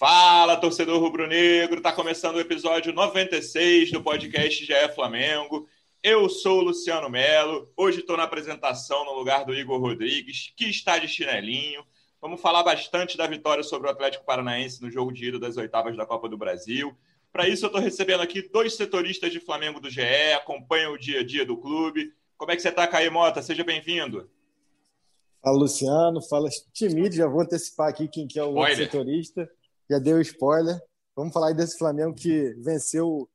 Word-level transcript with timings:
Fala, 0.00 0.56
torcedor 0.56 0.98
rubro-negro! 0.98 1.82
Tá 1.82 1.92
começando 1.92 2.36
o 2.36 2.40
episódio 2.40 2.90
96 2.90 3.92
do 3.92 4.02
podcast 4.02 4.64
GE 4.64 4.94
Flamengo. 4.94 5.68
Eu 6.02 6.26
sou 6.30 6.60
o 6.60 6.62
Luciano 6.62 7.10
Melo. 7.10 7.70
Hoje 7.76 8.00
estou 8.00 8.16
na 8.16 8.22
apresentação 8.22 9.04
no 9.04 9.12
lugar 9.12 9.44
do 9.44 9.54
Igor 9.54 9.78
Rodrigues, 9.78 10.54
que 10.56 10.70
está 10.70 10.98
de 10.98 11.06
chinelinho. 11.06 11.84
Vamos 12.18 12.40
falar 12.40 12.62
bastante 12.62 13.14
da 13.14 13.26
vitória 13.26 13.62
sobre 13.62 13.88
o 13.88 13.90
Atlético 13.90 14.24
Paranaense 14.24 14.80
no 14.80 14.90
jogo 14.90 15.12
de 15.12 15.28
ida 15.28 15.38
das 15.38 15.58
oitavas 15.58 15.94
da 15.94 16.06
Copa 16.06 16.30
do 16.30 16.38
Brasil. 16.38 16.96
Para 17.30 17.46
isso, 17.46 17.66
eu 17.66 17.68
estou 17.68 17.82
recebendo 17.82 18.22
aqui 18.22 18.40
dois 18.40 18.74
setoristas 18.76 19.30
de 19.30 19.38
Flamengo 19.38 19.80
do 19.80 19.90
GE, 19.90 20.32
acompanham 20.34 20.94
o 20.94 20.98
dia 20.98 21.20
a 21.20 21.24
dia 21.26 21.44
do 21.44 21.58
clube. 21.58 22.10
Como 22.38 22.50
é 22.50 22.56
que 22.56 22.62
você 22.62 22.70
está, 22.70 22.86
Caio 22.86 23.12
Mota? 23.12 23.42
Seja 23.42 23.62
bem-vindo. 23.62 24.30
Fala, 25.42 25.58
Luciano. 25.58 26.22
Fala, 26.22 26.48
Timide. 26.72 27.18
Já 27.18 27.26
vou 27.26 27.42
antecipar 27.42 27.90
aqui 27.90 28.08
quem 28.08 28.26
que 28.26 28.38
é 28.38 28.42
o 28.42 28.54
outro 28.54 28.76
setorista 28.76 29.46
já 29.90 29.98
deu 29.98 30.20
spoiler. 30.20 30.80
Vamos 31.16 31.32
falar 31.32 31.48
aí 31.48 31.54
desse 31.54 31.76
Flamengo 31.76 32.14
que 32.14 32.54
venceu 32.60 33.28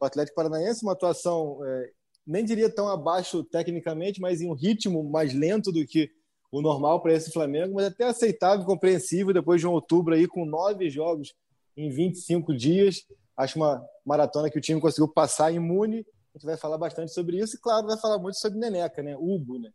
o 0.00 0.04
Atlético 0.04 0.34
Paranaense, 0.34 0.82
uma 0.82 0.92
atuação, 0.92 1.58
é, 1.64 1.90
nem 2.26 2.44
diria 2.44 2.74
tão 2.74 2.88
abaixo 2.88 3.44
tecnicamente, 3.44 4.20
mas 4.20 4.40
em 4.40 4.48
um 4.48 4.54
ritmo 4.54 5.04
mais 5.04 5.34
lento 5.34 5.70
do 5.70 5.86
que 5.86 6.10
o 6.50 6.62
normal 6.62 7.00
para 7.02 7.12
esse 7.12 7.30
Flamengo, 7.30 7.74
mas 7.74 7.86
até 7.86 8.04
aceitável, 8.04 8.64
compreensível 8.64 9.32
depois 9.32 9.60
de 9.60 9.66
um 9.66 9.72
outubro 9.72 10.14
aí 10.14 10.26
com 10.26 10.44
nove 10.44 10.88
jogos 10.90 11.34
em 11.76 11.90
25 11.90 12.54
dias. 12.54 13.06
Acho 13.36 13.58
uma 13.58 13.86
maratona 14.04 14.50
que 14.50 14.58
o 14.58 14.60
time 14.60 14.80
conseguiu 14.80 15.08
passar 15.08 15.52
imune. 15.52 16.06
A 16.34 16.38
gente 16.38 16.46
vai 16.46 16.56
falar 16.56 16.78
bastante 16.78 17.12
sobre 17.12 17.38
isso 17.38 17.56
e, 17.56 17.58
claro, 17.58 17.86
vai 17.86 17.98
falar 17.98 18.18
muito 18.18 18.38
sobre 18.38 18.58
Neneca, 18.58 19.02
né? 19.02 19.16
Ubo, 19.16 19.58
né? 19.58 19.70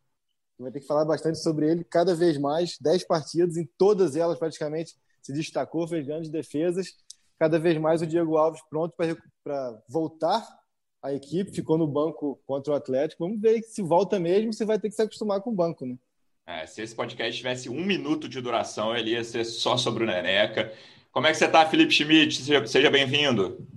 Vai 0.60 0.72
ter 0.72 0.80
que 0.80 0.88
falar 0.88 1.06
bastante 1.06 1.40
sobre 1.40 1.70
ele 1.70 1.84
cada 1.84 2.16
vez 2.16 2.38
mais. 2.38 2.78
Dez 2.80 3.04
partidas, 3.04 3.58
em 3.58 3.68
todas 3.78 4.16
elas 4.16 4.38
praticamente 4.38 4.96
se 5.28 5.34
destacou, 5.34 5.88
fez 5.88 6.06
grandes 6.06 6.30
defesas. 6.30 6.96
Cada 7.38 7.60
vez 7.60 7.78
mais 7.78 8.02
o 8.02 8.08
Diego 8.08 8.38
Alves 8.38 8.62
pronto 8.70 8.96
para 9.44 9.84
voltar 9.88 10.48
à 11.04 11.14
equipe, 11.14 11.52
ficou 11.52 11.78
no 11.78 11.86
banco 11.86 12.42
contra 12.48 12.74
o 12.74 12.76
Atlético. 12.76 13.26
Vamos 13.26 13.42
ver 13.42 13.62
se 13.62 13.82
volta 13.82 14.18
mesmo, 14.18 14.54
você 14.54 14.66
vai 14.66 14.80
ter 14.80 14.90
que 14.90 14.96
se 14.96 15.02
acostumar 15.02 15.42
com 15.42 15.50
o 15.50 15.56
banco, 15.56 15.86
né? 15.86 15.96
É, 16.46 16.66
se 16.66 16.82
esse 16.82 16.96
podcast 16.96 17.38
tivesse 17.38 17.70
um 17.70 17.86
minuto 17.86 18.30
de 18.30 18.40
duração, 18.40 18.96
ele 18.96 19.12
ia 19.12 19.24
ser 19.24 19.44
só 19.44 19.76
sobre 19.76 20.06
o 20.06 20.08
Neneca. 20.08 20.74
Como 21.12 21.28
é 21.28 21.32
que 21.32 21.38
você 21.38 21.46
está, 21.46 21.66
Felipe 21.66 21.94
Schmidt? 21.94 22.42
Seja, 22.42 22.66
seja 22.66 22.90
bem-vindo. 22.90 23.68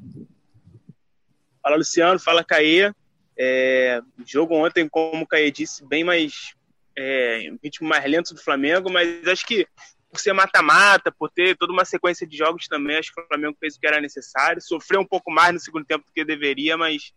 Fala, 1.61 1.77
Luciano. 1.77 2.21
Fala, 2.21 2.45
Caê. 2.45 2.93
É, 3.37 4.01
jogo 4.25 4.55
ontem, 4.55 4.89
como 4.89 5.25
o 5.25 5.27
Caê 5.27 5.51
disse, 5.51 5.85
bem 5.85 6.05
mais. 6.05 6.55
É, 6.97 7.51
ritmo 7.63 7.89
mais 7.89 8.09
lento 8.09 8.35
do 8.35 8.41
Flamengo, 8.41 8.91
mas 8.91 9.27
acho 9.27 9.45
que 9.47 9.67
por 10.11 10.19
ser 10.19 10.33
mata-mata, 10.33 11.13
por 11.13 11.31
ter 11.31 11.57
toda 11.57 11.73
uma 11.73 11.85
sequência 11.85 12.27
de 12.27 12.37
jogos 12.37 12.67
também, 12.67 12.97
acho 12.97 13.15
que 13.15 13.21
o 13.21 13.27
Flamengo 13.27 13.57
fez 13.59 13.77
o 13.77 13.81
que 13.81 13.87
era 13.87 14.01
necessário. 14.01 14.61
Sofreu 14.61 15.01
um 15.01 15.07
pouco 15.07 15.31
mais 15.31 15.55
no 15.55 15.61
segundo 15.61 15.85
tempo 15.85 16.05
do 16.05 16.13
que 16.13 16.25
deveria, 16.25 16.77
mas 16.77 17.13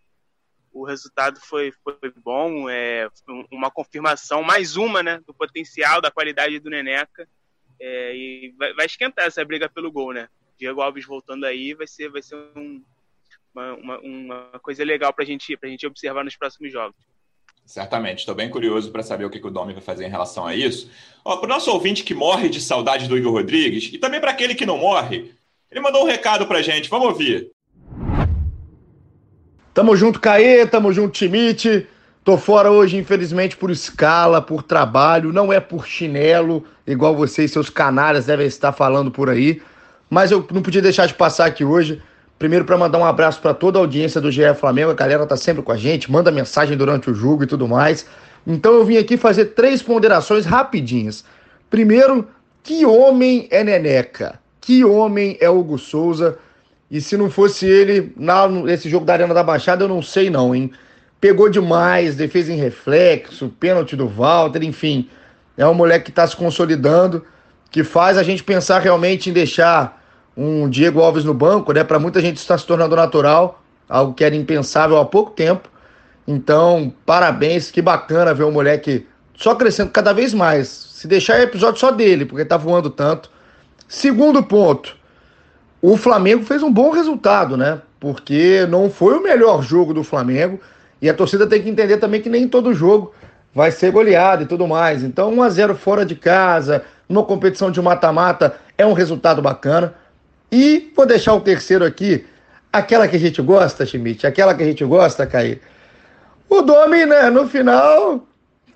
o 0.72 0.86
resultado 0.86 1.40
foi, 1.40 1.72
foi 1.84 2.14
bom. 2.16 2.70
É 2.70 3.10
uma 3.52 3.72
confirmação, 3.72 4.44
mais 4.44 4.76
uma, 4.76 5.02
né, 5.02 5.20
do 5.26 5.34
potencial, 5.34 6.00
da 6.02 6.12
qualidade 6.12 6.60
do 6.60 6.70
Neneca. 6.70 7.28
É, 7.80 8.16
e 8.16 8.56
vai, 8.58 8.74
vai, 8.74 8.86
esquentar 8.86 9.26
essa 9.26 9.44
briga 9.44 9.68
pelo 9.68 9.92
gol, 9.92 10.14
né? 10.14 10.30
Diego 10.58 10.82
Alves 10.82 11.06
voltando 11.06 11.46
aí 11.46 11.74
vai 11.74 11.88
ser, 11.88 12.10
vai 12.10 12.22
ser 12.22 12.36
um, 12.56 12.84
uma, 13.54 13.74
uma, 13.74 14.00
uma 14.00 14.60
coisa 14.60 14.84
legal 14.84 15.12
para 15.12 15.26
gente, 15.26 15.58
a 15.62 15.68
gente 15.68 15.88
observar 15.88 16.24
nos 16.24 16.38
próximos 16.38 16.72
jogos. 16.72 16.96
Certamente, 17.66 18.20
estou 18.20 18.36
bem 18.36 18.50
curioso 18.50 18.92
para 18.92 19.02
saber 19.02 19.26
o 19.26 19.30
que, 19.30 19.40
que 19.40 19.48
o 19.48 19.52
Domi 19.52 19.74
vai 19.74 19.82
fazer 19.82 20.06
em 20.06 20.10
relação 20.10 20.46
a 20.46 20.56
isso. 20.56 20.90
Para 21.24 21.46
o 21.46 21.48
nosso 21.48 21.72
ouvinte 21.72 22.04
que 22.04 22.14
morre 22.14 22.50
de 22.50 22.60
saudade 22.62 23.08
do 23.08 23.18
Igor 23.18 23.32
Rodrigues, 23.32 23.90
e 23.94 23.98
também 23.98 24.20
para 24.20 24.32
aquele 24.32 24.54
que 24.54 24.66
não 24.66 24.78
morre, 24.78 25.32
ele 25.72 25.80
mandou 25.80 26.04
um 26.04 26.08
recado 26.08 26.46
para 26.46 26.62
gente, 26.62 26.90
vamos 26.90 27.08
ouvir. 27.08 27.50
Tamo 29.74 29.96
junto, 29.96 30.20
Caê, 30.20 30.68
tamo 30.68 30.94
junto, 30.94 31.14
Timite. 31.14 31.88
Tô 32.24 32.38
fora 32.38 32.72
hoje, 32.72 32.96
infelizmente, 32.96 33.58
por 33.58 33.72
escala, 33.72 34.42
por 34.42 34.62
trabalho, 34.62 35.34
não 35.34 35.52
é 35.52 35.60
por 35.60 35.88
chinelo, 35.88 36.64
igual 36.86 37.16
vocês, 37.16 37.52
seus 37.52 37.70
canalhas, 37.70 38.28
devem 38.28 38.46
estar 38.46 38.72
falando 38.72 39.10
por 39.10 39.30
aí. 39.30 39.62
Mas 40.10 40.32
eu 40.32 40.46
não 40.52 40.62
podia 40.62 40.82
deixar 40.82 41.06
de 41.06 41.14
passar 41.14 41.48
aqui 41.48 41.66
hoje 41.66 42.02
Primeiro, 42.38 42.66
para 42.66 42.78
mandar 42.78 42.98
um 42.98 43.06
abraço 43.06 43.42
para 43.42 43.54
toda 43.54 43.80
a 43.80 43.82
audiência 43.82 44.20
do 44.20 44.32
GE 44.32 44.54
Flamengo, 44.56 44.92
a 44.92 44.96
galera 44.96 45.26
tá 45.26 45.38
sempre 45.38 45.62
com 45.62 45.72
a 45.72 45.78
gente, 45.78 46.12
manda 46.12 46.32
mensagem 46.32 46.78
durante 46.78 47.10
o 47.10 47.14
jogo 47.14 47.44
e 47.44 47.48
tudo 47.48 47.68
mais. 47.68 48.06
Então 48.46 48.74
eu 48.74 48.84
vim 48.86 48.98
aqui 48.98 49.16
fazer 49.16 49.46
três 49.46 49.82
ponderações 49.82 50.46
rapidinhas. 50.46 51.24
Primeiro, 51.70 52.28
que 52.62 52.86
homem 52.86 53.48
é 53.50 53.64
Neneca? 53.64 54.40
Que 54.60 54.84
homem 54.84 55.38
é 55.40 55.50
Hugo 55.50 55.78
Souza? 55.78 56.38
E 56.92 57.02
se 57.02 57.18
não 57.18 57.30
fosse 57.30 57.66
ele, 57.66 58.14
nesse 58.64 58.90
jogo 58.90 59.06
da 59.06 59.14
Arena 59.14 59.34
da 59.34 59.44
Baixada, 59.44 59.84
eu 59.84 59.88
não 59.88 60.02
sei 60.02 60.30
não, 60.30 60.54
hein? 60.54 60.72
Pegou 61.20 61.50
demais, 61.50 62.16
defesa 62.16 62.52
em 62.52 62.58
reflexo, 62.58 63.50
pênalti 63.60 63.96
do 63.96 64.08
Walter, 64.08 64.62
enfim. 64.64 65.10
É 65.58 65.66
um 65.66 65.74
moleque 65.74 66.06
que 66.06 66.12
está 66.12 66.28
se 66.28 66.36
consolidando, 66.36 67.26
que 67.72 67.84
faz 67.84 68.18
a 68.18 68.24
gente 68.24 68.44
pensar 68.44 68.80
realmente 68.80 69.30
em 69.30 69.34
deixar 69.34 70.03
um 70.36 70.70
Diego 70.70 71.02
Alves 71.02 71.24
no 71.24 71.34
banco, 71.34 71.72
né? 71.74 71.84
Para 71.84 72.00
muita 72.00 72.20
gente 72.20 72.38
está 72.38 72.58
se 72.58 72.66
tornando 72.66 72.96
natural, 72.96 73.62
algo 73.88 74.14
que 74.14 74.24
era 74.24 74.36
impensável 74.36 74.98
há 74.98 75.06
pouco 75.06 75.32
tempo. 75.32 75.70
Então, 76.28 76.94
parabéns, 77.06 77.70
que 77.70 77.82
bacana 77.82 78.34
ver 78.34 78.44
o 78.44 78.52
moleque 78.52 79.06
só 79.36 79.56
crescendo 79.56 79.92
cada 79.92 80.14
vez 80.14 80.34
mais. 80.34 80.68
Se 80.68 81.08
deixar 81.08 81.40
é 81.40 81.44
episódio 81.44 81.80
só 81.80 81.92
dele, 81.92 82.26
porque 82.26 82.46
tá 82.46 82.58
voando 82.58 82.90
tanto. 82.90 83.30
Segundo 83.88 84.42
ponto, 84.42 84.96
o 85.82 85.98
Flamengo 85.98 86.46
fez 86.46 86.64
um 86.64 86.72
bom 86.72 86.92
resultado, 86.92 87.58
né? 87.58 87.82
Porque 88.00 88.66
não 88.70 88.90
foi 88.90 89.16
o 89.18 89.22
melhor 89.22 89.62
jogo 89.62 89.94
do 89.94 90.04
Flamengo 90.04 90.60
e 91.02 91.10
a 91.10 91.14
torcida 91.14 91.46
tem 91.46 91.62
que 91.62 91.70
entender 91.70 91.98
também 91.98 92.22
que 92.22 92.30
nem 92.30 92.48
todo 92.48 92.74
jogo 92.74 93.14
vai 93.54 93.72
ser 93.72 93.92
goleado 93.92 94.44
e 94.44 94.46
tudo 94.46 94.68
mais. 94.68 95.04
Então, 95.04 95.32
1 95.34 95.44
a 95.44 95.50
0 95.50 95.76
fora 95.76 96.06
de 96.06 96.16
casa, 96.16 96.84
numa 97.08 97.24
competição 97.24 97.70
de 97.70 97.82
mata-mata, 97.82 98.56
é 98.78 98.86
um 98.86 98.94
resultado 98.94 99.42
bacana. 99.42 99.94
E 100.54 100.94
vou 100.96 101.08
deixar 101.08 101.34
o 101.34 101.42
terceiro 101.42 101.84
aqui, 101.84 102.28
aquela 102.72 103.08
que 103.08 103.16
a 103.16 103.20
gente 103.20 103.42
gosta, 103.42 103.88
Schmidt, 103.88 104.28
aquela 104.28 104.54
que 104.54 104.62
a 104.62 104.66
gente 104.68 104.86
gosta, 104.86 105.26
Caí. 105.26 105.60
O 106.48 106.62
Domi, 106.62 107.08
né, 107.08 107.28
no 107.32 107.48
final, 107.48 108.24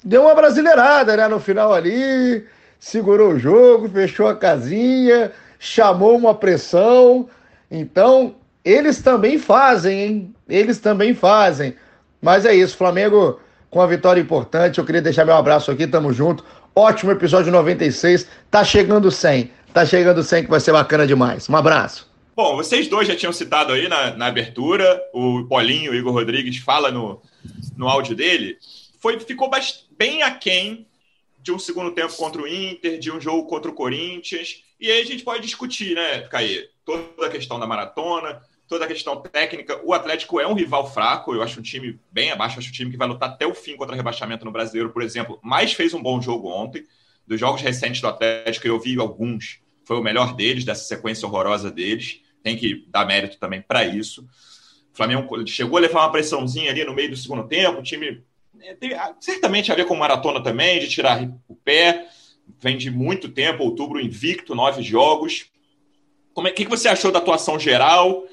deu 0.03 0.23
uma 0.23 0.33
brasileirada, 0.33 1.15
né, 1.15 1.27
no 1.27 1.39
final 1.39 1.71
ali, 1.71 2.43
segurou 2.79 3.33
o 3.33 3.39
jogo, 3.39 3.88
fechou 3.89 4.27
a 4.27 4.35
casinha, 4.35 5.31
chamou 5.59 6.17
uma 6.17 6.33
pressão. 6.33 7.29
Então, 7.69 8.33
eles 8.65 8.99
também 9.03 9.38
fazem, 9.38 10.01
hein? 10.01 10.35
Eles 10.49 10.79
também 10.79 11.13
fazem. 11.13 11.75
Mas 12.19 12.44
é 12.44 12.55
isso, 12.55 12.75
Flamengo 12.75 13.39
com 13.69 13.77
uma 13.77 13.88
vitória 13.88 14.19
importante. 14.19 14.79
Eu 14.79 14.85
queria 14.85 15.01
deixar 15.01 15.25
meu 15.25 15.35
abraço 15.35 15.69
aqui, 15.69 15.85
tamo 15.85 16.11
junto. 16.11 16.44
Ótimo 16.75 17.11
episódio 17.11 17.51
96, 17.51 18.27
tá 18.49 18.63
chegando 18.63 19.11
100. 19.11 19.51
Tá 19.77 19.85
chegando 19.85 20.23
100 20.23 20.45
que 20.45 20.49
vai 20.49 20.59
ser 20.59 20.71
bacana 20.71 21.05
demais. 21.05 21.47
Um 21.47 21.55
abraço. 21.55 22.11
Bom, 22.35 22.55
vocês 22.55 22.88
dois 22.88 23.07
já 23.07 23.15
tinham 23.15 23.31
citado 23.31 23.73
aí 23.73 23.88
na, 23.88 24.09
na 24.17 24.25
abertura, 24.25 24.99
o 25.13 25.45
Paulinho, 25.47 25.91
o 25.91 25.95
Igor 25.95 26.13
Rodrigues, 26.13 26.57
fala 26.57 26.89
no, 26.89 27.21
no 27.77 27.88
áudio 27.88 28.15
dele, 28.15 28.57
foi, 29.00 29.19
ficou 29.19 29.51
bem 29.95 30.24
aquém 30.24 30.88
de 31.44 31.51
um 31.51 31.59
segundo 31.59 31.91
tempo 31.91 32.12
contra 32.15 32.41
o 32.41 32.47
Inter, 32.47 32.97
de 32.97 33.12
um 33.12 33.21
jogo 33.21 33.45
contra 33.45 33.69
o 33.69 33.74
Corinthians. 33.75 34.63
E 34.79 34.89
aí 34.89 35.00
a 35.00 35.06
gente 35.06 35.24
pode 35.24 35.44
discutir, 35.44 35.94
né, 35.94 36.21
Caí? 36.21 36.68
Toda 36.83 37.27
a 37.27 37.29
questão 37.29 37.59
da 37.59 37.68
maratona, 37.68 38.41
toda 38.68 38.85
a 38.85 38.88
questão 38.88 39.21
técnica. 39.21 39.79
O 39.83 39.94
Atlético 39.94 40.39
é 40.39 40.47
um 40.47 40.56
rival 40.56 40.91
fraco, 40.91 41.35
eu 41.35 41.44
acho 41.44 41.59
um 41.59 41.63
time 41.63 42.00
bem 42.12 42.31
abaixo, 42.31 42.57
acho 42.57 42.69
um 42.69 42.74
time 42.74 42.89
que 42.89 42.97
vai 42.97 43.07
lutar 43.07 43.29
até 43.29 43.45
o 43.45 43.53
fim 43.53 43.77
contra 43.77 43.95
rebaixamento 43.95 44.44
no 44.44 44.51
brasileiro, 44.51 44.89
por 44.89 45.03
exemplo, 45.03 45.38
mas 45.44 45.74
fez 45.74 45.94
um 45.94 46.01
bom 46.01 46.19
jogo 46.19 46.50
ontem. 46.50 46.83
Dos 47.27 47.39
jogos 47.39 47.62
recentes 47.62 48.01
do 48.01 48.07
Atlético, 48.07 48.65
eu 48.65 48.79
vi 48.79 49.00
alguns 49.00 49.59
foi 49.88 49.98
o 49.98 50.04
melhor 50.04 50.36
deles, 50.36 50.66
dessa 50.66 50.84
sequência 50.84 51.25
horrorosa 51.25 51.72
deles. 51.72 52.19
Tem 52.44 52.57
que 52.57 52.86
dar 52.89 53.06
mérito 53.06 53.38
também 53.39 53.62
para 53.62 53.86
isso. 53.86 54.22
O 54.94 54.98
Flamengo 54.98 55.48
chegou 55.48 55.78
a 55.78 55.81
levar 55.81 56.01
uma 56.01 56.12
pressãozinha 56.12 56.69
ali 56.72 56.84
no 56.84 56.94
meio 56.94 57.10
do 57.10 57.16
segundo 57.16 57.48
tempo. 57.48 57.80
O 57.80 57.84
time 57.84 58.22
né, 58.54 58.75
tem, 58.75 58.92
certamente 59.22 59.72
a 59.72 59.75
ver 59.75 59.86
com 59.86 59.95
maratona 59.95 60.44
também, 60.44 60.80
de 60.80 60.89
tirar 60.89 61.24
o 61.48 61.56
pé. 61.56 62.06
Vem 62.60 62.78
de 62.78 62.92
muito 62.92 63.30
tempo, 63.30 63.63
outubro 63.63 64.01
invicto, 64.01 64.54
nove 64.54 64.84
jogos. 64.84 65.45
Como 66.34 66.50
é, 66.50 66.51
que, 66.51 66.66
que 66.66 66.69
você 66.69 66.89
achou 66.89 67.10
da 67.10 67.19
atuação 67.19 67.57
geral? 67.57 68.25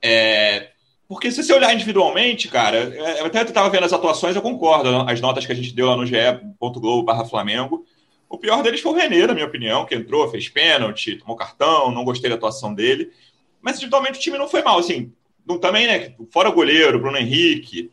É, 0.00 0.70
Porque 1.06 1.30
se 1.30 1.42
você 1.42 1.52
olhar 1.52 1.74
individualmente, 1.74 2.48
cara, 2.48 2.78
é, 2.78 3.20
eu 3.20 3.26
até 3.26 3.42
estava 3.42 3.68
vendo 3.68 3.84
as 3.84 3.92
atuações, 3.92 4.34
eu 4.34 4.40
concordo, 4.40 4.88
as 5.06 5.20
notas 5.20 5.44
que 5.44 5.52
a 5.52 5.54
gente 5.54 5.74
deu 5.74 5.88
lá 5.88 5.96
no 5.96 6.06
ge.globo 6.06 7.02
barra 7.02 7.26
Flamengo. 7.26 7.84
O 8.28 8.38
pior 8.38 8.62
deles 8.62 8.80
foi 8.80 8.92
o 8.92 8.94
Renê, 8.94 9.26
na 9.26 9.34
minha 9.34 9.46
opinião, 9.46 9.86
que 9.86 9.94
entrou, 9.94 10.28
fez 10.30 10.48
pênalti, 10.48 11.16
tomou 11.16 11.36
cartão, 11.36 11.92
não 11.92 12.04
gostei 12.04 12.28
da 12.28 12.36
atuação 12.36 12.74
dele. 12.74 13.12
Mas 13.60 13.76
individualmente 13.76 14.18
o 14.18 14.22
time 14.22 14.38
não 14.38 14.48
foi 14.48 14.62
mal, 14.62 14.78
assim. 14.78 15.12
Também, 15.60 15.86
né? 15.86 16.14
Fora 16.32 16.48
o 16.48 16.52
goleiro, 16.52 16.98
Bruno 16.98 17.16
Henrique, 17.16 17.90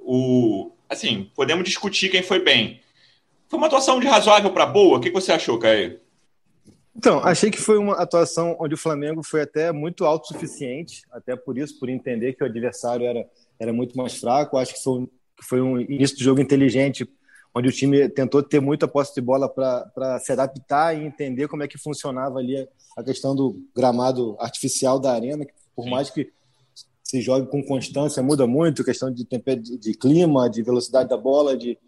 o, 0.00 0.70
assim, 0.88 1.30
podemos 1.34 1.64
discutir 1.64 2.08
quem 2.08 2.22
foi 2.22 2.38
bem. 2.38 2.80
Foi 3.48 3.58
uma 3.58 3.66
atuação 3.66 4.00
de 4.00 4.06
razoável 4.06 4.52
para 4.52 4.66
boa? 4.66 4.98
O 4.98 5.00
que 5.00 5.10
você 5.10 5.32
achou, 5.32 5.58
Caio? 5.58 6.00
Então, 6.96 7.18
achei 7.18 7.50
que 7.50 7.60
foi 7.60 7.76
uma 7.76 7.94
atuação 7.94 8.56
onde 8.60 8.74
o 8.74 8.78
Flamengo 8.78 9.22
foi 9.22 9.42
até 9.42 9.72
muito 9.72 10.04
autossuficiente, 10.04 11.02
até 11.10 11.34
por 11.34 11.58
isso, 11.58 11.78
por 11.78 11.88
entender 11.88 12.34
que 12.34 12.44
o 12.44 12.46
adversário 12.46 13.04
era, 13.04 13.28
era 13.58 13.72
muito 13.72 13.96
mais 13.96 14.16
fraco. 14.16 14.56
Acho 14.56 14.74
que 14.74 14.82
foi, 14.82 15.06
que 15.36 15.44
foi 15.44 15.60
um 15.60 15.80
início 15.80 16.16
de 16.16 16.22
jogo 16.22 16.40
inteligente, 16.40 17.08
onde 17.54 17.68
o 17.68 17.72
time 17.72 18.08
tentou 18.08 18.42
ter 18.42 18.60
muita 18.60 18.88
posse 18.88 19.14
de 19.14 19.20
bola 19.20 19.48
para 19.48 20.18
se 20.20 20.32
adaptar 20.32 20.96
e 20.96 21.04
entender 21.04 21.48
como 21.48 21.62
é 21.62 21.68
que 21.68 21.78
funcionava 21.78 22.38
ali 22.38 22.68
a 22.96 23.02
questão 23.02 23.34
do 23.34 23.56
gramado 23.74 24.36
artificial 24.40 24.98
da 24.98 25.12
arena, 25.12 25.44
que 25.44 25.52
por 25.74 25.84
Sim. 25.84 25.90
mais 25.90 26.10
que 26.10 26.32
se 27.02 27.20
jogue 27.20 27.48
com 27.48 27.62
constância, 27.62 28.22
muda 28.22 28.46
muito, 28.46 28.84
questão 28.84 29.12
de, 29.12 29.24
de, 29.24 29.78
de 29.78 29.94
clima, 29.94 30.48
de 30.48 30.62
velocidade 30.62 31.08
da 31.08 31.16
bola, 31.16 31.56
de 31.56 31.78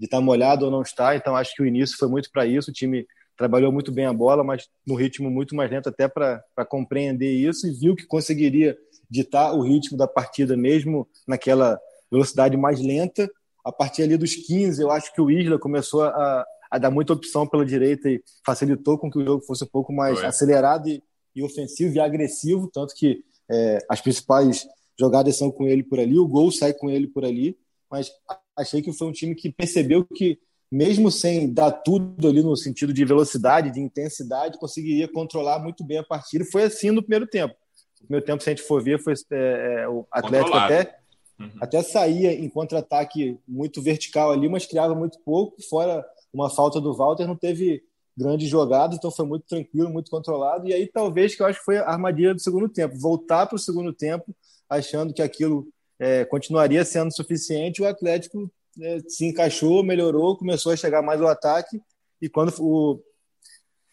estar 0.00 0.18
tá 0.18 0.22
molhado 0.22 0.66
ou 0.66 0.70
não 0.70 0.82
estar. 0.82 1.16
Então, 1.16 1.36
acho 1.36 1.54
que 1.54 1.62
o 1.62 1.66
início 1.66 1.96
foi 1.96 2.08
muito 2.08 2.30
para 2.30 2.44
isso. 2.44 2.70
O 2.70 2.74
time 2.74 3.06
trabalhou 3.36 3.72
muito 3.72 3.92
bem 3.92 4.06
a 4.06 4.12
bola, 4.12 4.44
mas 4.44 4.68
no 4.86 4.94
ritmo 4.94 5.30
muito 5.30 5.54
mais 5.54 5.70
lento 5.70 5.88
até 5.88 6.08
para 6.08 6.42
compreender 6.68 7.32
isso 7.32 7.66
e 7.66 7.72
viu 7.72 7.94
que 7.94 8.06
conseguiria 8.06 8.76
ditar 9.08 9.52
o 9.54 9.62
ritmo 9.62 9.96
da 9.96 10.08
partida 10.08 10.56
mesmo 10.56 11.08
naquela 11.26 11.78
velocidade 12.10 12.56
mais 12.56 12.80
lenta. 12.80 13.30
A 13.64 13.72
partir 13.72 14.02
ali 14.02 14.16
dos 14.16 14.34
15, 14.34 14.82
eu 14.82 14.90
acho 14.90 15.12
que 15.12 15.20
o 15.20 15.30
Isla 15.30 15.58
começou 15.58 16.02
a, 16.02 16.44
a 16.70 16.78
dar 16.78 16.90
muita 16.90 17.12
opção 17.12 17.46
pela 17.46 17.64
direita 17.64 18.10
e 18.10 18.22
facilitou 18.44 18.98
com 18.98 19.10
que 19.10 19.18
o 19.18 19.24
jogo 19.24 19.44
fosse 19.44 19.64
um 19.64 19.68
pouco 19.68 19.92
mais 19.92 20.18
Foi. 20.18 20.28
acelerado 20.28 20.88
e, 20.88 21.02
e, 21.34 21.42
ofensivo 21.42 21.94
e 21.94 22.00
agressivo, 22.00 22.70
tanto 22.72 22.94
que 22.94 23.24
é, 23.50 23.78
as 23.88 24.00
principais 24.00 24.66
jogadas 24.98 25.36
são 25.36 25.50
com 25.50 25.66
ele 25.66 25.82
por 25.82 25.98
ali, 25.98 26.18
o 26.18 26.28
gol 26.28 26.52
sai 26.52 26.72
com 26.72 26.90
ele 26.90 27.06
por 27.06 27.24
ali, 27.24 27.56
mas 27.90 28.10
achei 28.56 28.82
que 28.82 28.92
foi 28.92 29.08
um 29.08 29.12
time 29.12 29.34
que 29.34 29.50
percebeu 29.50 30.04
que 30.04 30.38
mesmo 30.70 31.10
sem 31.10 31.52
dar 31.52 31.70
tudo 31.70 32.28
ali 32.28 32.42
no 32.42 32.56
sentido 32.56 32.92
de 32.92 33.04
velocidade, 33.04 33.70
de 33.70 33.80
intensidade, 33.80 34.58
conseguiria 34.58 35.06
controlar 35.06 35.60
muito 35.60 35.84
bem 35.84 35.98
a 35.98 36.02
partida. 36.02 36.44
Foi 36.44 36.64
assim 36.64 36.90
no 36.90 37.00
primeiro 37.00 37.28
tempo. 37.28 37.54
No 38.00 38.06
primeiro 38.06 38.26
tempo, 38.26 38.42
se 38.42 38.50
a 38.50 38.52
gente 38.54 38.66
for 38.66 38.82
ver, 38.82 39.00
foi 39.00 39.14
é, 39.32 39.82
é, 39.82 39.88
o 39.88 40.04
Atlético 40.10 40.56
até, 40.56 40.98
uhum. 41.38 41.50
até 41.60 41.82
saía 41.82 42.32
em 42.32 42.48
contra-ataque 42.48 43.38
muito 43.46 43.82
vertical 43.82 44.32
ali, 44.32 44.48
mas 44.48 44.66
criava 44.66 44.94
muito 44.94 45.18
pouco. 45.20 45.62
Fora 45.68 46.04
uma 46.32 46.50
falta 46.50 46.80
do 46.80 46.94
Walter, 46.94 47.26
não 47.26 47.36
teve 47.36 47.82
grandes 48.16 48.48
jogadas, 48.48 48.96
então 48.96 49.10
foi 49.10 49.26
muito 49.26 49.44
tranquilo, 49.46 49.90
muito 49.90 50.10
controlado. 50.10 50.68
E 50.68 50.74
aí, 50.74 50.86
talvez, 50.86 51.34
que 51.34 51.42
eu 51.42 51.46
acho 51.46 51.58
que 51.58 51.64
foi 51.64 51.78
a 51.78 51.88
armadilha 51.88 52.34
do 52.34 52.40
segundo 52.40 52.68
tempo. 52.68 52.98
Voltar 52.98 53.46
para 53.46 53.56
o 53.56 53.58
segundo 53.58 53.92
tempo, 53.92 54.34
achando 54.68 55.12
que 55.12 55.22
aquilo 55.22 55.66
é, 55.98 56.24
continuaria 56.24 56.84
sendo 56.84 57.14
suficiente, 57.14 57.82
o 57.82 57.86
Atlético 57.86 58.50
é, 58.80 58.98
se 59.08 59.26
encaixou, 59.26 59.82
melhorou, 59.82 60.36
começou 60.36 60.72
a 60.72 60.76
chegar 60.76 61.02
mais 61.02 61.20
ao 61.20 61.28
ataque. 61.28 61.80
E 62.20 62.28
quando 62.28 62.52
o 62.60 63.00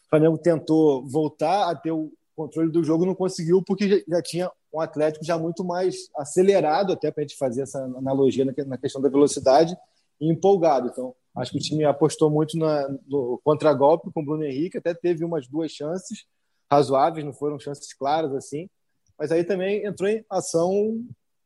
Flamengo 0.10 0.38
tentou 0.38 1.08
voltar 1.08 1.70
a 1.70 1.76
ter 1.76 1.92
o 1.92 2.12
controle 2.36 2.72
do 2.72 2.84
jogo, 2.84 3.06
não 3.06 3.16
conseguiu, 3.16 3.62
porque 3.64 4.04
já 4.08 4.22
tinha 4.22 4.52
um 4.74 4.80
Atlético 4.80 5.26
já 5.26 5.38
muito 5.38 5.64
mais 5.64 6.10
acelerado, 6.16 6.94
até 6.94 7.12
para 7.12 7.24
a 7.24 7.28
gente 7.28 7.38
fazer 7.38 7.64
essa 7.64 7.80
analogia 7.84 8.46
na 8.46 8.78
questão 8.78 9.02
da 9.02 9.10
velocidade, 9.10 9.76
e 10.20 10.30
empolgado. 10.30 10.88
Então, 10.88 11.16
acho 11.36 11.52
que 11.52 11.58
o 11.58 11.62
time 11.62 11.84
apostou 11.84 12.30
muito 12.30 12.58
na, 12.58 12.88
no 13.08 13.40
contragolpe 13.44 14.12
com 14.12 14.22
o 14.22 14.26
Bruno 14.26 14.44
Henrique, 14.44 14.78
até 14.78 14.94
teve 14.94 15.26
umas 15.26 15.48
duas 15.48 15.72
chances 15.72 16.26
razoáveis, 16.70 17.26
não 17.26 17.34
foram 17.34 17.60
chances 17.60 17.94
claras 17.94 18.34
assim, 18.34 18.70
mas 19.18 19.32
aí 19.32 19.44
também 19.44 19.86
entrou 19.86 20.10
em 20.10 20.24
ação 20.30 20.72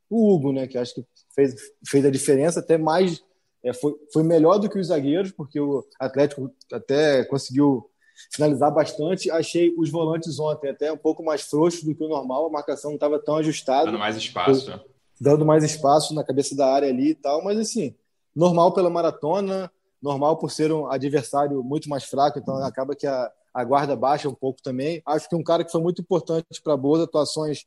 o 0.09 0.33
Hugo, 0.33 0.53
né, 0.53 0.67
que 0.67 0.77
acho 0.77 0.93
que 0.93 1.05
fez, 1.33 1.55
fez 1.87 2.05
a 2.05 2.11
diferença, 2.11 2.59
até 2.59 2.77
mais 2.77 3.23
é, 3.63 3.73
foi, 3.73 3.95
foi 4.13 4.21
melhor 4.21 4.59
do 4.59 4.69
que 4.69 4.77
os 4.77 4.87
zagueiros, 4.87 5.31
porque 5.31 5.59
o 5.59 5.83
Atlético 5.99 6.53
até 6.71 7.25
conseguiu 7.25 7.89
finalizar 8.31 8.73
bastante. 8.73 9.29
Achei 9.31 9.73
os 9.77 9.89
volantes 9.89 10.39
ontem 10.39 10.69
até 10.69 10.91
um 10.91 10.97
pouco 10.97 11.23
mais 11.23 11.41
frouxos 11.41 11.83
do 11.83 11.95
que 11.95 12.03
o 12.03 12.09
normal, 12.09 12.45
a 12.45 12.49
marcação 12.49 12.91
não 12.91 12.95
estava 12.95 13.19
tão 13.19 13.37
ajustada. 13.37 13.85
Dando 13.85 13.99
mais 13.99 14.17
espaço. 14.17 14.71
Foi, 14.71 14.79
dando 15.19 15.45
mais 15.45 15.63
espaço 15.63 16.13
na 16.13 16.23
cabeça 16.23 16.55
da 16.55 16.67
área 16.67 16.89
ali 16.89 17.09
e 17.09 17.15
tal, 17.15 17.43
mas 17.43 17.57
assim, 17.57 17.95
normal 18.35 18.73
pela 18.73 18.89
maratona, 18.89 19.71
normal 20.01 20.37
por 20.37 20.51
ser 20.51 20.71
um 20.71 20.87
adversário 20.87 21.63
muito 21.63 21.89
mais 21.89 22.03
fraco, 22.03 22.37
então 22.37 22.57
acaba 22.57 22.95
que 22.95 23.07
a, 23.07 23.31
a 23.53 23.63
guarda 23.63 23.95
baixa 23.95 24.27
um 24.27 24.33
pouco 24.33 24.61
também. 24.61 25.01
Acho 25.05 25.29
que 25.29 25.35
um 25.35 25.43
cara 25.43 25.63
que 25.63 25.71
foi 25.71 25.81
muito 25.81 26.01
importante 26.01 26.45
para 26.63 26.75
boas 26.75 27.01
atuações 27.01 27.65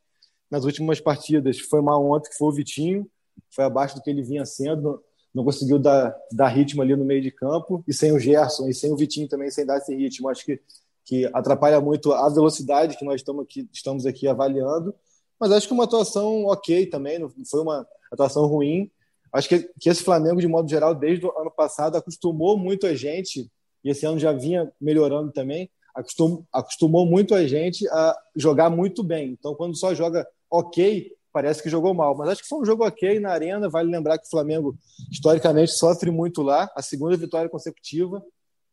nas 0.49 0.63
últimas 0.63 0.99
partidas 0.99 1.59
foi 1.59 1.81
mal 1.81 2.03
ontem, 2.05 2.29
que 2.29 2.37
foi 2.37 2.47
o 2.47 2.51
Vitinho, 2.51 3.09
foi 3.49 3.63
abaixo 3.63 3.95
do 3.95 4.01
que 4.01 4.09
ele 4.09 4.23
vinha 4.23 4.45
sendo, 4.45 5.03
não 5.33 5.43
conseguiu 5.43 5.77
dar, 5.77 6.15
dar 6.31 6.47
ritmo 6.47 6.81
ali 6.81 6.95
no 6.95 7.05
meio 7.05 7.21
de 7.21 7.31
campo, 7.31 7.83
e 7.87 7.93
sem 7.93 8.11
o 8.11 8.19
Gerson 8.19 8.67
e 8.67 8.73
sem 8.73 8.91
o 8.91 8.97
Vitinho 8.97 9.27
também, 9.27 9.51
sem 9.51 9.65
dar 9.65 9.77
esse 9.77 9.95
ritmo, 9.95 10.29
acho 10.29 10.45
que, 10.45 10.59
que 11.05 11.25
atrapalha 11.33 11.79
muito 11.79 12.11
a 12.11 12.27
velocidade 12.29 12.97
que 12.97 13.05
nós 13.05 13.21
estamos 13.21 13.43
aqui, 13.43 13.69
estamos 13.71 14.05
aqui 14.05 14.27
avaliando, 14.27 14.93
mas 15.39 15.51
acho 15.51 15.67
que 15.67 15.73
uma 15.73 15.85
atuação 15.85 16.45
ok 16.45 16.85
também, 16.87 17.19
não 17.19 17.29
foi 17.49 17.61
uma 17.61 17.87
atuação 18.11 18.45
ruim, 18.45 18.89
acho 19.31 19.47
que, 19.47 19.69
que 19.79 19.89
esse 19.89 20.03
Flamengo, 20.03 20.41
de 20.41 20.47
modo 20.47 20.69
geral, 20.69 20.95
desde 20.95 21.25
o 21.25 21.37
ano 21.39 21.51
passado, 21.51 21.95
acostumou 21.95 22.57
muito 22.57 22.87
a 22.87 22.95
gente, 22.95 23.49
e 23.83 23.89
esse 23.89 24.05
ano 24.05 24.19
já 24.19 24.33
vinha 24.33 24.71
melhorando 24.81 25.31
também, 25.31 25.69
acostum, 25.95 26.43
acostumou 26.51 27.05
muito 27.05 27.35
a 27.35 27.45
gente 27.45 27.87
a 27.89 28.17
jogar 28.35 28.69
muito 28.69 29.03
bem. 29.03 29.31
Então, 29.31 29.55
quando 29.55 29.77
só 29.77 29.93
joga 29.93 30.27
ok, 30.49 31.11
parece 31.39 31.63
que 31.63 31.69
jogou 31.69 31.93
mal. 31.93 32.17
Mas 32.17 32.29
acho 32.29 32.41
que 32.41 32.49
foi 32.49 32.59
um 32.59 32.65
jogo 32.65 32.85
ok 32.85 33.17
na 33.17 33.31
arena. 33.31 33.69
Vale 33.69 33.89
lembrar 33.89 34.17
que 34.17 34.27
o 34.27 34.29
Flamengo, 34.29 34.75
historicamente, 35.09 35.71
sofre 35.71 36.11
muito 36.11 36.41
lá. 36.41 36.69
A 36.75 36.81
segunda 36.81 37.15
vitória 37.15 37.49
consecutiva. 37.49 38.21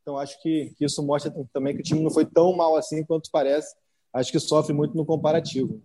Então 0.03 0.19
acho 0.19 0.41
que, 0.43 0.75
isso 0.81 1.01
mostra 1.05 1.33
também 1.53 1.75
que 1.75 1.81
o 1.81 1.85
time 1.85 2.03
não 2.03 2.11
foi 2.11 2.25
tão 2.27 2.55
mal 2.57 2.77
assim 2.77 3.05
quanto 3.05 3.31
parece. 3.31 3.73
Acho 4.13 4.33
que 4.33 4.41
sofre 4.41 4.73
muito 4.73 4.97
no 4.97 5.07
comparativo. 5.07 5.81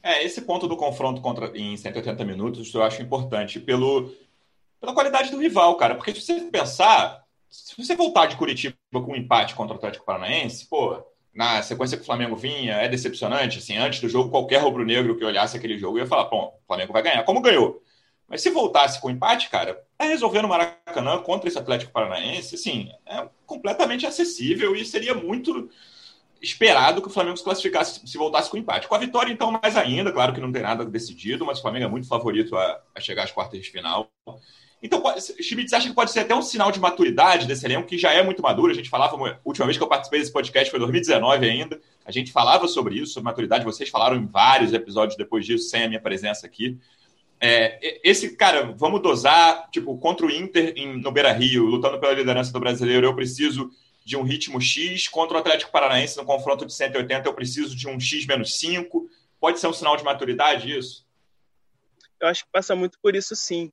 É, 0.00 0.22
esse 0.22 0.42
ponto 0.42 0.68
do 0.68 0.76
confronto 0.76 1.20
contra, 1.20 1.50
em 1.58 1.76
180 1.76 2.24
minutos 2.24 2.72
eu 2.72 2.82
acho 2.84 3.02
importante 3.02 3.58
pelo, 3.58 4.12
pela 4.80 4.94
qualidade 4.94 5.32
do 5.32 5.38
rival, 5.38 5.76
cara. 5.76 5.96
Porque 5.96 6.14
se 6.14 6.20
você 6.20 6.40
pensar, 6.42 7.24
se 7.50 7.76
você 7.76 7.96
voltar 7.96 8.26
de 8.26 8.36
Curitiba 8.36 8.76
com 8.92 9.12
um 9.12 9.16
empate 9.16 9.56
contra 9.56 9.74
o 9.74 9.78
Atlético 9.78 10.06
Paranaense, 10.06 10.68
pô, 10.68 11.02
na 11.38 11.62
sequência 11.62 11.96
que 11.96 12.02
o 12.02 12.06
Flamengo 12.06 12.34
vinha, 12.34 12.74
é 12.74 12.88
decepcionante. 12.88 13.58
Assim, 13.58 13.76
antes 13.76 14.00
do 14.00 14.08
jogo, 14.08 14.28
qualquer 14.28 14.60
rubro-negro 14.60 15.16
que 15.16 15.24
olhasse 15.24 15.56
aquele 15.56 15.78
jogo 15.78 15.96
ia 15.96 16.04
falar: 16.04 16.24
bom, 16.24 16.58
o 16.60 16.66
Flamengo 16.66 16.92
vai 16.92 17.00
ganhar, 17.00 17.22
como 17.22 17.40
ganhou. 17.40 17.80
Mas 18.26 18.42
se 18.42 18.50
voltasse 18.50 19.00
com 19.00 19.08
empate, 19.08 19.48
cara, 19.48 19.80
é 20.00 20.06
resolver 20.06 20.42
no 20.42 20.48
Maracanã 20.48 21.18
contra 21.22 21.48
esse 21.48 21.56
Atlético 21.56 21.92
Paranaense, 21.92 22.56
assim, 22.56 22.90
é 23.06 23.28
completamente 23.46 24.04
acessível 24.04 24.74
e 24.74 24.84
seria 24.84 25.14
muito 25.14 25.70
esperado 26.42 27.00
que 27.00 27.08
o 27.08 27.10
Flamengo 27.10 27.36
se 27.36 27.44
classificasse 27.44 28.00
se 28.04 28.18
voltasse 28.18 28.50
com 28.50 28.56
empate. 28.56 28.88
Com 28.88 28.96
a 28.96 28.98
vitória, 28.98 29.32
então, 29.32 29.52
mais 29.52 29.76
ainda, 29.76 30.10
claro 30.10 30.34
que 30.34 30.40
não 30.40 30.50
tem 30.50 30.62
nada 30.62 30.84
decidido, 30.84 31.46
mas 31.46 31.58
o 31.58 31.62
Flamengo 31.62 31.84
é 31.86 31.88
muito 31.88 32.08
favorito 32.08 32.56
a, 32.56 32.82
a 32.96 33.00
chegar 33.00 33.22
às 33.22 33.30
quartas 33.32 33.60
de 33.60 33.70
final. 33.70 34.10
Então, 34.82 35.02
Schmitz 35.40 35.72
acha 35.72 35.88
que 35.88 35.94
pode 35.94 36.12
ser 36.12 36.20
até 36.20 36.34
um 36.34 36.42
sinal 36.42 36.70
de 36.70 36.78
maturidade 36.78 37.46
desse 37.46 37.66
elenco, 37.66 37.88
que 37.88 37.98
já 37.98 38.12
é 38.12 38.22
muito 38.22 38.40
maduro. 38.40 38.70
A 38.70 38.74
gente 38.74 38.88
falava, 38.88 39.16
a 39.16 39.38
última 39.44 39.66
vez 39.66 39.76
que 39.76 39.82
eu 39.82 39.88
participei 39.88 40.20
desse 40.20 40.32
podcast 40.32 40.70
foi 40.70 40.78
em 40.78 40.82
2019 40.82 41.48
ainda. 41.48 41.80
A 42.04 42.12
gente 42.12 42.30
falava 42.30 42.68
sobre 42.68 42.96
isso, 42.96 43.14
sobre 43.14 43.24
maturidade. 43.24 43.64
Vocês 43.64 43.88
falaram 43.88 44.16
em 44.16 44.26
vários 44.26 44.72
episódios 44.72 45.16
depois 45.16 45.44
disso, 45.44 45.68
sem 45.68 45.82
a 45.82 45.88
minha 45.88 46.00
presença 46.00 46.46
aqui. 46.46 46.78
É, 47.40 48.00
esse, 48.02 48.36
cara, 48.36 48.72
vamos 48.76 49.02
dosar, 49.02 49.68
tipo, 49.70 49.96
contra 49.98 50.26
o 50.26 50.30
Inter 50.30 50.72
em, 50.76 51.00
no 51.00 51.10
Beira 51.10 51.32
Rio, 51.32 51.64
lutando 51.64 51.98
pela 51.98 52.12
liderança 52.12 52.52
do 52.52 52.60
brasileiro, 52.60 53.06
eu 53.06 53.14
preciso 53.14 53.70
de 54.04 54.16
um 54.16 54.22
ritmo 54.22 54.60
X. 54.60 55.08
Contra 55.08 55.36
o 55.36 55.40
Atlético 55.40 55.72
Paranaense, 55.72 56.16
no 56.16 56.24
confronto 56.24 56.64
de 56.64 56.72
180, 56.72 57.28
eu 57.28 57.34
preciso 57.34 57.76
de 57.76 57.88
um 57.88 57.98
X 57.98 58.26
menos 58.26 58.58
5. 58.58 59.08
Pode 59.40 59.60
ser 59.60 59.66
um 59.66 59.72
sinal 59.72 59.96
de 59.96 60.04
maturidade 60.04 60.76
isso? 60.76 61.06
Eu 62.20 62.28
acho 62.28 62.44
que 62.44 62.50
passa 62.50 62.74
muito 62.74 62.98
por 63.00 63.14
isso, 63.14 63.36
sim. 63.36 63.70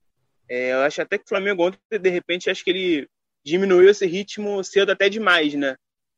É, 0.50 0.74
eu 0.74 0.80
acho 0.82 1.02
até 1.02 1.18
que 1.18 1.26
o 1.26 1.30
Flamengo 1.30 1.66
ontem, 1.68 1.80
de 2.00 2.10
repente, 2.10 2.50
acho 2.50 2.64
que 2.64 2.70
ele 2.70 3.08
diminuiu 3.46 3.90
esse 3.90 4.06
ritmo 4.06 4.64
cedo 4.64 4.92
até 4.92 5.10
demais, 5.10 5.54
né? 5.54 5.76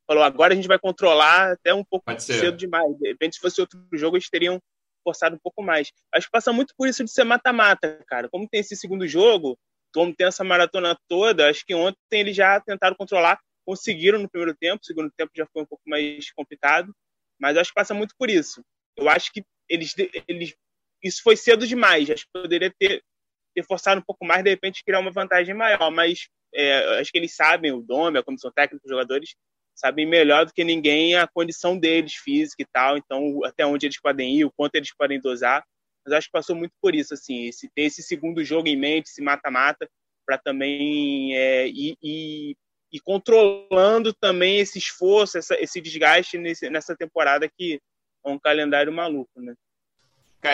Falou, 0.08 0.24
agora 0.24 0.54
a 0.54 0.56
gente 0.56 0.68
vai 0.68 0.80
controlar 0.80 1.52
até 1.52 1.74
um 1.74 1.84
pouco 1.84 2.06
cedo 2.20 2.56
demais. 2.56 2.98
De 2.98 3.10
repente, 3.10 3.36
se 3.36 3.42
fosse 3.42 3.60
outro 3.60 3.80
jogo, 3.94 4.16
eles 4.16 4.30
teriam 4.30 4.60
forçado 5.04 5.36
um 5.36 5.40
pouco 5.40 5.62
mais. 5.62 5.92
Acho 6.14 6.28
que 6.28 6.32
passa 6.32 6.54
muito 6.54 6.74
por 6.78 6.88
isso 6.88 7.04
de 7.04 7.12
ser 7.12 7.24
mata-mata, 7.24 8.02
cara. 8.08 8.30
Como 8.30 8.48
tem 8.48 8.62
esse 8.62 8.76
segundo 8.76 9.08
jogo, 9.08 9.58
como 9.94 10.16
tem 10.16 10.28
essa 10.28 10.44
maratona 10.44 10.98
toda, 11.08 11.50
acho 11.50 11.66
que 11.66 11.74
ontem 11.76 11.98
eles 12.12 12.36
já 12.36 12.60
tentaram 12.62 12.96
controlar, 12.96 13.40
conseguiram 13.66 14.20
no 14.20 14.30
primeiro 14.30 14.56
tempo, 14.56 14.82
o 14.82 14.86
segundo 14.86 15.12
tempo 15.18 15.32
já 15.36 15.46
foi 15.52 15.64
um 15.64 15.66
pouco 15.66 15.84
mais 15.86 16.32
complicado, 16.32 16.94
mas 17.40 17.58
acho 17.58 17.72
que 17.72 17.76
passa 17.76 17.94
muito 17.94 18.16
por 18.18 18.30
isso. 18.30 18.62
Eu 18.96 19.10
acho 19.10 19.32
que 19.32 19.44
eles, 19.70 19.94
eles 20.28 20.56
isso 21.04 21.22
foi 21.22 21.36
cedo 21.36 21.68
demais. 21.68 22.10
Acho 22.10 22.26
que 22.26 22.42
poderia 22.42 22.74
ter, 22.78 23.04
ter 23.58 23.66
forçado 23.66 24.00
um 24.00 24.04
pouco 24.04 24.24
mais, 24.24 24.44
de 24.44 24.52
repente, 24.52 24.84
criar 24.86 25.00
uma 25.00 25.12
vantagem 25.12 25.56
maior. 25.56 25.90
Mas 25.90 26.28
é, 26.54 27.00
acho 27.00 27.12
que 27.12 27.18
eles 27.18 27.36
sabem, 27.36 27.72
o 27.72 27.82
Dome, 27.82 28.20
a 28.20 28.24
comissão 28.24 28.52
técnica, 28.52 28.86
os 28.86 28.90
jogadores, 28.90 29.36
sabem 29.76 30.06
melhor 30.06 30.46
do 30.46 30.54
que 30.54 30.64
ninguém 30.64 31.16
a 31.16 31.28
condição 31.28 31.78
deles, 31.78 32.14
física 32.14 32.62
e 32.62 32.68
tal. 32.72 32.98
Então, 32.98 33.44
até 33.44 33.66
onde 33.66 33.88
eles 33.88 34.00
podem 34.00 34.38
ir, 34.38 34.46
o 34.46 34.52
quanto 34.52 34.76
eles 34.76 34.94
podem 34.96 35.20
dosar. 35.20 35.66
Mas 36.06 36.14
acho 36.14 36.28
que 36.28 36.32
passou 36.32 36.56
muito 36.56 36.74
por 36.80 36.94
isso, 36.94 37.16
assim, 37.16 37.48
esse, 37.48 37.68
ter 37.74 37.82
esse 37.82 38.04
segundo 38.04 38.44
jogo 38.44 38.68
em 38.68 38.78
mente, 38.78 39.08
esse 39.08 39.22
mata-mata, 39.24 39.90
para 40.26 40.38
também 40.38 41.36
é, 41.36 41.68
ir, 41.68 41.98
ir, 42.02 42.56
ir, 42.92 43.00
controlando 43.04 44.14
também 44.14 44.60
esse 44.60 44.78
esforço, 44.78 45.38
essa, 45.38 45.60
esse 45.60 45.82
desgaste 45.82 46.38
nesse, 46.38 46.70
nessa 46.70 46.96
temporada 46.96 47.50
que 47.50 47.82
é 48.24 48.30
um 48.30 48.38
calendário 48.38 48.94
maluco, 48.94 49.42
né? 49.42 49.56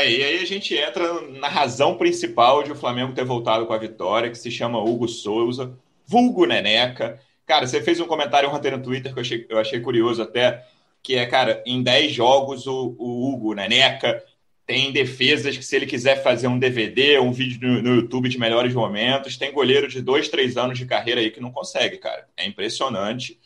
E 0.01 0.23
aí 0.23 0.41
a 0.41 0.45
gente 0.45 0.75
entra 0.75 1.21
na 1.21 1.47
razão 1.47 1.97
principal 1.97 2.63
de 2.63 2.71
o 2.71 2.75
Flamengo 2.75 3.13
ter 3.13 3.23
voltado 3.23 3.65
com 3.65 3.73
a 3.73 3.77
vitória, 3.77 4.29
que 4.29 4.37
se 4.37 4.49
chama 4.49 4.83
Hugo 4.83 5.07
Souza, 5.07 5.77
vulgo 6.05 6.45
Neneca. 6.45 7.19
Cara, 7.45 7.67
você 7.67 7.81
fez 7.81 7.99
um 7.99 8.05
comentário 8.05 8.49
ontem 8.49 8.71
no 8.71 8.81
Twitter 8.81 9.13
que 9.13 9.19
eu 9.19 9.21
achei, 9.21 9.45
eu 9.49 9.59
achei 9.59 9.79
curioso 9.79 10.21
até, 10.21 10.65
que 11.01 11.15
é, 11.15 11.25
cara, 11.25 11.61
em 11.65 11.83
10 11.83 12.11
jogos 12.11 12.65
o, 12.65 12.95
o 12.97 13.29
Hugo 13.29 13.53
Neneca 13.53 14.23
tem 14.65 14.91
defesas 14.91 15.57
que 15.57 15.63
se 15.63 15.75
ele 15.75 15.85
quiser 15.85 16.23
fazer 16.23 16.47
um 16.47 16.57
DVD, 16.57 17.19
um 17.19 17.31
vídeo 17.33 17.59
no, 17.61 17.81
no 17.81 17.95
YouTube 17.95 18.29
de 18.29 18.39
melhores 18.39 18.73
momentos, 18.73 19.37
tem 19.37 19.51
goleiro 19.51 19.87
de 19.87 20.01
dois, 20.01 20.29
três 20.29 20.55
anos 20.55 20.77
de 20.77 20.85
carreira 20.85 21.19
aí 21.19 21.29
que 21.31 21.41
não 21.41 21.51
consegue, 21.51 21.97
cara. 21.97 22.27
É 22.37 22.45
impressionante. 22.45 23.37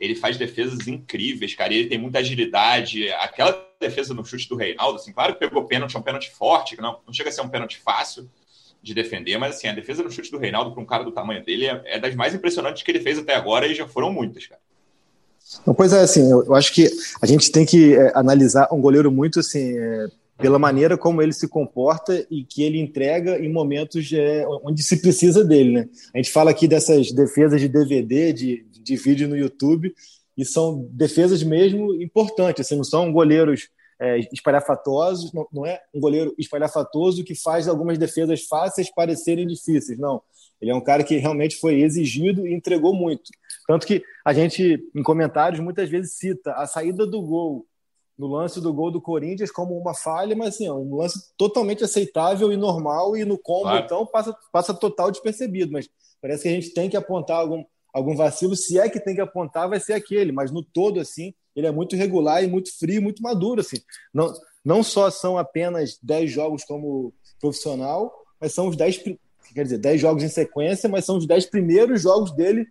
Ele 0.00 0.16
faz 0.16 0.36
defesas 0.36 0.88
incríveis, 0.88 1.54
cara. 1.54 1.72
Ele 1.72 1.88
tem 1.88 1.98
muita 1.98 2.18
agilidade. 2.18 3.08
Aquela 3.12 3.52
defesa 3.88 4.14
no 4.14 4.24
chute 4.24 4.48
do 4.48 4.56
Reinaldo, 4.56 4.96
assim, 4.96 5.12
claro 5.12 5.34
que 5.34 5.40
pegou 5.40 5.64
pênalti, 5.64 5.96
é 5.96 5.98
um 5.98 6.02
pênalti 6.02 6.30
forte, 6.30 6.80
não, 6.80 6.98
não 7.06 7.12
chega 7.12 7.28
a 7.28 7.32
ser 7.32 7.40
um 7.40 7.48
pênalti 7.48 7.78
fácil 7.78 8.28
de 8.82 8.94
defender, 8.94 9.38
mas 9.38 9.56
assim, 9.56 9.66
a 9.66 9.72
defesa 9.72 10.02
no 10.02 10.10
chute 10.10 10.30
do 10.30 10.38
Reinaldo 10.38 10.72
para 10.72 10.82
um 10.82 10.86
cara 10.86 11.04
do 11.04 11.12
tamanho 11.12 11.44
dele 11.44 11.66
é, 11.66 11.82
é, 11.86 11.98
das 11.98 12.14
mais 12.14 12.34
impressionantes 12.34 12.82
que 12.82 12.90
ele 12.90 13.00
fez 13.00 13.18
até 13.18 13.34
agora 13.34 13.66
e 13.66 13.74
já 13.74 13.88
foram 13.88 14.12
muitas, 14.12 14.46
cara. 14.46 14.60
Pois 15.76 15.92
é, 15.92 16.00
assim, 16.00 16.30
eu, 16.30 16.44
eu 16.44 16.54
acho 16.54 16.72
que 16.72 16.90
a 17.20 17.26
gente 17.26 17.50
tem 17.50 17.64
que 17.64 17.94
é, 17.94 18.12
analisar 18.14 18.68
um 18.72 18.80
goleiro 18.80 19.10
muito 19.10 19.40
assim, 19.40 19.78
é, 19.78 20.06
pela 20.38 20.58
maneira 20.58 20.98
como 20.98 21.22
ele 21.22 21.32
se 21.32 21.48
comporta 21.48 22.26
e 22.30 22.44
que 22.44 22.62
ele 22.62 22.78
entrega 22.78 23.38
em 23.38 23.50
momentos 23.50 24.10
é, 24.12 24.44
onde 24.62 24.82
se 24.82 25.00
precisa 25.00 25.44
dele, 25.44 25.72
né? 25.72 25.88
A 26.12 26.18
gente 26.18 26.30
fala 26.30 26.50
aqui 26.50 26.66
dessas 26.66 27.12
defesas 27.12 27.60
de 27.60 27.68
DVD, 27.68 28.32
de, 28.32 28.66
de 28.70 28.96
vídeo 28.96 29.28
no 29.28 29.36
YouTube, 29.36 29.94
e 30.36 30.44
são 30.44 30.86
defesas 30.90 31.42
mesmo 31.42 31.94
importantes, 32.02 32.66
assim, 32.66 32.76
não 32.76 32.84
são 32.84 33.12
goleiros 33.12 33.68
é, 34.00 34.18
espalhafatosos, 34.32 35.32
não, 35.32 35.46
não, 35.52 35.66
é 35.66 35.80
um 35.94 36.00
goleiro 36.00 36.34
espalhafatoso 36.38 37.24
que 37.24 37.34
faz 37.34 37.68
algumas 37.68 37.98
defesas 37.98 38.44
fáceis 38.44 38.92
parecerem 38.92 39.46
difíceis, 39.46 39.98
não. 39.98 40.22
Ele 40.60 40.70
é 40.70 40.74
um 40.74 40.80
cara 40.80 41.04
que 41.04 41.16
realmente 41.16 41.56
foi 41.56 41.80
exigido 41.80 42.46
e 42.46 42.54
entregou 42.54 42.94
muito. 42.94 43.30
Tanto 43.66 43.86
que 43.86 44.02
a 44.24 44.32
gente, 44.32 44.82
em 44.94 45.02
comentários, 45.02 45.60
muitas 45.60 45.88
vezes 45.88 46.14
cita 46.14 46.52
a 46.52 46.66
saída 46.66 47.06
do 47.06 47.22
gol 47.22 47.66
no 48.16 48.28
lance 48.28 48.60
do 48.60 48.72
gol 48.72 48.90
do 48.90 49.00
Corinthians 49.00 49.50
como 49.50 49.76
uma 49.76 49.92
falha, 49.92 50.36
mas 50.36 50.54
assim, 50.54 50.66
é 50.66 50.72
um 50.72 50.96
lance 50.96 51.32
totalmente 51.36 51.82
aceitável 51.82 52.52
e 52.52 52.56
normal, 52.56 53.16
e 53.16 53.24
no 53.24 53.36
combo, 53.36 53.62
claro. 53.62 53.84
então, 53.84 54.06
passa, 54.06 54.36
passa 54.52 54.72
total 54.72 55.10
despercebido. 55.10 55.72
Mas 55.72 55.88
parece 56.22 56.44
que 56.44 56.48
a 56.48 56.52
gente 56.52 56.72
tem 56.72 56.88
que 56.88 56.96
apontar 56.96 57.38
algum, 57.38 57.64
algum 57.92 58.16
vacilo, 58.16 58.54
se 58.54 58.78
é 58.78 58.88
que 58.88 59.00
tem 59.00 59.14
que 59.14 59.20
apontar, 59.20 59.68
vai 59.68 59.80
ser 59.80 59.94
aquele, 59.94 60.30
mas 60.30 60.50
no 60.50 60.62
todo, 60.62 61.00
assim, 61.00 61.34
ele 61.54 61.66
é 61.66 61.70
muito 61.70 61.96
regular 61.96 62.42
e 62.42 62.48
muito 62.48 62.76
frio, 62.76 63.02
muito 63.02 63.22
maduro, 63.22 63.60
assim. 63.60 63.76
Não, 64.12 64.32
não 64.64 64.82
só 64.82 65.10
são 65.10 65.38
apenas 65.38 65.98
10 66.02 66.30
jogos 66.30 66.64
como 66.64 67.12
profissional, 67.40 68.12
mas 68.40 68.52
são 68.52 68.68
os 68.68 68.76
10, 68.76 68.98
quer 69.54 69.62
dizer, 69.62 69.78
10 69.78 70.00
jogos 70.00 70.22
em 70.22 70.28
sequência, 70.28 70.88
mas 70.88 71.04
são 71.04 71.16
os 71.16 71.26
10 71.26 71.46
primeiros 71.46 72.02
jogos 72.02 72.32
dele 72.32 72.66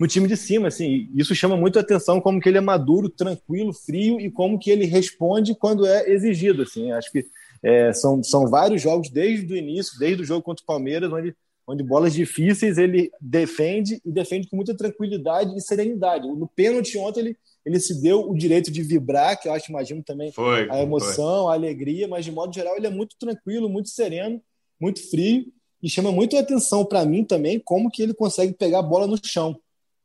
no 0.00 0.08
time 0.08 0.26
de 0.26 0.36
cima, 0.36 0.66
assim, 0.66 1.08
isso 1.14 1.32
chama 1.32 1.56
muito 1.56 1.78
atenção 1.78 2.20
como 2.20 2.40
que 2.40 2.48
ele 2.48 2.58
é 2.58 2.60
maduro, 2.60 3.08
tranquilo, 3.08 3.72
frio 3.72 4.18
e 4.18 4.28
como 4.28 4.58
que 4.58 4.68
ele 4.68 4.84
responde 4.84 5.54
quando 5.54 5.86
é 5.86 6.10
exigido, 6.10 6.62
assim, 6.62 6.90
acho 6.90 7.12
que 7.12 7.24
é, 7.62 7.92
são, 7.92 8.20
são 8.22 8.48
vários 8.48 8.82
jogos 8.82 9.08
desde 9.08 9.52
o 9.52 9.56
início, 9.56 9.96
desde 9.98 10.22
o 10.22 10.26
jogo 10.26 10.42
contra 10.42 10.62
o 10.62 10.66
Palmeiras, 10.66 11.12
onde, 11.12 11.34
onde 11.68 11.84
bolas 11.84 12.12
difíceis 12.12 12.78
ele 12.78 13.12
defende 13.20 14.00
e 14.04 14.10
defende 14.10 14.48
com 14.48 14.56
muita 14.56 14.76
tranquilidade 14.76 15.56
e 15.56 15.60
serenidade. 15.60 16.26
No 16.26 16.48
pênalti 16.48 16.98
ontem 16.98 17.20
ele, 17.20 17.36
ele 17.64 17.78
se 17.78 18.00
deu 18.00 18.28
o 18.28 18.36
direito 18.36 18.70
de 18.70 18.82
vibrar, 18.82 19.40
que 19.40 19.48
eu 19.48 19.52
acho, 19.52 19.70
imagino 19.70 20.02
também 20.02 20.32
foi, 20.32 20.68
a 20.70 20.82
emoção, 20.82 21.44
foi. 21.44 21.52
a 21.52 21.54
alegria, 21.54 22.08
mas 22.08 22.24
de 22.24 22.32
modo 22.32 22.54
geral 22.54 22.76
ele 22.76 22.86
é 22.86 22.90
muito 22.90 23.16
tranquilo, 23.18 23.68
muito 23.68 23.88
sereno, 23.88 24.42
muito 24.80 25.08
frio 25.08 25.46
e 25.82 25.88
chama 25.88 26.12
muito 26.12 26.36
a 26.36 26.40
atenção 26.40 26.84
para 26.84 27.04
mim 27.04 27.24
também 27.24 27.58
como 27.58 27.90
que 27.90 28.02
ele 28.02 28.14
consegue 28.14 28.52
pegar 28.52 28.80
a 28.80 28.82
bola 28.82 29.06
no 29.06 29.18
chão 29.22 29.58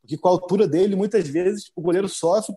que 0.08 0.16
com 0.16 0.28
a 0.28 0.30
altura 0.30 0.66
dele, 0.66 0.96
muitas 0.96 1.28
vezes 1.28 1.70
o 1.76 1.82
goleiro 1.82 2.08
sofre 2.08 2.56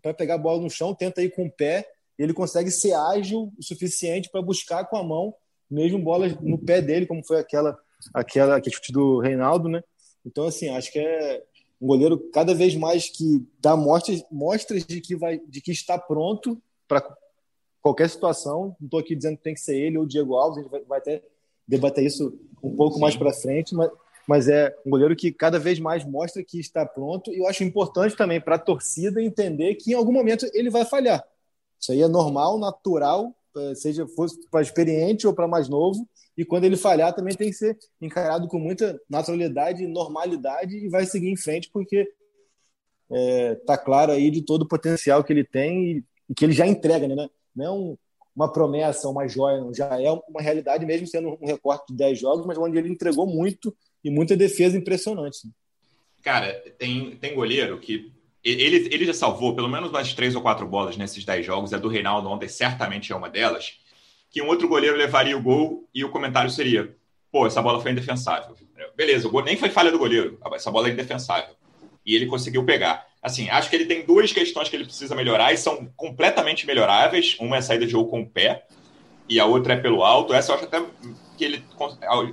para 0.00 0.14
pegar 0.14 0.36
a 0.36 0.38
bola 0.38 0.62
no 0.62 0.70
chão, 0.70 0.94
tenta 0.94 1.22
ir 1.22 1.30
com 1.30 1.44
o 1.44 1.50
pé, 1.50 1.86
e 2.18 2.22
ele 2.22 2.32
consegue 2.32 2.70
ser 2.70 2.94
ágil 2.94 3.52
o 3.58 3.62
suficiente 3.62 4.30
para 4.30 4.40
buscar 4.40 4.86
com 4.86 4.96
a 4.96 5.04
mão, 5.04 5.34
mesmo 5.70 5.98
bola 5.98 6.26
no 6.40 6.56
pé 6.56 6.80
dele, 6.80 7.04
como 7.04 7.22
foi 7.22 7.38
aquela 7.38 7.78
aquela 8.14 8.60
que 8.60 8.70
chute 8.70 8.92
do 8.92 9.18
Reinaldo, 9.20 9.68
né? 9.68 9.82
Então 10.24 10.46
assim, 10.46 10.70
acho 10.70 10.90
que 10.90 10.98
é 10.98 11.42
um 11.80 11.86
goleiro 11.86 12.18
cada 12.32 12.54
vez 12.54 12.74
mais 12.74 13.08
que 13.08 13.46
dá 13.60 13.76
mostras, 13.76 14.24
mostras 14.30 14.84
de 14.86 15.00
que 15.00 15.14
vai 15.14 15.38
de 15.38 15.60
que 15.60 15.72
está 15.72 15.98
pronto 15.98 16.60
para 16.88 17.04
qualquer 17.82 18.08
situação. 18.08 18.76
Não 18.80 18.86
estou 18.86 19.00
aqui 19.00 19.14
dizendo 19.14 19.36
que 19.36 19.44
tem 19.44 19.54
que 19.54 19.60
ser 19.60 19.76
ele 19.76 19.98
ou 19.98 20.04
o 20.04 20.06
Diego 20.06 20.34
Alves, 20.34 20.58
a 20.58 20.62
gente 20.62 20.70
vai, 20.70 20.80
vai 20.82 20.98
até 20.98 21.22
debater 21.66 22.04
isso 22.04 22.38
um 22.62 22.74
pouco 22.74 22.94
Sim. 22.94 23.00
mais 23.00 23.16
para 23.16 23.32
frente, 23.32 23.74
mas 23.74 23.90
mas 24.26 24.48
é 24.48 24.76
um 24.84 24.90
goleiro 24.90 25.14
que 25.14 25.30
cada 25.30 25.58
vez 25.58 25.78
mais 25.78 26.04
mostra 26.04 26.42
que 26.42 26.58
está 26.58 26.84
pronto. 26.84 27.32
E 27.32 27.38
eu 27.38 27.46
acho 27.46 27.62
importante 27.62 28.16
também 28.16 28.40
para 28.40 28.56
a 28.56 28.58
torcida 28.58 29.22
entender 29.22 29.76
que 29.76 29.92
em 29.92 29.94
algum 29.94 30.12
momento 30.12 30.50
ele 30.52 30.68
vai 30.68 30.84
falhar. 30.84 31.24
Isso 31.78 31.92
aí 31.92 32.02
é 32.02 32.08
normal, 32.08 32.58
natural, 32.58 33.32
seja 33.74 34.06
fosse 34.08 34.38
para 34.50 34.62
experiente 34.62 35.26
ou 35.26 35.34
para 35.34 35.48
mais 35.48 35.68
novo. 35.68 36.08
E 36.36 36.44
quando 36.44 36.64
ele 36.64 36.76
falhar, 36.76 37.14
também 37.14 37.34
tem 37.34 37.48
que 37.48 37.56
ser 37.56 37.76
encarado 38.00 38.46
com 38.48 38.58
muita 38.58 39.00
naturalidade 39.08 39.86
normalidade 39.86 40.76
e 40.76 40.88
vai 40.88 41.06
seguir 41.06 41.30
em 41.30 41.36
frente, 41.36 41.70
porque 41.72 42.08
é, 43.10 43.54
tá 43.66 43.78
claro 43.78 44.12
aí 44.12 44.30
de 44.30 44.42
todo 44.42 44.62
o 44.62 44.68
potencial 44.68 45.24
que 45.24 45.32
ele 45.32 45.44
tem 45.44 45.84
e, 45.84 46.04
e 46.28 46.34
que 46.34 46.44
ele 46.44 46.52
já 46.52 46.66
entrega, 46.66 47.08
né? 47.08 47.28
Não 47.54 47.64
é 47.64 47.70
um, 47.70 47.98
uma 48.34 48.52
promessa, 48.52 49.08
uma 49.08 49.26
joia, 49.26 49.64
já 49.72 50.00
é 50.00 50.10
uma 50.10 50.42
realidade, 50.42 50.84
mesmo 50.84 51.06
sendo 51.06 51.38
um 51.40 51.46
recorte 51.46 51.86
de 51.88 51.96
10 51.96 52.18
jogos, 52.18 52.46
mas 52.46 52.58
onde 52.58 52.76
ele 52.76 52.90
entregou 52.90 53.26
muito 53.26 53.74
e 54.04 54.10
muita 54.10 54.36
defesa 54.36 54.76
impressionante. 54.76 55.46
Né? 55.46 55.52
Cara, 56.22 56.52
tem, 56.78 57.16
tem 57.16 57.34
goleiro 57.34 57.78
que. 57.80 58.12
Ele, 58.48 58.88
ele 58.92 59.04
já 59.04 59.12
salvou 59.12 59.56
pelo 59.56 59.68
menos 59.68 59.90
umas 59.90 60.14
três 60.14 60.36
ou 60.36 60.40
quatro 60.40 60.64
bolas 60.66 60.96
nesses 60.96 61.24
dez 61.24 61.44
jogos. 61.44 61.74
A 61.74 61.78
do 61.78 61.88
Reinaldo 61.88 62.28
ontem 62.28 62.48
certamente 62.48 63.12
é 63.12 63.16
uma 63.16 63.28
delas. 63.28 63.80
Que 64.30 64.40
um 64.40 64.46
outro 64.46 64.68
goleiro 64.68 64.96
levaria 64.96 65.36
o 65.36 65.42
gol 65.42 65.88
e 65.92 66.04
o 66.04 66.10
comentário 66.10 66.48
seria: 66.48 66.94
pô, 67.32 67.46
essa 67.46 67.60
bola 67.60 67.80
foi 67.80 67.90
indefensável. 67.90 68.54
Beleza, 68.96 69.26
o 69.26 69.30
gol 69.30 69.42
nem 69.42 69.56
foi 69.56 69.68
falha 69.68 69.90
do 69.90 69.98
goleiro, 69.98 70.38
essa 70.54 70.70
bola 70.70 70.88
é 70.88 70.92
indefensável. 70.92 71.54
E 72.04 72.14
ele 72.14 72.26
conseguiu 72.26 72.64
pegar. 72.64 73.04
Assim, 73.20 73.50
acho 73.50 73.68
que 73.68 73.74
ele 73.74 73.86
tem 73.86 74.06
duas 74.06 74.32
questões 74.32 74.68
que 74.68 74.76
ele 74.76 74.84
precisa 74.84 75.14
melhorar 75.16 75.52
e 75.52 75.56
são 75.56 75.90
completamente 75.96 76.64
melhoráveis. 76.66 77.36
Uma 77.40 77.56
é 77.56 77.58
a 77.58 77.62
saída 77.62 77.84
de 77.84 77.90
jogo 77.90 78.08
com 78.08 78.20
o 78.20 78.30
pé 78.30 78.64
e 79.28 79.40
a 79.40 79.44
outra 79.44 79.74
é 79.74 79.76
pelo 79.76 80.04
alto. 80.04 80.32
Essa 80.32 80.52
eu 80.52 80.56
acho 80.56 80.64
até 80.66 80.80
que 81.36 81.44
ele, 81.44 81.64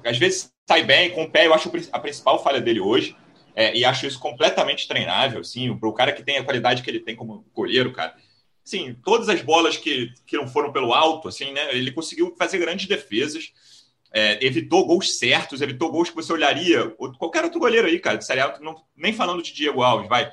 às 0.06 0.18
vezes, 0.20 0.54
sai 0.68 0.84
bem 0.84 1.10
com 1.10 1.24
o 1.24 1.30
pé, 1.30 1.48
eu 1.48 1.54
acho 1.56 1.72
a 1.92 2.00
principal 2.00 2.44
falha 2.44 2.62
dele 2.62 2.80
hoje. 2.80 3.16
É, 3.56 3.76
e 3.76 3.86
acho 3.86 4.08
isso 4.08 4.20
completamente 4.20 4.88
treinável, 4.88 5.42
assim, 5.42 5.76
para 5.78 5.88
o 5.88 5.94
cara 5.94 6.12
que 6.12 6.24
tem 6.24 6.38
a 6.38 6.44
qualidade 6.44 6.82
que 6.82 6.90
ele 6.90 7.00
tem 7.00 7.16
como 7.16 7.46
goleiro, 7.54 7.92
cara. 7.92 8.16
Sim, 8.64 8.96
todas 9.04 9.30
as 9.30 9.42
bolas 9.42 9.78
que, 9.78 10.12
que 10.26 10.38
não 10.38 10.48
foram 10.48 10.72
pelo 10.72 10.94
alto, 10.94 11.28
assim, 11.28 11.52
né? 11.52 11.76
Ele 11.76 11.92
conseguiu 11.92 12.34
fazer 12.38 12.58
grandes 12.58 12.88
defesas, 12.88 13.52
é, 14.12 14.44
evitou 14.46 14.86
gols 14.86 15.18
certos, 15.18 15.62
evitou 15.62 15.92
gols 15.92 16.10
que 16.10 16.16
você 16.16 16.32
olharia, 16.32 16.88
qualquer 17.20 17.44
outro 17.44 17.60
goleiro 17.60 17.88
aí, 17.88 18.00
cara, 18.00 18.22
seria, 18.22 18.58
não, 18.60 18.76
nem 18.96 19.12
falando 19.12 19.44
de 19.44 19.54
Diego 19.54 19.82
Alves, 19.82 20.08
vai. 20.08 20.32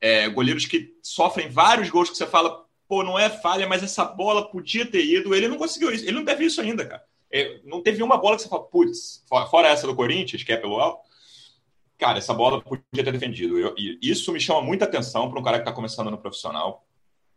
É, 0.00 0.28
goleiros 0.28 0.66
que 0.66 0.94
sofrem 1.02 1.48
vários 1.48 1.88
gols 1.90 2.10
que 2.10 2.16
você 2.16 2.26
fala, 2.26 2.64
pô, 2.86 3.02
não 3.02 3.18
é 3.18 3.28
falha, 3.28 3.66
mas 3.66 3.82
essa 3.82 4.04
bola 4.04 4.48
podia 4.48 4.86
ter 4.86 5.04
ido. 5.04 5.34
Ele 5.34 5.48
não 5.48 5.56
conseguiu 5.56 5.90
isso, 5.90 6.04
ele 6.04 6.12
não 6.12 6.24
teve 6.24 6.44
isso 6.44 6.60
ainda, 6.60 6.84
cara. 6.86 7.02
É, 7.30 7.60
não 7.64 7.82
teve 7.82 8.02
uma 8.02 8.16
bola 8.16 8.36
que 8.36 8.42
você 8.42 8.48
fala, 8.48 8.64
putz, 8.64 9.24
fora 9.50 9.68
essa 9.68 9.86
do 9.86 9.96
Corinthians, 9.96 10.42
que 10.42 10.52
é 10.52 10.56
pelo 10.56 10.78
alto, 10.78 11.03
cara, 11.98 12.18
essa 12.18 12.34
bola 12.34 12.60
podia 12.60 12.84
ter 12.92 13.12
defendido. 13.12 13.58
Eu, 13.58 13.74
isso 14.02 14.32
me 14.32 14.40
chama 14.40 14.60
muita 14.62 14.84
atenção 14.84 15.30
para 15.30 15.40
um 15.40 15.42
cara 15.42 15.58
que 15.58 15.62
está 15.62 15.72
começando 15.72 16.10
no 16.10 16.18
profissional. 16.18 16.86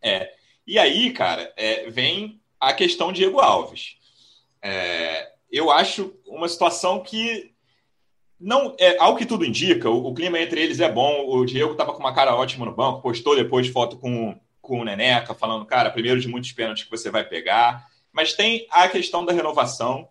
É, 0.01 0.31
e 0.65 0.77
aí, 0.77 1.11
cara, 1.11 1.53
é, 1.55 1.89
vem 1.89 2.41
a 2.59 2.73
questão 2.73 3.11
Diego 3.11 3.39
Alves. 3.39 3.97
É, 4.61 5.31
eu 5.51 5.71
acho 5.71 6.13
uma 6.25 6.47
situação 6.47 7.01
que 7.01 7.53
não 8.39 8.75
é 8.79 8.97
ao 8.99 9.15
que 9.15 9.25
tudo 9.25 9.45
indica, 9.45 9.89
o, 9.89 10.07
o, 10.07 10.13
clima 10.13 10.39
entre 10.39 10.61
eles 10.61 10.79
é 10.79 10.91
bom. 10.91 11.27
O 11.27 11.45
Diego 11.45 11.71
estava 11.71 11.93
com 11.93 11.99
uma 11.99 12.13
cara 12.13 12.35
ótima 12.35 12.65
no 12.65 12.75
banco, 12.75 13.01
postou 13.01 13.35
depois 13.35 13.67
foto 13.67 13.97
com, 13.97 14.39
com 14.61 14.79
o 14.79 14.83
Neneca, 14.83 15.33
falando, 15.33 15.65
cara, 15.65 15.89
primeiro 15.89 16.19
de 16.19 16.27
muitos 16.27 16.51
pênaltis 16.51 16.83
que 16.83 16.91
você 16.91 17.09
vai 17.09 17.23
pegar. 17.23 17.87
mas 18.11 18.33
tem 18.33 18.67
a 18.69 18.87
questão 18.87 19.25
da 19.25 19.33
renovação. 19.33 20.07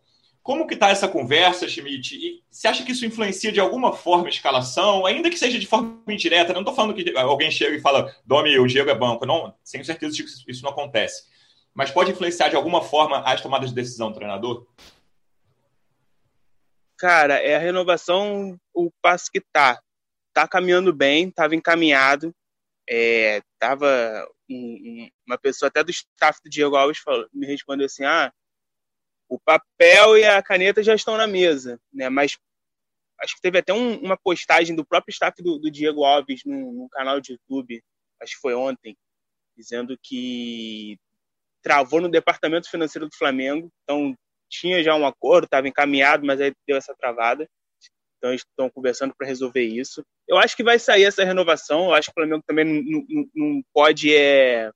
Como 0.47 0.65
que 0.65 0.75
está 0.75 0.91
essa 0.91 1.09
conversa, 1.09 1.67
Schmidt? 1.69 2.15
E 2.15 2.41
você 2.49 2.69
acha 2.69 2.85
que 2.85 2.93
isso 2.93 3.05
influencia 3.05 3.51
de 3.51 3.59
alguma 3.59 3.93
forma 3.93 4.27
a 4.27 4.29
escalação, 4.29 5.05
ainda 5.05 5.29
que 5.29 5.37
seja 5.37 5.59
de 5.59 5.67
forma 5.67 6.01
indireta? 6.07 6.53
Não 6.53 6.61
estou 6.61 6.73
falando 6.73 6.95
que 6.95 7.19
alguém 7.19 7.51
chega 7.51 7.75
e 7.75 7.81
fala, 7.81 8.15
Domi, 8.25 8.57
o 8.57 8.65
Diego 8.65 8.89
é 8.89 8.95
banco. 8.95 9.27
Não, 9.27 9.53
tenho 9.69 9.85
certeza 9.85 10.17
que 10.17 10.53
isso 10.53 10.63
não 10.63 10.71
acontece. 10.71 11.25
Mas 11.75 11.91
pode 11.91 12.13
influenciar 12.13 12.49
de 12.49 12.55
alguma 12.55 12.81
forma 12.81 13.23
as 13.23 13.41
tomadas 13.41 13.71
de 13.71 13.75
decisão 13.75 14.13
do 14.13 14.15
treinador? 14.15 14.65
Cara, 16.97 17.41
é 17.41 17.57
a 17.57 17.59
renovação, 17.59 18.57
o 18.73 18.89
passo 19.03 19.33
que 19.33 19.41
tá. 19.53 19.81
Tá 20.33 20.47
caminhando 20.47 20.93
bem, 20.93 21.27
estava 21.27 21.57
encaminhado. 21.57 22.33
É, 22.89 23.43
tava 23.59 23.89
um, 24.49 25.09
uma 25.27 25.39
pessoa 25.39 25.67
até 25.67 25.83
do 25.83 25.91
staff 25.91 26.39
do 26.45 26.49
Diego 26.49 26.77
Alves 26.77 26.99
falou, 26.99 27.27
me 27.35 27.49
respondeu 27.49 27.87
assim: 27.87 28.05
ah, 28.05 28.33
o 29.29 29.39
papel 29.39 30.19
e 30.19 30.25
a 30.25 30.43
caneta 30.43 30.83
já 30.83 30.95
estão 30.95 31.17
na 31.17 31.27
mesa, 31.27 31.81
né? 31.93 32.09
Mas 32.09 32.37
acho 33.21 33.35
que 33.35 33.41
teve 33.41 33.59
até 33.59 33.73
um, 33.73 33.99
uma 33.99 34.17
postagem 34.17 34.77
do 34.77 34.85
próprio 34.85 35.13
staff 35.13 35.43
do, 35.43 35.59
do 35.59 35.71
Diego 35.71 36.05
Alves 36.05 36.43
no, 36.45 36.89
canal 36.91 37.21
de 37.21 37.33
YouTube, 37.33 37.83
acho 38.21 38.35
que 38.35 38.41
foi 38.41 38.55
ontem, 38.55 38.97
dizendo 39.57 39.99
que 40.03 40.99
travou 41.63 42.01
no 42.01 42.11
departamento 42.11 42.71
financeiro 42.71 43.09
do 43.09 43.17
Flamengo, 43.17 43.71
então 43.83 44.15
tinha 44.49 44.83
já 44.83 44.95
um 44.95 45.07
acordo, 45.07 45.47
estava 45.47 45.67
encaminhado, 45.67 46.25
mas 46.25 46.41
aí 46.41 46.53
deu 46.67 46.77
essa 46.77 46.95
travada. 46.95 47.49
Então 48.17 48.31
eles 48.31 48.43
estão 48.43 48.71
conversando 48.71 49.15
para 49.17 49.27
resolver 49.27 49.63
isso. 49.63 50.05
Eu 50.29 50.39
acho 50.39 50.57
que 50.57 50.63
vai 50.63 50.79
sair 50.79 51.05
essa 51.05 51.25
renovação. 51.25 51.87
Eu 51.87 51.95
acho 51.95 52.07
que 52.07 52.13
o 52.13 52.23
Flamengo 52.23 52.43
também 52.47 52.65
não, 52.65 53.05
não, 53.09 53.31
não 53.35 53.63
pode 53.75 54.15
é, 54.15 54.71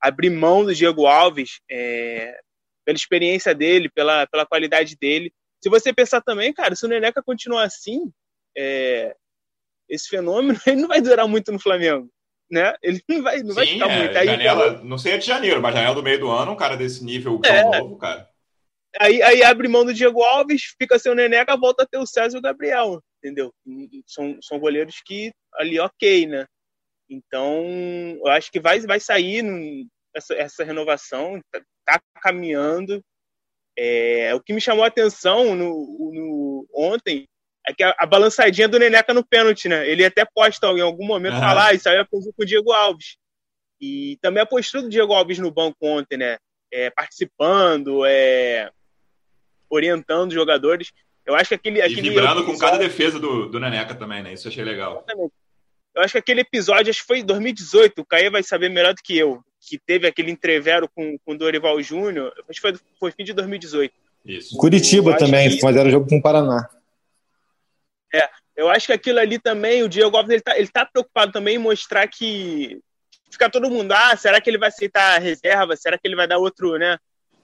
abrir 0.00 0.30
mão 0.30 0.64
do 0.64 0.74
Diego 0.74 1.06
Alves 1.06 1.60
é, 1.70 2.40
pela 2.84 2.96
experiência 2.96 3.54
dele, 3.54 3.90
pela, 3.90 4.26
pela 4.26 4.46
qualidade 4.46 4.96
dele. 4.96 5.32
Se 5.62 5.70
você 5.70 5.92
pensar 5.92 6.20
também, 6.20 6.52
cara, 6.52 6.74
se 6.74 6.84
o 6.84 6.88
Neneca 6.88 7.22
continuar 7.22 7.64
assim, 7.64 8.12
é, 8.56 9.14
esse 9.88 10.08
fenômeno 10.08 10.58
ele 10.66 10.80
não 10.80 10.88
vai 10.88 11.00
durar 11.00 11.28
muito 11.28 11.52
no 11.52 11.60
Flamengo. 11.60 12.08
Né? 12.50 12.74
Ele 12.82 13.02
não 13.08 13.22
vai, 13.22 13.42
não 13.42 13.50
Sim, 13.50 13.54
vai 13.54 13.66
ficar 13.66 13.90
é, 13.90 13.98
muito. 13.98 14.18
Aí, 14.18 14.26
janela, 14.26 14.84
não 14.84 14.98
sei 14.98 15.16
de 15.16 15.26
janeiro, 15.26 15.62
mas 15.62 15.74
janela 15.74 15.94
do 15.94 16.02
meio 16.02 16.20
do 16.20 16.30
ano, 16.30 16.52
um 16.52 16.56
cara 16.56 16.76
desse 16.76 17.02
nível 17.02 17.38
tão 17.40 17.50
é, 17.50 17.80
novo, 17.80 17.96
cara. 17.96 18.28
Aí, 19.00 19.22
aí 19.22 19.42
abre 19.42 19.68
mão 19.68 19.86
do 19.86 19.94
Diego 19.94 20.22
Alves, 20.22 20.74
fica 20.78 20.98
sem 20.98 21.10
o 21.10 21.14
Neneca, 21.14 21.56
volta 21.56 21.82
a 21.82 21.86
ter 21.86 21.96
o 21.96 22.06
César 22.06 22.36
e 22.36 22.38
o 22.38 22.42
Gabriel, 22.42 23.02
entendeu? 23.18 23.54
São, 24.06 24.36
são 24.42 24.58
goleiros 24.58 25.00
que 25.02 25.32
ali 25.54 25.80
ok, 25.80 26.26
né? 26.26 26.46
Então, 27.08 27.64
eu 28.18 28.28
acho 28.28 28.50
que 28.50 28.60
vai, 28.60 28.80
vai 28.80 29.00
sair 29.00 29.42
essa, 30.14 30.34
essa 30.34 30.64
renovação, 30.64 31.40
tá, 31.84 31.94
tá 31.94 32.20
caminhando. 32.20 33.02
É, 33.76 34.34
o 34.34 34.40
que 34.40 34.52
me 34.52 34.60
chamou 34.60 34.84
a 34.84 34.88
atenção 34.88 35.54
no, 35.54 35.66
no 36.12 36.68
ontem 36.74 37.26
é 37.66 37.72
que 37.72 37.82
a, 37.82 37.94
a, 37.98 38.06
balançadinha 38.06 38.68
do 38.68 38.78
Neneca 38.78 39.14
no 39.14 39.24
pênalti, 39.24 39.68
né? 39.68 39.88
Ele 39.88 40.04
até 40.04 40.24
posta 40.24 40.66
em 40.66 40.80
algum 40.80 41.06
momento 41.06 41.34
uhum. 41.34 41.40
falar, 41.40 41.68
ah, 41.68 41.74
isso 41.74 41.88
aí 41.88 41.96
aprendeu 41.96 42.32
com 42.36 42.42
o 42.42 42.46
Diego 42.46 42.72
Alves. 42.72 43.16
E 43.80 44.18
também 44.20 44.42
a 44.42 44.46
postura 44.46 44.82
do 44.82 44.88
Diego 44.88 45.12
Alves 45.12 45.38
no 45.38 45.50
banco 45.50 45.76
ontem, 45.82 46.16
né? 46.16 46.38
É, 46.72 46.90
participando, 46.90 48.04
é, 48.04 48.70
orientando 49.70 50.28
os 50.28 50.34
jogadores. 50.34 50.92
Eu 51.24 51.34
acho 51.34 51.48
que 51.48 51.54
aquele. 51.54 51.78
E 51.78 51.82
aquele 51.82 52.10
vibrando 52.10 52.44
com 52.44 52.56
cada 52.58 52.78
defesa 52.78 53.18
do, 53.18 53.48
do 53.48 53.60
Neneca 53.60 53.94
também, 53.94 54.22
né? 54.22 54.32
Isso 54.32 54.48
eu 54.48 54.52
achei 54.52 54.64
legal. 54.64 54.96
Exatamente. 54.96 55.32
Eu 55.94 56.02
acho 56.02 56.12
que 56.12 56.18
aquele 56.18 56.40
episódio, 56.40 56.90
acho 56.90 57.00
que 57.00 57.06
foi 57.06 57.18
em 57.18 57.24
2018, 57.24 58.00
o 58.00 58.04
Caê 58.04 58.30
vai 58.30 58.42
saber 58.42 58.68
melhor 58.70 58.94
do 58.94 59.02
que 59.02 59.16
eu, 59.16 59.42
que 59.60 59.78
teve 59.78 60.06
aquele 60.06 60.30
entrevero 60.30 60.88
com, 60.88 61.18
com 61.18 61.32
o 61.32 61.38
Dorival 61.38 61.80
Júnior, 61.82 62.32
acho 62.48 62.60
que 62.60 62.68
foi, 62.68 62.80
foi 62.98 63.12
fim 63.12 63.24
de 63.24 63.32
2018. 63.32 63.94
Isso. 64.24 64.56
Curitiba 64.56 65.16
também, 65.16 65.50
que... 65.50 65.62
mas 65.62 65.76
era 65.76 65.90
jogo 65.90 66.08
com 66.08 66.16
o 66.16 66.22
Paraná. 66.22 66.68
É, 68.14 68.28
eu 68.56 68.68
acho 68.68 68.86
que 68.86 68.92
aquilo 68.92 69.18
ali 69.18 69.38
também, 69.38 69.82
o 69.82 69.88
Diego 69.88 70.16
Alves, 70.16 70.32
ele 70.32 70.42
tá, 70.42 70.58
ele 70.58 70.68
tá 70.68 70.86
preocupado 70.86 71.32
também 71.32 71.56
em 71.56 71.58
mostrar 71.58 72.06
que 72.08 72.80
fica 73.30 73.50
todo 73.50 73.70
mundo, 73.70 73.92
ah, 73.92 74.16
será 74.16 74.40
que 74.40 74.48
ele 74.48 74.58
vai 74.58 74.68
aceitar 74.68 75.16
a 75.16 75.18
reserva? 75.18 75.76
Será 75.76 75.98
que 75.98 76.06
ele 76.06 76.16
vai 76.16 76.28
dar 76.28 76.38
outro, 76.38 76.78
né? 76.78 76.98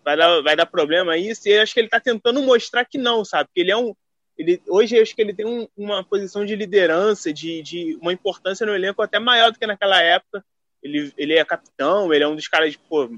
vai 0.08 0.16
dar, 0.16 0.40
vai 0.40 0.56
dar 0.56 0.66
problema 0.66 1.16
isso. 1.16 1.48
E 1.48 1.52
eu 1.52 1.62
acho 1.62 1.74
que 1.74 1.80
ele 1.80 1.88
está 1.88 2.00
tentando 2.00 2.42
mostrar 2.42 2.84
que 2.84 2.96
não, 2.96 3.24
sabe? 3.24 3.50
Que 3.54 3.60
ele 3.60 3.70
é 3.70 3.76
um. 3.76 3.94
Ele, 4.38 4.62
hoje 4.68 4.98
acho 4.98 5.16
que 5.16 5.20
ele 5.20 5.34
tem 5.34 5.44
um, 5.44 5.66
uma 5.76 6.04
posição 6.04 6.44
de 6.44 6.54
liderança, 6.54 7.32
de, 7.32 7.60
de 7.60 7.98
uma 8.00 8.12
importância 8.12 8.64
no 8.64 8.74
elenco 8.74 9.02
até 9.02 9.18
maior 9.18 9.50
do 9.50 9.58
que 9.58 9.66
naquela 9.66 10.00
época. 10.00 10.44
Ele, 10.80 11.12
ele 11.18 11.34
é 11.34 11.44
capitão, 11.44 12.12
ele 12.14 12.22
é 12.22 12.28
um 12.28 12.36
dos 12.36 12.46
caras, 12.46 12.76
pô, 12.76 13.10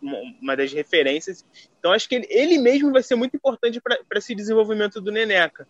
uma 0.00 0.56
das 0.56 0.72
referências. 0.72 1.44
Então 1.78 1.92
acho 1.92 2.08
que 2.08 2.14
ele, 2.14 2.26
ele 2.30 2.58
mesmo 2.58 2.92
vai 2.92 3.02
ser 3.02 3.16
muito 3.16 3.36
importante 3.36 3.80
para 3.80 4.18
esse 4.18 4.34
desenvolvimento 4.34 5.00
do 5.00 5.10
Neneca. 5.10 5.66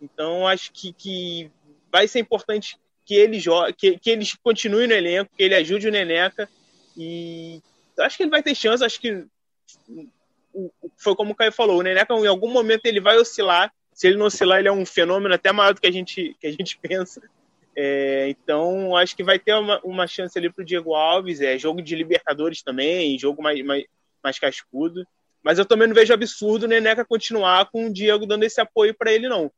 Então 0.00 0.46
acho 0.46 0.72
que, 0.72 0.92
que 0.92 1.50
vai 1.90 2.06
ser 2.06 2.20
importante 2.20 2.78
que 3.04 3.14
ele 3.14 3.38
jogue, 3.40 3.72
que, 3.72 3.98
que 3.98 4.10
ele 4.10 4.24
continue 4.42 4.86
no 4.86 4.94
elenco, 4.94 5.30
que 5.36 5.42
ele 5.42 5.54
ajude 5.54 5.88
o 5.88 5.92
Neneca 5.92 6.48
e 6.96 7.60
acho 7.98 8.16
que 8.16 8.22
ele 8.24 8.30
vai 8.30 8.42
ter 8.42 8.54
chance, 8.54 8.84
acho 8.84 9.00
que 9.00 9.24
foi 10.96 11.14
como 11.14 11.32
o 11.32 11.34
Caio 11.34 11.52
falou, 11.52 11.78
o 11.78 11.82
Neneca 11.82 12.14
em 12.14 12.26
algum 12.26 12.50
momento 12.50 12.86
ele 12.86 13.00
vai 13.00 13.16
oscilar. 13.16 13.72
Se 13.96 14.06
ele 14.06 14.18
não 14.18 14.26
oscilar, 14.26 14.58
ele 14.58 14.68
é 14.68 14.72
um 14.72 14.84
fenômeno 14.84 15.34
até 15.34 15.50
maior 15.50 15.72
do 15.72 15.80
que 15.80 15.86
a 15.86 15.90
gente, 15.90 16.36
que 16.38 16.46
a 16.46 16.50
gente 16.50 16.76
pensa. 16.86 17.22
É, 17.74 18.28
então, 18.28 18.94
acho 18.94 19.16
que 19.16 19.24
vai 19.24 19.38
ter 19.38 19.54
uma, 19.54 19.80
uma 19.82 20.06
chance 20.06 20.38
ali 20.38 20.52
para 20.52 20.60
o 20.60 20.64
Diego 20.66 20.94
Alves. 20.94 21.40
É 21.40 21.56
jogo 21.56 21.80
de 21.80 21.96
Libertadores 21.96 22.62
também, 22.62 23.18
jogo 23.18 23.42
mais, 23.42 23.64
mais, 23.64 23.84
mais 24.22 24.38
cascudo. 24.38 25.06
Mas 25.42 25.58
eu 25.58 25.64
também 25.64 25.88
não 25.88 25.94
vejo 25.94 26.12
absurdo 26.12 26.64
o 26.64 26.68
Neneca 26.68 27.06
continuar 27.06 27.70
com 27.70 27.86
o 27.86 27.92
Diego 27.92 28.26
dando 28.26 28.44
esse 28.44 28.60
apoio 28.60 28.94
para 28.94 29.12
ele, 29.12 29.30
não. 29.30 29.50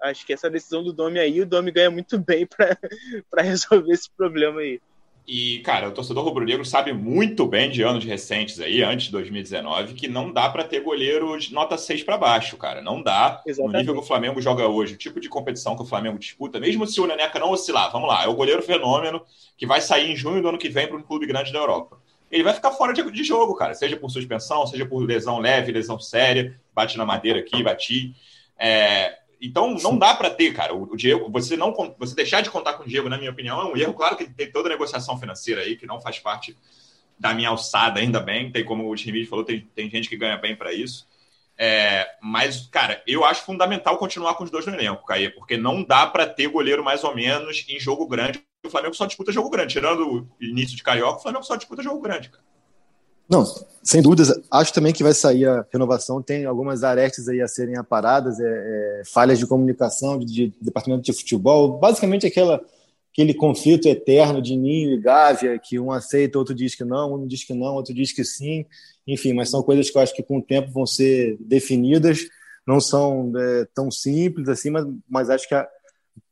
Acho 0.00 0.24
que 0.24 0.32
essa 0.32 0.48
decisão 0.48 0.84
do 0.84 0.92
Domi 0.92 1.18
aí, 1.18 1.40
o 1.40 1.46
Domi 1.46 1.72
ganha 1.72 1.90
muito 1.90 2.16
bem 2.16 2.46
para 2.46 2.78
resolver 3.42 3.92
esse 3.92 4.08
problema 4.16 4.60
aí. 4.60 4.80
E, 5.26 5.60
cara, 5.60 5.88
o 5.88 5.92
torcedor 5.92 6.24
rubro-negro 6.24 6.64
sabe 6.64 6.92
muito 6.92 7.46
bem 7.46 7.70
de 7.70 7.82
anos 7.82 8.04
recentes 8.04 8.58
aí, 8.58 8.82
antes 8.82 9.06
de 9.06 9.12
2019, 9.12 9.94
que 9.94 10.08
não 10.08 10.32
dá 10.32 10.48
para 10.48 10.64
ter 10.64 10.80
goleiro 10.80 11.38
de 11.38 11.52
nota 11.54 11.78
6 11.78 12.02
para 12.02 12.18
baixo, 12.18 12.56
cara. 12.56 12.82
Não 12.82 13.00
dá. 13.00 13.40
Exatamente. 13.46 13.72
No 13.72 13.78
nível 13.78 13.94
que 13.94 14.00
o 14.00 14.06
Flamengo 14.06 14.40
joga 14.40 14.66
hoje, 14.66 14.94
o 14.94 14.98
tipo 14.98 15.20
de 15.20 15.28
competição 15.28 15.76
que 15.76 15.82
o 15.82 15.86
Flamengo 15.86 16.18
disputa, 16.18 16.58
mesmo 16.58 16.86
se 16.86 17.00
o 17.00 17.06
Neneca 17.06 17.38
não 17.38 17.52
oscilar, 17.52 17.92
vamos 17.92 18.08
lá, 18.08 18.24
é 18.24 18.28
o 18.28 18.34
goleiro 18.34 18.62
fenômeno 18.62 19.22
que 19.56 19.66
vai 19.66 19.80
sair 19.80 20.10
em 20.10 20.16
junho 20.16 20.42
do 20.42 20.48
ano 20.48 20.58
que 20.58 20.68
vem 20.68 20.88
para 20.88 20.96
um 20.96 21.02
clube 21.02 21.26
grande 21.26 21.52
da 21.52 21.58
Europa. 21.60 22.00
Ele 22.30 22.42
vai 22.42 22.54
ficar 22.54 22.72
fora 22.72 22.92
de, 22.92 23.08
de 23.10 23.24
jogo, 23.24 23.54
cara, 23.54 23.74
seja 23.74 23.96
por 23.96 24.10
suspensão, 24.10 24.66
seja 24.66 24.86
por 24.86 24.98
lesão 24.98 25.38
leve, 25.38 25.72
lesão 25.72 25.98
séria, 25.98 26.60
bate 26.74 26.96
na 26.98 27.04
madeira 27.04 27.40
aqui, 27.40 27.62
bati. 27.62 28.14
É, 28.58 29.19
então 29.40 29.74
não 29.82 29.96
dá 29.96 30.14
para 30.14 30.30
ter, 30.30 30.52
cara. 30.52 30.74
O, 30.74 30.96
Diego, 30.96 31.30
você 31.30 31.56
não 31.56 31.72
você 31.98 32.14
deixar 32.14 32.42
de 32.42 32.50
contar 32.50 32.74
com 32.74 32.84
o 32.84 32.86
Diego, 32.86 33.08
na 33.08 33.16
minha 33.16 33.30
opinião, 33.30 33.60
é 33.60 33.64
um 33.64 33.76
erro. 33.76 33.94
Claro 33.94 34.16
que 34.16 34.28
tem 34.28 34.50
toda 34.50 34.68
a 34.68 34.72
negociação 34.72 35.18
financeira 35.18 35.62
aí 35.62 35.76
que 35.76 35.86
não 35.86 36.00
faz 36.00 36.18
parte 36.18 36.56
da 37.18 37.32
minha 37.34 37.48
alçada, 37.48 38.00
ainda 38.00 38.20
bem. 38.20 38.52
Tem 38.52 38.64
como 38.64 38.90
o 38.90 38.96
Schmidt 38.96 39.28
falou, 39.28 39.44
tem, 39.44 39.60
tem 39.74 39.88
gente 39.90 40.08
que 40.08 40.16
ganha 40.16 40.36
bem 40.36 40.54
para 40.54 40.72
isso. 40.72 41.06
É, 41.56 42.08
mas, 42.22 42.66
cara, 42.68 43.02
eu 43.06 43.22
acho 43.24 43.44
fundamental 43.44 43.98
continuar 43.98 44.34
com 44.34 44.44
os 44.44 44.50
dois 44.50 44.64
no 44.64 44.74
elenco, 44.74 45.04
Caê, 45.04 45.28
porque 45.28 45.58
não 45.58 45.82
dá 45.82 46.06
para 46.06 46.26
ter 46.26 46.48
goleiro 46.48 46.82
mais 46.82 47.04
ou 47.04 47.14
menos 47.14 47.66
em 47.68 47.78
jogo 47.78 48.06
grande. 48.06 48.42
O 48.64 48.70
Flamengo 48.70 48.94
só 48.94 49.04
disputa 49.04 49.30
jogo 49.30 49.50
grande. 49.50 49.74
Tirando 49.74 50.10
o 50.10 50.28
início 50.40 50.76
de 50.76 50.82
Carioca, 50.82 51.18
o 51.18 51.22
Flamengo 51.22 51.44
só 51.44 51.56
disputa 51.56 51.82
jogo 51.82 52.00
grande, 52.00 52.30
cara. 52.30 52.42
Não, 53.30 53.44
sem 53.82 54.02
dúvidas. 54.02 54.32
Acho 54.50 54.74
também 54.74 54.92
que 54.92 55.04
vai 55.04 55.14
sair 55.14 55.46
a 55.46 55.64
renovação. 55.72 56.20
Tem 56.20 56.44
algumas 56.44 56.82
arestas 56.82 57.28
aí 57.28 57.40
a 57.40 57.46
serem 57.46 57.76
aparadas, 57.76 58.40
é, 58.40 58.44
é, 58.44 59.02
falhas 59.06 59.38
de 59.38 59.46
comunicação 59.46 60.18
de, 60.18 60.26
de, 60.26 60.54
departamento 60.60 61.02
de 61.02 61.12
futebol. 61.12 61.78
Basicamente 61.78 62.26
aquela 62.26 62.60
aquele 63.12 63.34
conflito 63.34 63.88
eterno 63.88 64.40
de 64.40 64.56
Ninho 64.56 64.92
e 64.92 65.00
Gávea, 65.00 65.58
que 65.58 65.80
um 65.80 65.90
aceita, 65.90 66.38
outro 66.38 66.54
diz 66.54 66.76
que 66.76 66.84
não, 66.84 67.14
um 67.14 67.26
diz 67.26 67.42
que 67.42 67.52
não, 67.52 67.74
outro 67.74 67.92
diz 67.92 68.12
que 68.12 68.24
sim. 68.24 68.64
Enfim, 69.06 69.32
mas 69.32 69.50
são 69.50 69.62
coisas 69.62 69.90
que 69.90 69.98
eu 69.98 70.02
acho 70.02 70.14
que 70.14 70.22
com 70.22 70.38
o 70.38 70.42
tempo 70.42 70.70
vão 70.70 70.86
ser 70.86 71.36
definidas. 71.40 72.20
Não 72.66 72.80
são 72.80 73.32
é, 73.36 73.66
tão 73.74 73.90
simples 73.90 74.48
assim, 74.48 74.70
mas, 74.70 74.86
mas 75.08 75.30
acho 75.30 75.48
que 75.48 75.54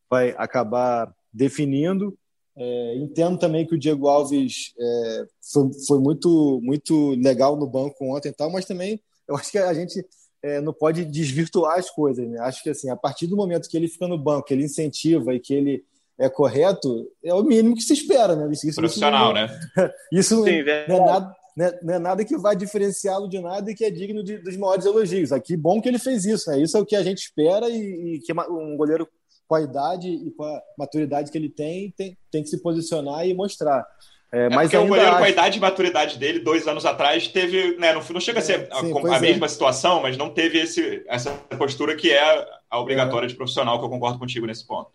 vai 0.09 0.35
acabar 0.37 1.13
definindo. 1.33 2.17
É, 2.61 2.97
entendo 2.97 3.39
também 3.39 3.65
que 3.65 3.75
o 3.75 3.79
Diego 3.79 4.09
Alves 4.09 4.75
é, 4.77 5.27
foi, 5.53 5.71
foi, 5.87 5.99
muito, 6.01 6.61
muito 6.61 7.11
legal 7.11 7.57
no 7.57 7.69
banco 7.69 8.05
ontem 8.05 8.31
e 8.31 8.33
tal, 8.33 8.51
mas 8.51 8.65
também 8.65 9.01
eu 9.29 9.37
acho 9.37 9.53
que 9.53 9.59
a 9.59 9.73
gente 9.73 10.05
é, 10.43 10.61
não 10.61 10.73
pode 10.73 11.05
desvirtuar 11.05 11.79
as 11.79 11.89
coisas. 11.89 12.29
Né? 12.29 12.39
Acho 12.41 12.63
que 12.63 12.71
assim, 12.71 12.91
a 12.91 12.97
partir 12.97 13.29
do 13.29 13.37
momento 13.37 13.69
que 13.69 13.77
ele 13.77 13.87
fica 13.87 14.09
no 14.09 14.19
banco, 14.19 14.47
que 14.47 14.55
ele 14.55 14.65
incentiva 14.65 15.33
e 15.35 15.41
que 15.41 15.55
ele 15.55 15.85
é 16.19 16.29
correto, 16.29 17.09
é 17.23 17.33
o 17.33 17.45
mínimo 17.45 17.77
que 17.77 17.83
se 17.83 17.93
espera. 17.93 18.35
Né? 18.35 18.51
Isso, 18.53 18.75
Profissional, 18.75 19.33
isso 19.33 19.47
não, 19.77 19.85
né? 19.85 19.93
Isso 20.13 20.45
Sim, 20.45 20.65
não, 20.89 20.97
é 20.97 21.07
nada, 21.07 21.37
é, 21.61 21.79
não 21.85 21.95
é 21.95 21.99
nada 22.01 22.25
que 22.25 22.37
vai 22.37 22.57
diferenciá-lo 22.57 23.29
de 23.29 23.41
nada 23.41 23.71
e 23.71 23.75
que 23.75 23.85
é 23.85 23.91
digno 23.91 24.25
de, 24.25 24.39
dos 24.39 24.57
maiores 24.57 24.85
elogios. 24.85 25.31
Aqui, 25.31 25.57
bom 25.57 25.81
que 25.81 25.89
ele 25.89 25.99
fez 25.99 26.25
isso. 26.25 26.51
Né? 26.51 26.61
Isso 26.61 26.77
é 26.77 26.81
o 26.81 26.87
que 26.87 26.97
a 26.97 27.03
gente 27.05 27.19
espera 27.19 27.69
e, 27.69 28.17
e 28.17 28.21
que 28.21 28.33
um 28.33 28.77
goleiro 28.77 29.09
com 29.49 29.55
a 29.55 29.63
idade 29.63 30.09
e 30.09 30.31
com 30.31 30.45
a 30.45 30.63
maturidade 30.77 31.33
que 31.33 31.39
ele 31.39 31.49
tem, 31.49 31.91
tem, 31.97 32.17
tem 32.31 32.43
que 32.43 32.51
se 32.51 32.63
posicionar 32.63 33.27
e 33.27 33.33
mostrar. 33.33 33.87
É, 34.31 34.45
é 34.45 34.49
mas 34.51 34.73
o 34.75 34.87
goleiro, 34.87 35.09
acho... 35.09 35.19
com 35.19 35.25
a 35.25 35.31
idade 35.31 35.57
e 35.57 35.61
maturidade 35.61 36.19
dele, 36.19 36.39
dois 36.39 36.69
anos 36.69 36.85
atrás, 36.85 37.27
teve. 37.29 37.79
Né, 37.79 37.95
não, 37.95 38.03
não 38.03 38.21
chega 38.21 38.41
a 38.41 38.43
ser 38.43 38.69
é, 38.71 38.81
sim, 38.81 38.93
a, 38.93 39.17
a 39.17 39.21
mesma 39.21 39.47
é. 39.47 39.49
situação, 39.49 40.03
mas 40.03 40.19
não 40.19 40.29
teve 40.29 40.59
esse, 40.59 41.03
essa 41.09 41.31
postura 41.57 41.97
que 41.97 42.11
é 42.13 42.47
a 42.71 42.79
obrigatória 42.79 43.27
de 43.27 43.35
profissional, 43.35 43.79
que 43.79 43.87
eu 43.87 43.89
concordo 43.89 44.19
contigo 44.19 44.47
nesse 44.47 44.67
ponto. 44.67 44.91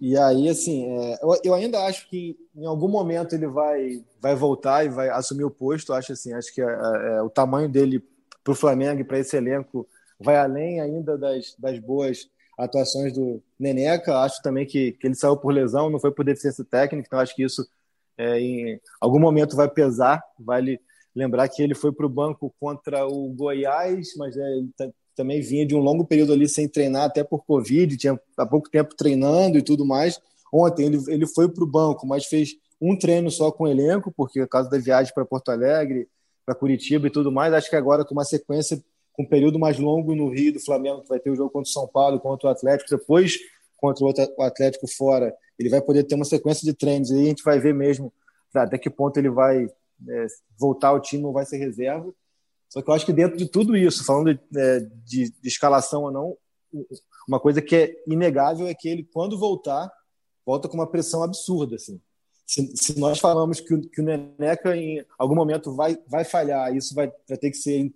E 0.00 0.16
aí, 0.16 0.48
assim, 0.48 0.86
é, 0.86 1.18
eu, 1.22 1.40
eu, 1.44 1.54
ainda 1.54 1.84
acho 1.84 2.08
que 2.08 2.34
em 2.56 2.64
algum 2.64 2.88
momento 2.88 3.34
ele 3.34 3.46
vai, 3.46 4.02
vai 4.20 4.34
voltar 4.34 4.86
e 4.86 4.88
vai 4.88 5.10
assumir 5.10 5.44
o 5.44 5.50
posto. 5.50 5.92
Acho 5.92 6.12
assim, 6.12 6.32
acho 6.32 6.54
que 6.54 6.62
o 6.62 7.28
tamanho 7.28 7.68
dele 7.68 8.02
para 8.42 8.52
o 8.52 8.56
Flamengo 8.56 9.02
e 9.02 9.04
para 9.04 9.18
esse 9.18 9.36
elenco 9.36 9.86
vai 10.18 10.36
além 10.36 10.80
ainda 10.80 11.18
das, 11.18 11.54
das 11.58 11.78
boas 11.78 12.26
atuações 12.58 13.12
do 13.12 13.40
Neneca. 13.58 14.18
Acho 14.18 14.42
também 14.42 14.66
que, 14.66 14.92
que 14.92 15.06
ele 15.06 15.14
saiu 15.14 15.36
por 15.36 15.52
lesão, 15.52 15.88
não 15.88 16.00
foi 16.00 16.10
por 16.10 16.24
deficiência 16.24 16.64
técnica, 16.64 17.06
então 17.06 17.20
acho 17.20 17.34
que 17.34 17.44
isso 17.44 17.66
é, 18.18 18.40
em 18.40 18.80
algum 19.00 19.20
momento 19.20 19.56
vai 19.56 19.68
pesar. 19.68 20.22
Vale 20.38 20.80
lembrar 21.14 21.48
que 21.48 21.62
ele 21.62 21.74
foi 21.74 21.92
para 21.92 22.04
o 22.04 22.10
banco 22.10 22.52
contra 22.60 23.06
o 23.06 23.28
Goiás, 23.28 24.08
mas 24.16 24.36
é, 24.36 24.90
também 25.14 25.40
vinha 25.40 25.64
de 25.64 25.74
um 25.74 25.80
longo 25.80 26.04
período 26.04 26.32
ali 26.32 26.48
sem 26.48 26.68
treinar, 26.68 27.04
até 27.04 27.22
por 27.24 27.44
Covid, 27.44 27.96
tinha 27.96 28.20
há 28.36 28.46
pouco 28.46 28.68
tempo 28.68 28.94
treinando 28.96 29.56
e 29.56 29.62
tudo 29.62 29.86
mais. 29.86 30.20
Ontem 30.52 30.86
ele, 30.86 30.98
ele 31.08 31.26
foi 31.26 31.48
para 31.48 31.64
o 31.64 31.66
banco, 31.66 32.06
mas 32.06 32.26
fez 32.26 32.56
um 32.80 32.96
treino 32.96 33.30
só 33.30 33.50
com 33.50 33.64
o 33.64 33.68
elenco, 33.68 34.12
porque 34.16 34.40
por 34.40 34.48
causa 34.48 34.70
da 34.70 34.78
viagem 34.78 35.12
para 35.12 35.24
Porto 35.24 35.50
Alegre, 35.50 36.08
para 36.46 36.54
Curitiba 36.54 37.06
e 37.06 37.10
tudo 37.10 37.30
mais. 37.30 37.52
Acho 37.52 37.68
que 37.68 37.76
agora, 37.76 38.04
com 38.04 38.14
uma 38.14 38.24
sequência, 38.24 38.82
um 39.18 39.24
período 39.24 39.58
mais 39.58 39.78
longo 39.78 40.14
no 40.14 40.28
Rio 40.28 40.52
do 40.52 40.60
Flamengo, 40.60 41.02
que 41.02 41.08
vai 41.08 41.18
ter 41.18 41.30
o 41.30 41.36
jogo 41.36 41.50
contra 41.50 41.68
o 41.68 41.72
São 41.72 41.88
Paulo, 41.88 42.20
contra 42.20 42.48
o 42.48 42.50
Atlético, 42.50 42.90
depois 42.90 43.38
contra 43.76 44.04
o 44.04 44.42
Atlético 44.42 44.86
fora, 44.88 45.34
ele 45.58 45.68
vai 45.68 45.80
poder 45.80 46.04
ter 46.04 46.14
uma 46.14 46.24
sequência 46.24 46.64
de 46.64 46.76
treinos. 46.76 47.10
E 47.10 47.14
a 47.14 47.24
gente 47.24 47.42
vai 47.42 47.58
ver 47.58 47.74
mesmo 47.74 48.12
até 48.54 48.78
que 48.78 48.90
ponto 48.90 49.16
ele 49.18 49.30
vai 49.30 49.66
é, 50.08 50.26
voltar 50.58 50.88
ao 50.88 51.00
time 51.00 51.24
ou 51.24 51.32
vai 51.32 51.44
ser 51.44 51.58
reserva. 51.58 52.12
Só 52.68 52.82
que 52.82 52.90
eu 52.90 52.94
acho 52.94 53.06
que 53.06 53.12
dentro 53.12 53.36
de 53.36 53.48
tudo 53.48 53.76
isso, 53.76 54.04
falando 54.04 54.34
de, 54.34 54.40
é, 54.56 54.80
de, 54.80 55.30
de 55.30 55.48
escalação 55.48 56.02
ou 56.02 56.10
não, 56.10 56.36
uma 57.26 57.40
coisa 57.40 57.62
que 57.62 57.74
é 57.74 58.02
inegável 58.06 58.66
é 58.66 58.74
que 58.74 58.88
ele, 58.88 59.04
quando 59.04 59.38
voltar, 59.38 59.90
volta 60.44 60.68
com 60.68 60.74
uma 60.74 60.90
pressão 60.90 61.22
absurda. 61.22 61.76
Assim. 61.76 62.00
Se, 62.46 62.76
se 62.76 62.98
nós 62.98 63.18
falamos 63.18 63.60
que 63.60 63.74
o, 63.74 63.80
que 63.80 64.00
o 64.00 64.04
Neneca 64.04 64.76
em 64.76 65.04
algum 65.18 65.34
momento 65.34 65.74
vai, 65.74 65.98
vai 66.06 66.24
falhar, 66.24 66.74
isso 66.74 66.94
vai, 66.94 67.12
vai 67.28 67.38
ter 67.38 67.50
que 67.50 67.56
ser 67.56 67.92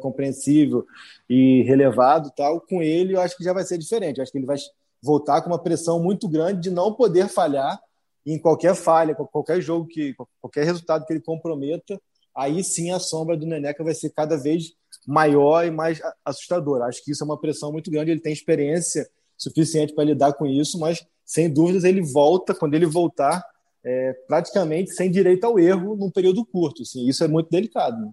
compreensível 0.00 0.84
e 1.28 1.62
relevado, 1.62 2.30
tal, 2.36 2.60
com 2.60 2.82
ele 2.82 3.14
eu 3.14 3.20
acho 3.20 3.36
que 3.36 3.44
já 3.44 3.52
vai 3.52 3.64
ser 3.64 3.78
diferente. 3.78 4.18
Eu 4.18 4.22
acho 4.22 4.32
que 4.32 4.38
ele 4.38 4.46
vai 4.46 4.56
voltar 5.02 5.42
com 5.42 5.50
uma 5.50 5.62
pressão 5.62 6.02
muito 6.02 6.28
grande 6.28 6.62
de 6.62 6.70
não 6.70 6.94
poder 6.94 7.28
falhar 7.28 7.80
em 8.26 8.38
qualquer 8.38 8.74
falha, 8.74 9.14
qualquer 9.14 9.60
jogo 9.60 9.86
que 9.86 10.14
qualquer 10.40 10.64
resultado 10.64 11.04
que 11.04 11.12
ele 11.12 11.20
comprometa, 11.20 12.00
aí 12.34 12.64
sim 12.64 12.90
a 12.90 12.98
sombra 12.98 13.36
do 13.36 13.46
Neneca 13.46 13.84
vai 13.84 13.94
ser 13.94 14.10
cada 14.10 14.36
vez 14.36 14.72
maior 15.06 15.66
e 15.66 15.70
mais 15.70 16.00
assustadora. 16.24 16.86
Acho 16.86 17.04
que 17.04 17.12
isso 17.12 17.22
é 17.22 17.26
uma 17.26 17.38
pressão 17.38 17.70
muito 17.70 17.90
grande, 17.90 18.10
ele 18.10 18.20
tem 18.20 18.32
experiência 18.32 19.08
suficiente 19.36 19.92
para 19.94 20.04
lidar 20.04 20.32
com 20.32 20.46
isso, 20.46 20.78
mas 20.78 21.06
sem 21.24 21.52
dúvidas 21.52 21.84
ele 21.84 22.00
volta, 22.00 22.54
quando 22.54 22.74
ele 22.74 22.86
voltar, 22.86 23.44
é, 23.84 24.12
praticamente 24.26 24.92
sem 24.92 25.10
direito 25.10 25.44
ao 25.44 25.58
erro 25.58 25.96
num 25.96 26.10
período 26.10 26.44
curto. 26.46 26.82
Assim, 26.82 27.06
isso 27.06 27.22
é 27.22 27.28
muito 27.28 27.50
delicado. 27.50 28.00
Né? 28.00 28.12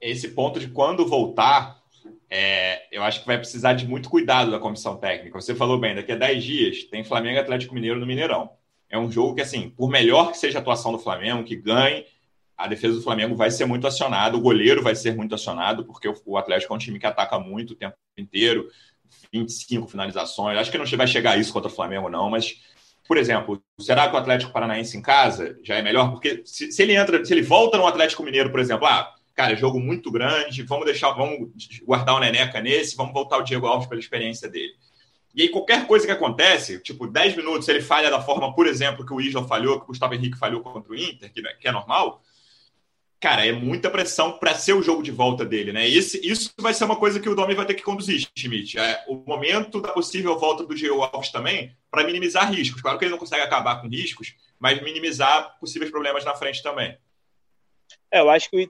Esse 0.00 0.28
ponto 0.28 0.60
de 0.60 0.68
quando 0.68 1.06
voltar, 1.06 1.82
é, 2.28 2.86
eu 2.90 3.02
acho 3.02 3.20
que 3.20 3.26
vai 3.26 3.38
precisar 3.38 3.72
de 3.74 3.86
muito 3.86 4.10
cuidado 4.10 4.50
da 4.50 4.58
comissão 4.58 4.96
técnica. 4.96 5.40
Você 5.40 5.54
falou 5.54 5.78
bem, 5.78 5.94
daqui 5.94 6.12
a 6.12 6.16
10 6.16 6.44
dias 6.44 6.84
tem 6.84 7.04
Flamengo 7.04 7.36
e 7.36 7.40
Atlético 7.40 7.74
Mineiro 7.74 8.00
no 8.00 8.06
Mineirão. 8.06 8.50
É 8.88 8.98
um 8.98 9.10
jogo 9.10 9.34
que, 9.34 9.42
assim, 9.42 9.70
por 9.70 9.88
melhor 9.88 10.30
que 10.30 10.38
seja 10.38 10.58
a 10.58 10.60
atuação 10.60 10.92
do 10.92 10.98
Flamengo, 10.98 11.44
que 11.44 11.56
ganhe, 11.56 12.04
a 12.56 12.66
defesa 12.66 12.94
do 12.94 13.02
Flamengo 13.02 13.34
vai 13.34 13.50
ser 13.50 13.66
muito 13.66 13.86
acionada, 13.86 14.36
o 14.36 14.40
goleiro 14.40 14.82
vai 14.82 14.94
ser 14.94 15.14
muito 15.14 15.34
acionado, 15.34 15.84
porque 15.84 16.08
o 16.24 16.36
Atlético 16.36 16.72
é 16.72 16.76
um 16.76 16.78
time 16.78 16.98
que 16.98 17.06
ataca 17.06 17.38
muito 17.38 17.72
o 17.72 17.76
tempo 17.76 17.96
inteiro, 18.16 18.68
25 19.32 19.86
finalizações. 19.86 20.58
Acho 20.58 20.70
que 20.70 20.78
não 20.78 20.86
vai 20.86 21.06
chegar 21.06 21.32
a 21.32 21.36
isso 21.36 21.52
contra 21.52 21.70
o 21.70 21.74
Flamengo, 21.74 22.08
não, 22.08 22.30
mas, 22.30 22.62
por 23.06 23.18
exemplo, 23.18 23.62
será 23.78 24.08
que 24.08 24.14
o 24.14 24.18
Atlético 24.18 24.52
Paranaense 24.52 24.96
em 24.96 25.02
casa 25.02 25.58
já 25.62 25.76
é 25.76 25.82
melhor? 25.82 26.12
Porque 26.12 26.42
se, 26.46 26.72
se 26.72 26.82
ele 26.82 26.96
entra, 26.96 27.22
se 27.24 27.34
ele 27.34 27.42
volta 27.42 27.76
no 27.76 27.86
Atlético 27.86 28.22
Mineiro, 28.22 28.50
por 28.50 28.60
exemplo, 28.60 28.86
ah, 28.86 29.14
cara, 29.36 29.54
jogo 29.54 29.78
muito 29.78 30.10
grande, 30.10 30.62
vamos 30.62 30.86
deixar, 30.86 31.10
vamos 31.10 31.50
guardar 31.84 32.14
o 32.14 32.18
Neneca 32.18 32.58
nesse, 32.58 32.96
vamos 32.96 33.12
voltar 33.12 33.36
o 33.36 33.42
Diego 33.42 33.66
Alves 33.66 33.86
pela 33.86 34.00
experiência 34.00 34.48
dele. 34.48 34.74
E 35.34 35.42
aí, 35.42 35.48
qualquer 35.50 35.86
coisa 35.86 36.06
que 36.06 36.12
acontece, 36.12 36.80
tipo, 36.80 37.06
10 37.06 37.36
minutos, 37.36 37.68
ele 37.68 37.82
falha 37.82 38.10
da 38.10 38.22
forma, 38.22 38.54
por 38.54 38.66
exemplo, 38.66 39.04
que 39.04 39.12
o 39.12 39.20
Isla 39.20 39.46
falhou, 39.46 39.78
que 39.78 39.84
o 39.84 39.88
Gustavo 39.88 40.14
Henrique 40.14 40.38
falhou 40.38 40.62
contra 40.62 40.90
o 40.90 40.96
Inter, 40.96 41.30
que, 41.30 41.42
que 41.42 41.68
é 41.68 41.70
normal, 41.70 42.22
cara, 43.20 43.46
é 43.46 43.52
muita 43.52 43.90
pressão 43.90 44.38
para 44.38 44.54
ser 44.54 44.72
o 44.72 44.82
jogo 44.82 45.02
de 45.02 45.10
volta 45.10 45.44
dele, 45.44 45.70
né? 45.70 45.86
Esse, 45.86 46.26
isso 46.26 46.50
vai 46.58 46.72
ser 46.72 46.84
uma 46.84 46.96
coisa 46.96 47.20
que 47.20 47.28
o 47.28 47.34
Domi 47.34 47.54
vai 47.54 47.66
ter 47.66 47.74
que 47.74 47.82
conduzir, 47.82 48.26
Schmidt. 48.34 48.78
É 48.78 49.04
o 49.06 49.16
momento 49.16 49.82
da 49.82 49.90
possível 49.90 50.38
volta 50.38 50.64
do 50.64 50.74
Diego 50.74 51.02
Alves 51.02 51.30
também, 51.30 51.76
para 51.90 52.04
minimizar 52.04 52.50
riscos. 52.50 52.80
Claro 52.80 52.98
que 52.98 53.04
ele 53.04 53.12
não 53.12 53.18
consegue 53.18 53.42
acabar 53.42 53.82
com 53.82 53.88
riscos, 53.88 54.34
mas 54.58 54.80
minimizar 54.82 55.58
possíveis 55.60 55.90
problemas 55.90 56.24
na 56.24 56.34
frente 56.34 56.62
também. 56.62 56.96
É, 58.10 58.20
eu 58.20 58.30
acho 58.30 58.48
que 58.48 58.66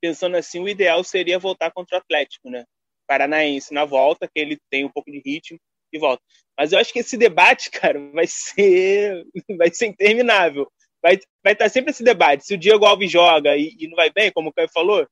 pensando 0.00 0.36
assim, 0.36 0.60
o 0.60 0.68
ideal 0.68 1.02
seria 1.04 1.38
voltar 1.38 1.70
contra 1.70 1.96
o 1.96 2.00
Atlético, 2.00 2.50
né? 2.50 2.64
Paranaense 3.06 3.74
na 3.74 3.84
volta, 3.84 4.28
que 4.28 4.38
ele 4.40 4.58
tem 4.70 4.84
um 4.84 4.88
pouco 4.88 5.10
de 5.10 5.20
ritmo 5.24 5.58
e 5.92 5.98
volta. 5.98 6.22
Mas 6.56 6.72
eu 6.72 6.78
acho 6.78 6.92
que 6.92 7.00
esse 7.00 7.16
debate, 7.16 7.70
cara, 7.72 7.98
vai 8.12 8.26
ser, 8.26 9.24
vai 9.56 9.72
ser 9.72 9.86
interminável. 9.86 10.70
Vai, 11.02 11.18
vai 11.42 11.54
estar 11.54 11.68
sempre 11.68 11.90
esse 11.90 12.04
debate. 12.04 12.44
Se 12.44 12.54
o 12.54 12.58
Diego 12.58 12.84
Alves 12.84 13.10
joga 13.10 13.56
e, 13.56 13.74
e 13.78 13.88
não 13.88 13.96
vai 13.96 14.10
bem, 14.10 14.30
como 14.30 14.50
o 14.50 14.52
Caio 14.52 14.68
falou, 14.68 15.06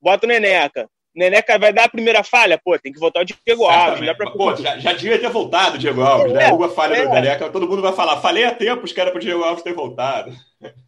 bota 0.00 0.26
o 0.26 0.28
Neneca. 0.28 0.88
Neneca 1.14 1.58
vai 1.58 1.72
dar 1.72 1.84
a 1.84 1.88
primeira 1.88 2.22
falha, 2.22 2.60
pô, 2.62 2.78
tem 2.78 2.92
que 2.92 2.98
voltar 2.98 3.20
o 3.20 3.24
Diego 3.24 3.64
Alves. 3.64 4.06
Dá 4.06 4.14
pra... 4.14 4.30
Pô, 4.30 4.54
já, 4.54 4.78
já 4.78 4.92
devia 4.92 5.18
ter 5.18 5.30
voltado 5.30 5.76
o 5.76 5.78
Diego 5.78 6.02
Alves, 6.02 6.32
né? 6.32 6.44
é, 6.44 6.46
né? 6.48 6.52
Uma 6.52 6.68
falha 6.68 6.96
é. 6.96 7.06
do 7.06 7.12
Neneca, 7.12 7.50
todo 7.50 7.68
mundo 7.68 7.82
vai 7.82 7.92
falar, 7.92 8.20
falei 8.20 8.44
a 8.44 8.54
tempos 8.54 8.92
que 8.92 9.00
era 9.00 9.10
pro 9.10 9.20
Diego 9.20 9.42
Alves 9.42 9.64
ter 9.64 9.74
voltado. 9.74 10.32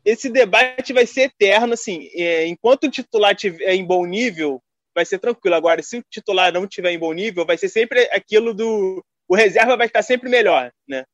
Esse 0.04 0.28
debate 0.28 0.92
vai 0.92 1.06
ser 1.06 1.22
eterno, 1.22 1.74
assim, 1.74 2.08
é, 2.14 2.46
enquanto 2.46 2.84
o 2.84 2.90
titular 2.90 3.32
estiver 3.32 3.72
em 3.74 3.84
bom 3.84 4.04
nível, 4.04 4.62
vai 4.94 5.04
ser 5.04 5.18
tranquilo. 5.18 5.56
Agora, 5.56 5.82
se 5.82 5.98
o 5.98 6.04
titular 6.10 6.52
não 6.52 6.64
estiver 6.64 6.92
em 6.92 6.98
bom 6.98 7.12
nível, 7.12 7.46
vai 7.46 7.56
ser 7.56 7.68
sempre 7.68 8.08
aquilo 8.12 8.52
do. 8.52 9.04
O 9.28 9.34
reserva 9.34 9.76
vai 9.76 9.86
estar 9.86 10.02
sempre 10.02 10.28
melhor, 10.28 10.72
né? 10.88 11.04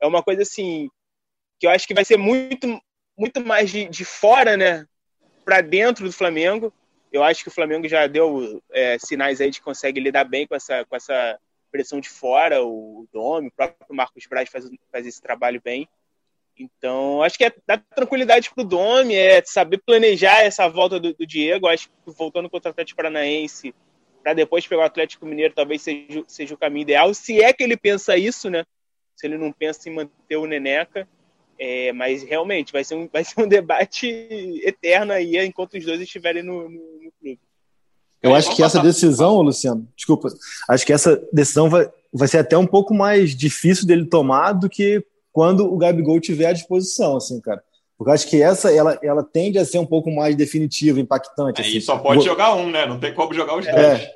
É 0.00 0.06
uma 0.06 0.22
coisa 0.22 0.42
assim 0.42 0.88
que 1.58 1.66
eu 1.66 1.70
acho 1.70 1.86
que 1.86 1.94
vai 1.94 2.04
ser 2.04 2.16
muito, 2.16 2.80
muito 3.16 3.40
mais 3.40 3.70
de, 3.70 3.86
de 3.88 4.04
fora, 4.04 4.56
né, 4.56 4.86
para 5.44 5.60
dentro 5.60 6.04
do 6.04 6.12
Flamengo. 6.12 6.72
Eu 7.16 7.24
acho 7.24 7.42
que 7.42 7.48
o 7.48 7.52
Flamengo 7.52 7.88
já 7.88 8.06
deu 8.06 8.62
é, 8.70 8.98
sinais 8.98 9.40
aí 9.40 9.50
de 9.50 9.58
que 9.58 9.64
consegue 9.64 9.98
lidar 9.98 10.24
bem 10.24 10.46
com 10.46 10.54
essa, 10.54 10.84
com 10.84 10.94
essa 10.94 11.38
pressão 11.72 11.98
de 11.98 12.10
fora. 12.10 12.62
O 12.62 13.08
Domi, 13.12 13.48
o 13.48 13.52
próprio 13.52 13.96
Marcos 13.96 14.26
Braz 14.26 14.50
faz, 14.50 14.68
faz 14.92 15.06
esse 15.06 15.22
trabalho 15.22 15.60
bem. 15.64 15.88
Então, 16.58 17.22
acho 17.22 17.38
que 17.38 17.44
é 17.44 17.52
dar 17.66 17.82
tranquilidade 17.94 18.50
para 18.50 18.62
o 18.62 18.66
Domi, 18.66 19.14
é 19.14 19.42
saber 19.44 19.78
planejar 19.78 20.42
essa 20.42 20.68
volta 20.68 21.00
do, 21.00 21.14
do 21.14 21.26
Diego. 21.26 21.68
Acho 21.68 21.88
que 21.88 21.94
voltando 22.12 22.50
contra 22.50 22.68
o 22.68 22.72
Atlético 22.72 22.96
Paranaense, 22.96 23.74
para 24.22 24.34
depois 24.34 24.66
pegar 24.66 24.82
o 24.82 24.86
Atlético 24.86 25.24
Mineiro, 25.24 25.54
talvez 25.54 25.82
seja, 25.82 26.22
seja 26.26 26.54
o 26.54 26.58
caminho 26.58 26.82
ideal. 26.82 27.14
Se 27.14 27.42
é 27.42 27.52
que 27.52 27.62
ele 27.62 27.76
pensa 27.76 28.16
isso, 28.16 28.50
né? 28.50 28.64
Se 29.14 29.26
ele 29.26 29.38
não 29.38 29.52
pensa 29.52 29.88
em 29.88 29.94
manter 29.94 30.36
o 30.36 30.46
Neneca. 30.46 31.08
É, 31.58 31.92
mas 31.92 32.22
realmente 32.22 32.72
vai 32.72 32.84
ser, 32.84 32.94
um, 32.94 33.08
vai 33.12 33.24
ser 33.24 33.40
um 33.40 33.48
debate 33.48 34.06
eterno 34.62 35.12
aí 35.12 35.38
enquanto 35.38 35.76
os 35.76 35.84
dois 35.84 36.00
estiverem 36.00 36.42
no, 36.42 36.68
no, 36.68 36.68
no 36.68 37.12
clube. 37.20 37.40
Eu 38.22 38.34
acho 38.34 38.54
que 38.56 38.62
essa 38.62 38.80
decisão, 38.80 39.40
Luciano, 39.40 39.86
desculpa, 39.94 40.28
acho 40.68 40.84
que 40.84 40.92
essa 40.92 41.22
decisão 41.32 41.70
vai, 41.70 41.88
vai 42.12 42.26
ser 42.26 42.38
até 42.38 42.56
um 42.58 42.66
pouco 42.66 42.92
mais 42.92 43.36
difícil 43.36 43.86
dele 43.86 44.06
tomar 44.06 44.52
do 44.52 44.68
que 44.68 45.04
quando 45.32 45.72
o 45.72 45.76
Gabigol 45.76 46.18
tiver 46.18 46.46
à 46.46 46.52
disposição, 46.52 47.16
assim, 47.16 47.40
cara. 47.40 47.62
Porque 47.96 48.12
acho 48.12 48.28
que 48.28 48.42
essa 48.42 48.72
ela, 48.72 48.98
ela 49.02 49.22
tende 49.22 49.58
a 49.58 49.64
ser 49.64 49.78
um 49.78 49.86
pouco 49.86 50.10
mais 50.10 50.34
definitiva, 50.34 51.00
impactante. 51.00 51.62
Aí 51.62 51.68
assim. 51.68 51.80
só 51.80 51.98
pode 51.98 52.24
jogar 52.24 52.54
um, 52.54 52.70
né? 52.70 52.84
Não 52.84 52.98
tem 52.98 53.14
como 53.14 53.32
jogar 53.32 53.56
os 53.56 53.66
é, 53.66 53.72
dois. 53.72 54.08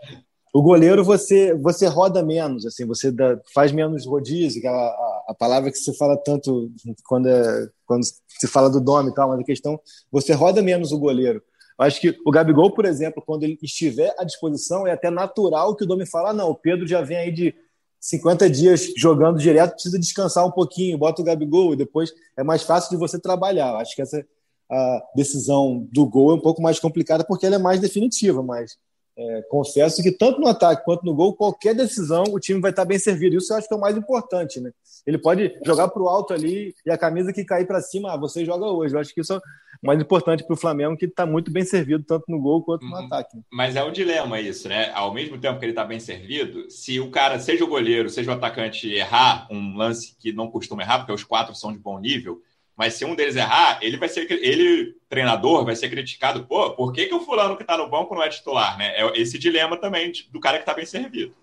O 0.53 0.63
goleiro 0.63 1.05
você 1.05 1.55
você 1.55 1.87
roda 1.87 2.23
menos, 2.25 2.67
assim, 2.67 2.85
você 2.85 3.13
dá, 3.13 3.39
faz 3.55 3.71
menos 3.71 4.05
rodízio, 4.05 4.67
a, 4.69 4.71
a, 4.71 5.25
a, 5.29 5.35
palavra 5.35 5.71
que 5.71 5.79
você 5.79 5.95
fala 5.95 6.17
tanto 6.17 6.71
quando 7.07 7.29
é, 7.29 7.69
quando 7.87 8.05
se 8.05 8.49
fala 8.49 8.69
do 8.69 8.81
nome 8.81 9.11
e 9.11 9.15
tal, 9.15 9.29
mas 9.29 9.39
a 9.41 9.45
questão 9.45 9.81
você 10.11 10.33
roda 10.33 10.61
menos 10.61 10.91
o 10.91 10.99
goleiro. 10.99 11.41
Eu 11.79 11.85
acho 11.87 12.01
que 12.01 12.17
o 12.27 12.31
Gabigol, 12.31 12.73
por 12.73 12.85
exemplo, 12.85 13.23
quando 13.25 13.45
ele 13.45 13.59
estiver 13.63 14.15
à 14.19 14.25
disposição, 14.25 14.87
é 14.87 14.93
até 14.93 15.09
natural 15.09 15.77
que 15.77 15.85
o 15.85 15.87
Domi 15.87 16.05
fale: 16.05 16.31
ah, 16.31 16.33
não, 16.33 16.51
o 16.51 16.55
Pedro 16.55 16.87
já 16.87 17.01
vem 17.01 17.17
aí 17.17 17.33
de 17.33 17.55
50 18.01 18.51
dias 18.51 18.93
jogando 18.97 19.39
direto, 19.39 19.75
precisa 19.75 19.99
descansar 19.99 20.45
um 20.45 20.51
pouquinho, 20.51 20.99
bota 20.99 21.23
o 21.23 21.25
Gabigol 21.25 21.75
e 21.75 21.77
depois 21.77 22.13
é 22.37 22.43
mais 22.43 22.63
fácil 22.63 22.91
de 22.91 22.97
você 22.97 23.21
trabalhar. 23.21 23.71
Eu 23.71 23.77
acho 23.77 23.95
que 23.95 24.03
essa 24.03 24.25
a 24.71 25.03
decisão 25.17 25.87
do 25.91 26.07
gol 26.07 26.31
é 26.31 26.35
um 26.35 26.41
pouco 26.41 26.63
mais 26.63 26.79
complicada 26.79 27.25
porque 27.25 27.45
ela 27.45 27.57
é 27.57 27.59
mais 27.59 27.81
definitiva, 27.81 28.41
mas 28.43 28.77
é, 29.20 29.42
confesso 29.42 30.02
que 30.02 30.11
tanto 30.11 30.40
no 30.40 30.48
ataque 30.48 30.83
quanto 30.83 31.04
no 31.04 31.14
gol, 31.14 31.35
qualquer 31.35 31.74
decisão, 31.74 32.24
o 32.33 32.40
time 32.40 32.59
vai 32.59 32.70
estar 32.70 32.87
bem 32.87 32.98
servido. 32.98 33.37
Isso 33.37 33.52
eu 33.52 33.59
acho 33.59 33.68
que 33.68 33.74
é 33.74 33.76
o 33.76 33.80
mais 33.80 33.96
importante, 33.96 34.61
né? 34.61 34.70
Ele 35.06 35.18
pode 35.18 35.54
jogar 35.64 35.88
para 35.88 36.02
o 36.02 36.09
alto 36.09 36.33
ali 36.33 36.74
e 36.85 36.90
a 36.90 36.96
camisa 36.96 37.33
que 37.33 37.44
cair 37.44 37.66
para 37.66 37.83
cima, 37.83 38.12
ah, 38.12 38.16
você 38.16 38.44
joga 38.44 38.66
hoje. 38.66 38.94
Eu 38.94 39.00
acho 39.00 39.14
que 39.14 39.20
isso 39.20 39.35
é 39.35 39.37
o 39.37 39.87
mais 39.87 40.00
importante 40.00 40.44
para 40.44 40.54
o 40.54 40.56
Flamengo, 40.56 40.96
que 40.96 41.04
está 41.04 41.26
muito 41.26 41.50
bem 41.50 41.64
servido, 41.64 42.04
tanto 42.04 42.24
no 42.28 42.40
gol 42.40 42.62
quanto 42.62 42.85
no 42.85 42.96
uhum. 42.96 43.06
ataque. 43.06 43.38
Mas 43.52 43.76
é 43.76 43.85
um 43.85 43.92
dilema 43.92 44.40
isso, 44.40 44.68
né? 44.68 44.90
Ao 44.94 45.12
mesmo 45.12 45.38
tempo 45.38 45.59
que 45.59 45.64
ele 45.66 45.72
está 45.72 45.85
bem 45.85 46.00
servido, 46.00 46.70
se 46.70 46.98
o 46.98 47.11
cara, 47.11 47.38
seja 47.38 47.64
o 47.64 47.68
goleiro, 47.68 48.09
seja 48.09 48.30
o 48.30 48.35
atacante, 48.35 48.90
errar 48.90 49.46
um 49.50 49.76
lance 49.76 50.16
que 50.18 50.33
não 50.33 50.50
costuma 50.50 50.83
errar, 50.83 50.98
porque 50.98 51.12
os 51.12 51.24
quatro 51.24 51.54
são 51.54 51.72
de 51.72 51.78
bom 51.78 51.98
nível, 51.98 52.40
mas 52.81 52.95
se 52.95 53.05
um 53.05 53.14
deles 53.14 53.37
errar, 53.37 53.79
ele 53.83 53.99
vai 53.99 54.09
ser, 54.09 54.27
ele, 54.31 54.97
treinador, 55.07 55.66
vai 55.66 55.77
ser 55.77 55.90
criticado. 55.90 56.47
Pô, 56.47 56.71
por 56.71 56.95
que, 56.95 57.05
que 57.05 57.14
o 57.14 57.21
fulano 57.21 57.55
que 57.55 57.62
está 57.62 57.77
no 57.77 57.90
banco 57.90 58.14
não 58.14 58.23
é 58.23 58.31
titular, 58.31 58.79
né? 58.79 58.95
É 58.97 59.21
esse 59.21 59.38
dilema 59.38 59.77
também 59.77 60.11
do 60.33 60.40
cara 60.40 60.57
que 60.57 60.62
está 60.62 60.73
bem 60.73 60.87
servido. 60.87 61.35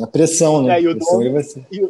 A 0.00 0.06
pressão, 0.06 0.62
né? 0.62 0.78
É, 0.78 0.80
e, 0.80 0.88
o 0.88 0.94
Dome, 0.94 1.28
vai 1.28 1.42
ser... 1.42 1.66
e, 1.70 1.86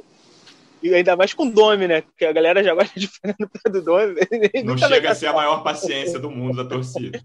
e, 0.83 0.93
ainda 0.93 1.15
mais 1.15 1.33
com 1.33 1.47
o 1.47 1.53
Dome, 1.53 1.87
né? 1.87 2.01
Porque 2.01 2.25
a 2.25 2.33
galera 2.33 2.65
já 2.65 2.75
gosta 2.75 2.99
de 2.99 3.07
ficar 3.07 3.37
no 3.39 3.49
pé 3.49 3.71
do 3.71 3.83
Dome. 3.83 4.17
Não 4.65 4.77
chega 4.77 5.13
a 5.13 5.15
ser 5.15 5.29
a 5.29 5.33
maior 5.33 5.63
paciência 5.63 6.19
do 6.19 6.29
mundo 6.29 6.57
da 6.57 6.69
torcida. 6.69 7.25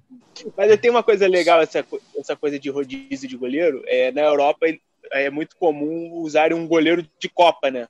Mas 0.56 0.80
tem 0.80 0.92
uma 0.92 1.02
coisa 1.02 1.26
legal, 1.28 1.60
essa, 1.60 1.84
essa 2.16 2.36
coisa 2.36 2.60
de 2.60 2.70
rodízio 2.70 3.28
de 3.28 3.36
goleiro. 3.36 3.82
É, 3.88 4.12
na 4.12 4.22
Europa 4.22 4.68
é 5.12 5.32
muito 5.32 5.56
comum 5.58 6.22
usarem 6.22 6.56
um 6.56 6.68
goleiro 6.68 7.04
de 7.20 7.28
Copa, 7.28 7.72
né? 7.72 7.88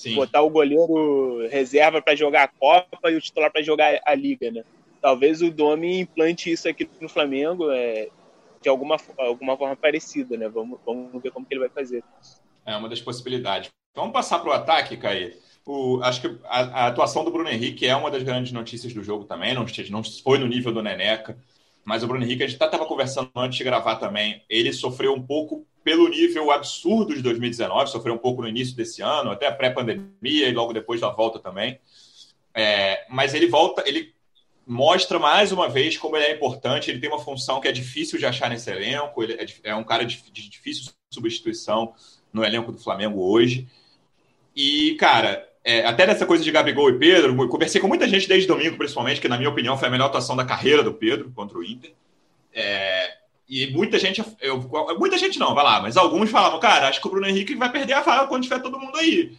Sim. 0.00 0.14
botar 0.14 0.40
o 0.40 0.48
goleiro 0.48 1.46
reserva 1.48 2.00
para 2.00 2.16
jogar 2.16 2.44
a 2.44 2.48
Copa 2.48 3.10
e 3.10 3.16
o 3.16 3.20
titular 3.20 3.52
para 3.52 3.60
jogar 3.60 4.00
a 4.02 4.14
Liga, 4.14 4.50
né? 4.50 4.64
Talvez 4.98 5.42
o 5.42 5.50
Domi 5.50 6.00
implante 6.00 6.50
isso 6.50 6.66
aqui 6.66 6.88
no 7.02 7.08
Flamengo 7.08 7.70
é, 7.70 8.08
de 8.62 8.68
alguma, 8.70 8.96
alguma 9.18 9.58
forma 9.58 9.76
parecida, 9.76 10.38
né? 10.38 10.48
Vamos, 10.48 10.80
vamos 10.86 11.22
ver 11.22 11.30
como 11.30 11.44
que 11.44 11.52
ele 11.52 11.60
vai 11.60 11.68
fazer. 11.68 12.02
É 12.64 12.74
uma 12.74 12.88
das 12.88 13.02
possibilidades. 13.02 13.68
Vamos 13.94 14.12
passar 14.14 14.38
para 14.38 14.48
o 14.48 14.54
ataque, 14.54 14.96
Caí. 14.96 15.36
O, 15.66 16.00
acho 16.02 16.22
que 16.22 16.38
a, 16.44 16.60
a, 16.60 16.86
atuação 16.86 17.22
do 17.22 17.30
Bruno 17.30 17.50
Henrique 17.50 17.86
é 17.86 17.94
uma 17.94 18.10
das 18.10 18.22
grandes 18.22 18.52
notícias 18.52 18.94
do 18.94 19.04
jogo 19.04 19.24
também. 19.24 19.52
Não, 19.52 19.66
não 19.90 20.02
foi 20.02 20.38
no 20.38 20.46
nível 20.46 20.72
do 20.72 20.82
Neneca, 20.82 21.38
mas 21.84 22.02
o 22.02 22.06
Bruno 22.06 22.24
Henrique, 22.24 22.42
a 22.42 22.46
gente 22.46 22.62
estava 22.62 22.86
conversando 22.86 23.30
antes 23.36 23.58
de 23.58 23.64
gravar 23.64 23.96
também. 23.96 24.42
Ele 24.48 24.72
sofreu 24.72 25.12
um 25.12 25.22
pouco 25.22 25.66
pelo 25.82 26.08
nível 26.08 26.50
absurdo 26.50 27.14
de 27.14 27.22
2019, 27.22 27.90
sofreu 27.90 28.14
um 28.14 28.18
pouco 28.18 28.42
no 28.42 28.48
início 28.48 28.76
desse 28.76 29.02
ano, 29.02 29.30
até 29.30 29.46
a 29.46 29.52
pré-pandemia 29.52 30.48
e 30.48 30.52
logo 30.52 30.72
depois 30.72 31.00
da 31.00 31.08
volta 31.08 31.38
também. 31.38 31.80
É, 32.54 33.06
mas 33.08 33.34
ele 33.34 33.46
volta, 33.46 33.82
ele 33.86 34.12
mostra 34.66 35.18
mais 35.18 35.50
uma 35.50 35.68
vez 35.68 35.96
como 35.96 36.16
ele 36.16 36.26
é 36.26 36.32
importante. 36.32 36.90
Ele 36.90 37.00
tem 37.00 37.10
uma 37.10 37.18
função 37.18 37.60
que 37.60 37.68
é 37.68 37.72
difícil 37.72 38.18
de 38.18 38.26
achar 38.26 38.48
nesse 38.48 38.70
elenco. 38.70 39.22
Ele 39.22 39.34
é, 39.34 39.70
é 39.70 39.74
um 39.74 39.84
cara 39.84 40.04
de, 40.04 40.22
de, 40.30 40.48
difícil 40.48 40.92
substituição 41.12 41.92
no 42.32 42.44
elenco 42.44 42.70
do 42.70 42.78
Flamengo 42.78 43.20
hoje. 43.20 43.66
E, 44.54 44.94
cara, 44.94 45.48
é, 45.64 45.84
até 45.84 46.06
nessa 46.06 46.24
coisa 46.24 46.44
de 46.44 46.52
Gabigol 46.52 46.90
e 46.90 46.98
Pedro, 46.98 47.48
conversei 47.48 47.80
com 47.80 47.88
muita 47.88 48.08
gente 48.08 48.28
desde 48.28 48.46
domingo, 48.46 48.76
principalmente, 48.76 49.20
que, 49.20 49.28
na 49.28 49.36
minha 49.36 49.50
opinião, 49.50 49.76
foi 49.76 49.88
a 49.88 49.90
melhor 49.90 50.06
atuação 50.06 50.36
da 50.36 50.44
carreira 50.44 50.82
do 50.82 50.94
Pedro 50.94 51.32
contra 51.34 51.58
o 51.58 51.64
Inter. 51.64 51.92
É, 52.52 53.19
e 53.50 53.66
muita 53.72 53.98
gente, 53.98 54.22
eu, 54.40 54.62
muita 54.96 55.18
gente 55.18 55.36
não, 55.36 55.56
vai 55.56 55.64
lá, 55.64 55.82
mas 55.82 55.96
alguns 55.96 56.30
falavam, 56.30 56.60
cara, 56.60 56.86
acho 56.86 57.00
que 57.00 57.08
o 57.08 57.10
Bruno 57.10 57.26
Henrique 57.26 57.56
vai 57.56 57.70
perder 57.70 57.94
a 57.94 58.00
vaga 58.00 58.28
quando 58.28 58.44
tiver 58.44 58.60
todo 58.60 58.78
mundo 58.78 58.96
aí. 58.96 59.36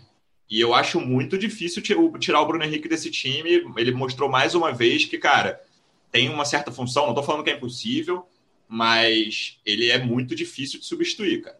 E 0.50 0.60
eu 0.60 0.74
acho 0.74 1.00
muito 1.00 1.38
difícil 1.38 1.82
tirar 1.82 2.42
o 2.42 2.46
Bruno 2.46 2.66
Henrique 2.66 2.90
desse 2.90 3.10
time. 3.10 3.64
Ele 3.78 3.92
mostrou 3.94 4.28
mais 4.28 4.54
uma 4.54 4.74
vez 4.74 5.06
que, 5.06 5.18
cara, 5.18 5.62
tem 6.12 6.28
uma 6.28 6.44
certa 6.44 6.74
função. 6.74 7.04
Não 7.04 7.12
estou 7.12 7.24
falando 7.24 7.42
que 7.42 7.52
é 7.52 7.56
impossível, 7.56 8.26
mas 8.68 9.58
ele 9.66 9.90
é 9.90 9.98
muito 9.98 10.36
difícil 10.36 10.78
de 10.82 10.86
substituir, 10.86 11.42
cara. 11.42 11.58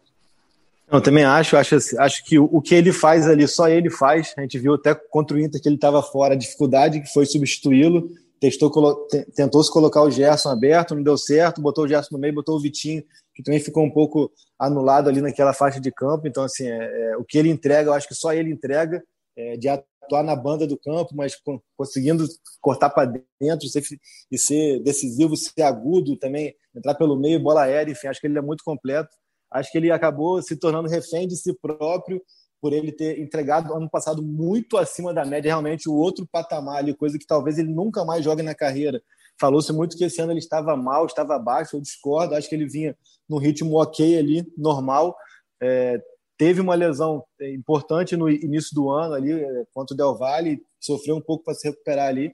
Eu 0.90 1.00
também 1.00 1.24
acho, 1.24 1.56
acho, 1.56 1.74
acho 1.98 2.22
que 2.22 2.38
o 2.38 2.60
que 2.60 2.74
ele 2.74 2.92
faz 2.92 3.26
ali, 3.26 3.48
só 3.48 3.66
ele 3.66 3.88
faz. 3.88 4.34
A 4.36 4.42
gente 4.42 4.58
viu 4.58 4.74
até 4.74 4.94
contra 4.94 5.34
o 5.34 5.40
Inter 5.40 5.58
que 5.58 5.70
ele 5.70 5.76
estava 5.76 6.02
fora, 6.02 6.34
a 6.34 6.36
dificuldade 6.36 7.00
que 7.00 7.10
foi 7.10 7.24
substituí-lo 7.24 8.10
testou, 8.42 9.06
tentou 9.36 9.62
se 9.62 9.70
colocar 9.70 10.02
o 10.02 10.10
Gerson 10.10 10.48
aberto, 10.48 10.96
não 10.96 11.02
deu 11.04 11.16
certo, 11.16 11.62
botou 11.62 11.84
o 11.84 11.88
Gerson 11.88 12.16
no 12.16 12.18
meio, 12.18 12.34
botou 12.34 12.56
o 12.56 12.60
Vitinho, 12.60 13.04
que 13.32 13.40
também 13.40 13.60
ficou 13.60 13.84
um 13.84 13.90
pouco 13.90 14.32
anulado 14.58 15.08
ali 15.08 15.20
naquela 15.20 15.52
faixa 15.52 15.80
de 15.80 15.92
campo. 15.92 16.26
Então, 16.26 16.42
assim, 16.42 16.66
é, 16.66 17.12
é, 17.12 17.16
o 17.16 17.24
que 17.24 17.38
ele 17.38 17.48
entrega, 17.48 17.90
eu 17.90 17.94
acho 17.94 18.08
que 18.08 18.16
só 18.16 18.32
ele 18.32 18.50
entrega, 18.50 19.00
é, 19.36 19.56
de 19.56 19.68
atuar 19.68 20.24
na 20.24 20.34
banda 20.34 20.66
do 20.66 20.76
campo, 20.76 21.14
mas 21.14 21.36
conseguindo 21.76 22.26
cortar 22.60 22.90
para 22.90 23.12
dentro 23.40 23.68
ser, 23.68 23.84
e 24.28 24.36
ser 24.36 24.80
decisivo, 24.80 25.36
ser 25.36 25.62
agudo 25.62 26.16
também, 26.16 26.52
entrar 26.74 26.96
pelo 26.96 27.16
meio, 27.16 27.38
bola 27.38 27.62
aérea, 27.62 27.92
enfim, 27.92 28.08
acho 28.08 28.20
que 28.20 28.26
ele 28.26 28.38
é 28.38 28.42
muito 28.42 28.64
completo. 28.64 29.16
Acho 29.52 29.70
que 29.70 29.78
ele 29.78 29.92
acabou 29.92 30.42
se 30.42 30.56
tornando 30.56 30.88
refém 30.88 31.28
de 31.28 31.36
si 31.36 31.54
próprio 31.54 32.20
por 32.62 32.72
ele 32.72 32.92
ter 32.92 33.18
entregado 33.18 33.74
ano 33.74 33.90
passado 33.90 34.22
muito 34.22 34.78
acima 34.78 35.12
da 35.12 35.24
média, 35.24 35.48
realmente 35.48 35.88
o 35.88 35.94
outro 35.94 36.24
patamar 36.24 36.76
ali, 36.76 36.94
coisa 36.94 37.18
que 37.18 37.26
talvez 37.26 37.58
ele 37.58 37.68
nunca 37.68 38.04
mais 38.04 38.24
jogue 38.24 38.40
na 38.40 38.54
carreira. 38.54 39.02
Falou-se 39.40 39.72
muito 39.72 39.96
que 39.96 40.04
esse 40.04 40.22
ano 40.22 40.30
ele 40.30 40.38
estava 40.38 40.76
mal, 40.76 41.04
estava 41.04 41.36
baixo, 41.40 41.74
eu 41.74 41.80
discordo, 41.80 42.36
acho 42.36 42.48
que 42.48 42.54
ele 42.54 42.68
vinha 42.68 42.96
no 43.28 43.36
ritmo 43.36 43.82
ok 43.82 44.16
ali, 44.16 44.46
normal. 44.56 45.16
É, 45.60 46.00
teve 46.38 46.60
uma 46.60 46.76
lesão 46.76 47.24
importante 47.40 48.16
no 48.16 48.30
início 48.30 48.72
do 48.76 48.88
ano 48.90 49.14
ali, 49.14 49.32
é, 49.32 49.64
contra 49.74 49.92
o 49.92 49.96
Del 49.96 50.16
Valle, 50.16 50.62
sofreu 50.78 51.16
um 51.16 51.20
pouco 51.20 51.42
para 51.42 51.54
se 51.54 51.68
recuperar 51.68 52.06
ali, 52.06 52.32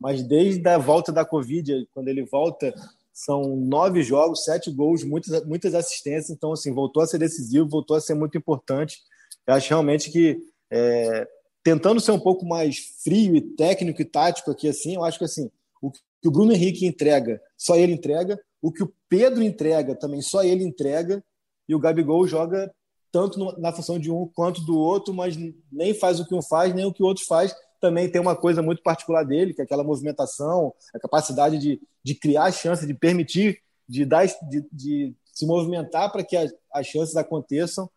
mas 0.00 0.24
desde 0.24 0.68
a 0.68 0.76
volta 0.76 1.12
da 1.12 1.24
Covid, 1.24 1.88
quando 1.94 2.08
ele 2.08 2.24
volta, 2.24 2.74
são 3.12 3.54
nove 3.54 4.02
jogos, 4.02 4.42
sete 4.42 4.72
gols, 4.72 5.04
muitas, 5.04 5.44
muitas 5.44 5.72
assistências, 5.72 6.30
então 6.30 6.52
assim, 6.52 6.74
voltou 6.74 7.00
a 7.00 7.06
ser 7.06 7.18
decisivo, 7.18 7.68
voltou 7.68 7.96
a 7.96 8.00
ser 8.00 8.14
muito 8.14 8.36
importante. 8.36 8.98
Eu 9.48 9.54
acho 9.54 9.70
realmente 9.70 10.10
que 10.10 10.38
é, 10.70 11.26
tentando 11.64 12.00
ser 12.00 12.12
um 12.12 12.20
pouco 12.20 12.44
mais 12.46 12.76
frio 13.02 13.34
e 13.34 13.40
técnico 13.40 14.02
e 14.02 14.04
tático 14.04 14.50
aqui 14.50 14.68
assim, 14.68 14.96
eu 14.96 15.04
acho 15.04 15.18
que 15.18 15.24
assim, 15.24 15.50
o 15.80 15.90
que 15.90 16.28
o 16.28 16.30
Bruno 16.30 16.52
Henrique 16.52 16.86
entrega, 16.86 17.40
só 17.56 17.74
ele 17.74 17.94
entrega, 17.94 18.38
o 18.60 18.70
que 18.70 18.82
o 18.82 18.92
Pedro 19.08 19.42
entrega 19.42 19.94
também 19.94 20.20
só 20.20 20.44
ele 20.44 20.62
entrega, 20.62 21.24
e 21.66 21.74
o 21.74 21.78
Gabigol 21.78 22.26
joga 22.28 22.70
tanto 23.10 23.58
na 23.58 23.72
função 23.72 23.98
de 23.98 24.10
um 24.10 24.26
quanto 24.26 24.60
do 24.60 24.78
outro, 24.78 25.14
mas 25.14 25.34
nem 25.72 25.94
faz 25.94 26.20
o 26.20 26.26
que 26.26 26.34
um 26.34 26.42
faz, 26.42 26.74
nem 26.74 26.84
o 26.84 26.92
que 26.92 27.02
o 27.02 27.06
outro 27.06 27.24
faz. 27.24 27.54
Também 27.80 28.10
tem 28.10 28.20
uma 28.20 28.36
coisa 28.36 28.60
muito 28.60 28.82
particular 28.82 29.24
dele, 29.24 29.54
que 29.54 29.62
é 29.62 29.64
aquela 29.64 29.84
movimentação, 29.84 30.74
a 30.94 30.98
capacidade 30.98 31.56
de, 31.58 31.80
de 32.04 32.14
criar 32.14 32.52
chance, 32.52 32.86
de 32.86 32.92
permitir, 32.92 33.62
de, 33.88 34.04
dar, 34.04 34.26
de, 34.26 34.66
de 34.70 35.14
se 35.32 35.46
movimentar 35.46 36.12
para 36.12 36.22
que 36.22 36.36
as 36.36 36.86
chances 36.86 37.16
aconteçam. 37.16 37.88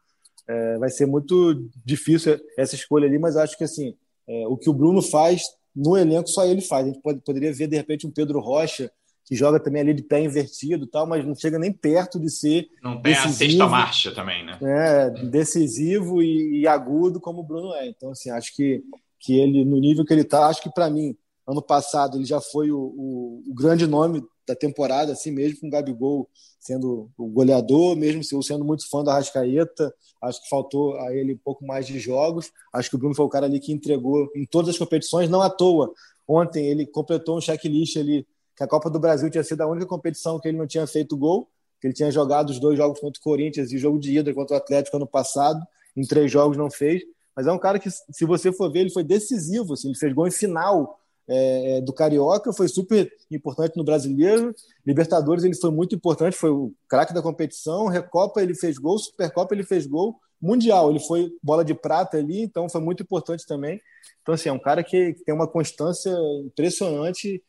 É, 0.52 0.78
vai 0.78 0.90
ser 0.90 1.06
muito 1.06 1.70
difícil 1.86 2.38
essa 2.58 2.76
escolha 2.76 3.08
ali, 3.08 3.18
mas 3.18 3.38
acho 3.38 3.58
que 3.58 3.64
assim, 3.64 3.96
é, 4.28 4.48
o 4.48 4.58
que 4.58 4.70
o 4.70 4.74
Bruno 4.74 5.02
faz 5.02 5.44
no 5.76 5.98
elenco 5.98 6.28
só 6.28 6.46
ele 6.46 6.62
faz. 6.62 6.86
A 6.86 6.90
gente 6.90 7.02
pode, 7.02 7.22
poderia 7.22 7.54
ver 7.54 7.68
de 7.68 7.78
repente 7.78 8.06
um 8.06 8.12
Pedro 8.12 8.40
Rocha 8.40 8.92
que 9.24 9.36
joga 9.36 9.62
também 9.62 9.82
ali 9.82 9.94
de 9.94 10.04
pé 10.04 10.22
invertido, 10.22 10.86
tal, 10.86 11.08
mas 11.08 11.26
não 11.26 11.34
chega 11.34 11.58
nem 11.58 11.72
perto 11.72 12.20
de 12.20 12.30
ser 12.30 12.68
não 12.84 13.02
tem 13.02 13.14
decisivo, 13.14 13.30
a 13.30 13.38
sexta 13.38 13.68
marcha 13.68 14.12
também, 14.14 14.46
né? 14.46 14.58
É, 14.62 15.10
decisivo 15.26 16.22
e, 16.22 16.62
e, 16.62 16.68
agudo 16.68 17.22
como 17.22 17.40
o 17.40 17.44
Bruno 17.44 17.74
é. 17.76 17.88
Então 17.88 18.12
assim, 18.12 18.30
acho 18.30 18.54
que 18.54 18.84
que 19.20 19.40
ele 19.40 19.64
no 19.64 19.80
nível 19.80 20.04
que 20.04 20.12
ele 20.12 20.24
está, 20.24 20.48
acho 20.48 20.62
que 20.62 20.74
para 20.74 20.90
mim 20.90 21.16
ano 21.48 21.62
passado 21.62 22.18
ele 22.18 22.26
já 22.26 22.42
foi 22.42 22.72
o, 22.72 22.78
o, 22.78 23.44
o 23.48 23.54
grande 23.54 23.88
nome 23.88 24.22
da 24.52 24.56
temporada, 24.56 25.14
assim 25.14 25.32
mesmo, 25.32 25.62
com 25.62 25.68
o 25.68 25.70
Gabigol 25.70 26.30
sendo 26.60 27.10
o 27.18 27.28
goleador, 27.28 27.96
mesmo 27.96 28.22
eu 28.32 28.44
sendo 28.44 28.64
muito 28.64 28.88
fã 28.88 29.04
da 29.04 29.14
Rascaeta, 29.14 29.94
acho 30.22 30.44
que 30.44 30.50
faltou 30.50 30.96
a 30.98 31.16
ele 31.16 31.34
um 31.34 31.38
pouco 31.38 31.66
mais 31.66 31.88
de 31.88 32.00
jogos. 32.00 32.52
Acho 32.72 32.90
que 32.90 32.96
o 32.96 33.00
Bruno 33.00 33.16
foi 33.16 33.26
o 33.26 33.30
cara 33.30 33.48
ali 33.48 33.60
que 33.60 33.72
entregou 33.72 34.30
em 34.36 34.46
todas 34.46 34.70
as 34.70 34.78
competições, 34.78 35.28
não 35.28 35.42
à 35.42 35.50
toa. 35.50 35.92
Ontem 36.28 36.68
ele 36.68 36.86
completou 36.86 37.38
um 37.38 37.42
checklist 37.42 37.98
ali, 37.98 38.28
que 38.56 38.64
a 38.64 38.68
Copa 38.68 38.90
do 38.90 39.00
Brasil 39.00 39.30
tinha 39.30 39.44
sido 39.44 39.62
a 39.62 39.68
única 39.68 39.88
competição 39.88 40.40
que 40.40 40.50
ele 40.50 40.58
não 40.58 40.68
tinha 40.68 40.86
feito 40.86 41.18
gol, 41.18 41.48
que 41.80 41.88
ele 41.88 41.94
tinha 41.96 42.12
jogado 42.12 42.52
os 42.52 42.60
dois 42.60 42.78
jogos 42.78 43.00
contra 43.00 43.20
o 43.20 43.24
Corinthians 43.24 43.72
e 43.72 43.78
o 43.78 43.80
jogo 43.80 44.00
de 44.00 44.20
ida 44.20 44.32
contra 44.34 44.56
o 44.56 44.58
Atlético 44.58 44.98
ano 44.98 45.08
passado, 45.08 45.66
em 45.98 46.04
três 46.04 46.32
jogos 46.32 46.56
não 46.58 46.70
fez. 46.70 47.02
Mas 47.36 47.48
é 47.48 47.52
um 47.52 47.58
cara 47.58 47.80
que, 47.80 47.90
se 47.90 48.26
você 48.26 48.52
for 48.52 48.72
ver, 48.72 48.82
ele 48.82 48.92
foi 48.92 49.04
decisivo, 49.04 49.74
assim, 49.74 49.88
ele 49.88 49.98
fez 49.98 50.14
gol 50.14 50.28
em 50.28 50.32
final 50.32 51.01
é, 51.28 51.78
é, 51.78 51.82
do 51.82 51.94
Carioca, 51.94 52.52
foi 52.52 52.68
super 52.68 53.12
importante 53.30 53.78
no 53.78 53.84
Brasileiro. 53.84 54.54
Libertadores 54.86 55.44
ele 55.44 55.56
foi 55.56 55.72
muito 55.72 55.96
importante, 55.96 56.36
foi 56.36 56.50
o 56.50 56.74
craque 56.88 57.14
da 57.14 57.22
competição. 57.22 57.88
Recopa 57.88 58.42
ele 58.42 58.56
fez 58.56 58.78
gol, 58.78 58.98
Supercopa 58.98 59.54
ele 59.54 59.64
fez 59.64 59.86
gol. 59.86 60.20
Mundial 60.42 60.90
ele 60.90 61.00
foi 61.00 61.32
bola 61.42 61.64
de 61.64 61.74
prata 61.74 62.18
ali, 62.18 62.42
então 62.42 62.68
foi 62.68 62.82
muito 62.82 63.04
importante 63.04 63.46
também. 63.46 63.80
Então, 64.22 64.34
assim, 64.34 64.50
é 64.50 64.54
um 64.54 64.60
cara 64.60 64.84
que, 64.84 65.16
tem 65.26 65.34
uma 65.34 65.48
constância 65.48 66.12
impressionante 66.44 67.42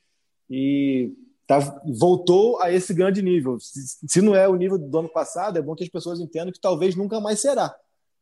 e 0.50 1.12
tá, 1.46 1.58
voltou 1.98 2.60
a 2.60 2.70
esse 2.70 2.92
grande 2.92 3.22
nível. 3.22 3.58
Se, 3.58 3.98
se 4.06 4.20
não 4.20 4.34
é 4.34 4.46
o 4.46 4.56
nível 4.56 4.78
do 4.78 4.98
ano 4.98 5.08
passado, 5.08 5.58
é 5.58 5.62
bom 5.62 5.74
que 5.74 5.84
as 5.84 5.90
pessoas 5.90 6.20
entendam 6.20 6.52
que 6.52 6.60
talvez 6.60 6.94
nunca 6.94 7.20
mais 7.20 7.40
será. 7.40 7.74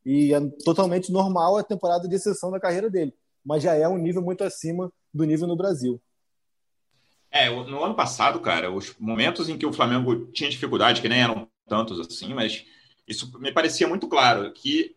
E 0.07 0.33
é 0.33 0.41
totalmente 0.65 1.13
normal 1.13 1.57
a 1.57 1.65
temporada 1.65 2.09
de 2.09 2.15
exceção 2.15 2.51
da 2.51 2.61
carreira 2.61 2.89
dele. 2.89 3.13
Mas 3.45 3.63
já 3.63 3.75
é 3.75 3.89
um 3.89 3.99
nível 3.99 4.23
muito 4.23 4.45
acima 4.45 4.93
do 5.13 5.25
nível 5.25 5.47
no 5.47 5.57
Brasil. 5.57 6.01
É, 7.31 7.49
no 7.49 7.85
ano 7.85 7.95
passado, 7.95 8.41
cara, 8.41 8.73
os 8.73 8.95
momentos 8.99 9.49
em 9.49 9.57
que 9.57 9.65
o 9.65 9.73
Flamengo 9.73 10.27
tinha 10.33 10.51
dificuldade, 10.51 11.01
que 11.01 11.09
nem 11.09 11.23
eram 11.23 11.49
tantos 11.69 12.01
assim, 12.01 12.35
mas 12.35 12.65
isso 13.07 13.39
me 13.39 13.53
parecia 13.53 13.87
muito 13.87 14.09
claro, 14.09 14.53
que 14.53 14.97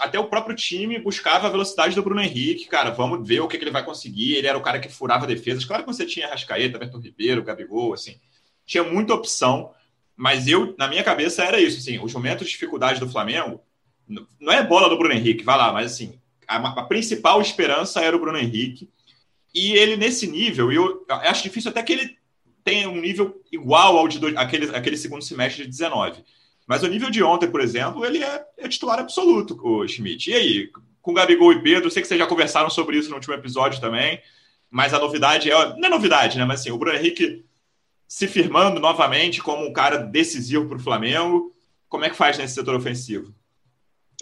até 0.00 0.18
o 0.18 0.28
próprio 0.28 0.56
time 0.56 0.98
buscava 0.98 1.46
a 1.46 1.50
velocidade 1.50 1.94
do 1.94 2.02
Bruno 2.02 2.22
Henrique, 2.22 2.66
cara, 2.66 2.90
vamos 2.90 3.26
ver 3.26 3.40
o 3.40 3.48
que, 3.48 3.56
ele 3.56 3.70
vai 3.70 3.84
conseguir, 3.84 4.34
ele 4.34 4.46
era 4.46 4.56
o 4.56 4.62
cara 4.62 4.78
que 4.78 4.88
furava 4.88 5.26
defesas, 5.26 5.64
claro 5.64 5.82
que 5.82 5.92
você 5.92 6.06
tinha 6.06 6.28
Rascaeta, 6.28 6.78
Berto 6.78 6.98
Ribeiro, 6.98 7.42
Gabigol, 7.42 7.92
assim, 7.92 8.18
tinha 8.64 8.82
muita 8.82 9.12
opção, 9.12 9.74
mas 10.16 10.46
eu, 10.46 10.74
na 10.78 10.88
minha 10.88 11.04
cabeça, 11.04 11.44
era 11.44 11.60
isso, 11.60 11.78
assim, 11.78 11.98
os 11.98 12.14
momentos 12.14 12.46
de 12.46 12.52
dificuldade 12.52 13.00
do 13.00 13.10
Flamengo, 13.10 13.60
não 14.08 14.52
é 14.52 14.62
bola 14.62 14.88
do 14.88 14.96
Bruno 14.96 15.14
Henrique, 15.14 15.44
vai 15.44 15.58
lá, 15.58 15.72
mas 15.72 15.92
assim, 15.92 16.18
a, 16.46 16.80
a 16.80 16.82
principal 16.84 17.40
esperança 17.40 18.00
era 18.00 18.16
o 18.16 18.20
Bruno 18.20 18.38
Henrique, 18.38 18.88
e 19.54 19.72
ele 19.72 19.96
nesse 19.96 20.26
nível, 20.26 20.72
eu, 20.72 21.04
acho 21.08 21.42
difícil 21.42 21.70
até 21.70 21.82
que 21.82 21.92
ele 21.92 22.18
tenha 22.64 22.88
um 22.88 23.00
nível 23.00 23.40
igual 23.52 23.98
ao 23.98 24.08
de 24.08 24.18
do, 24.18 24.38
aquele, 24.38 24.74
aquele 24.74 24.96
segundo 24.96 25.22
semestre 25.22 25.64
de 25.64 25.70
19. 25.70 26.24
Mas 26.66 26.82
o 26.82 26.88
nível 26.88 27.10
de 27.10 27.22
ontem, 27.22 27.50
por 27.50 27.60
exemplo, 27.60 28.04
ele 28.04 28.24
é, 28.24 28.44
é 28.58 28.68
titular 28.68 28.98
absoluto, 28.98 29.58
o 29.62 29.86
Schmidt. 29.86 30.30
E 30.30 30.34
aí, 30.34 30.70
com 31.02 31.12
Gabigol 31.12 31.52
e 31.52 31.62
Pedro, 31.62 31.90
sei 31.90 32.00
que 32.00 32.08
vocês 32.08 32.18
já 32.18 32.26
conversaram 32.26 32.70
sobre 32.70 32.96
isso 32.96 33.10
no 33.10 33.16
último 33.16 33.34
episódio 33.34 33.80
também, 33.80 34.20
mas 34.70 34.94
a 34.94 34.98
novidade 34.98 35.50
é. 35.50 35.54
Não 35.76 35.86
é 35.86 35.88
novidade, 35.90 36.38
né? 36.38 36.44
Mas 36.44 36.60
assim, 36.60 36.70
o 36.70 36.78
Bruno 36.78 36.96
Henrique 36.96 37.44
se 38.08 38.26
firmando 38.26 38.80
novamente 38.80 39.42
como 39.42 39.66
um 39.66 39.72
cara 39.72 39.98
decisivo 39.98 40.66
para 40.66 40.78
o 40.78 40.82
Flamengo. 40.82 41.54
Como 41.88 42.04
é 42.04 42.10
que 42.10 42.16
faz 42.16 42.38
nesse 42.38 42.54
setor 42.54 42.74
ofensivo? 42.74 43.34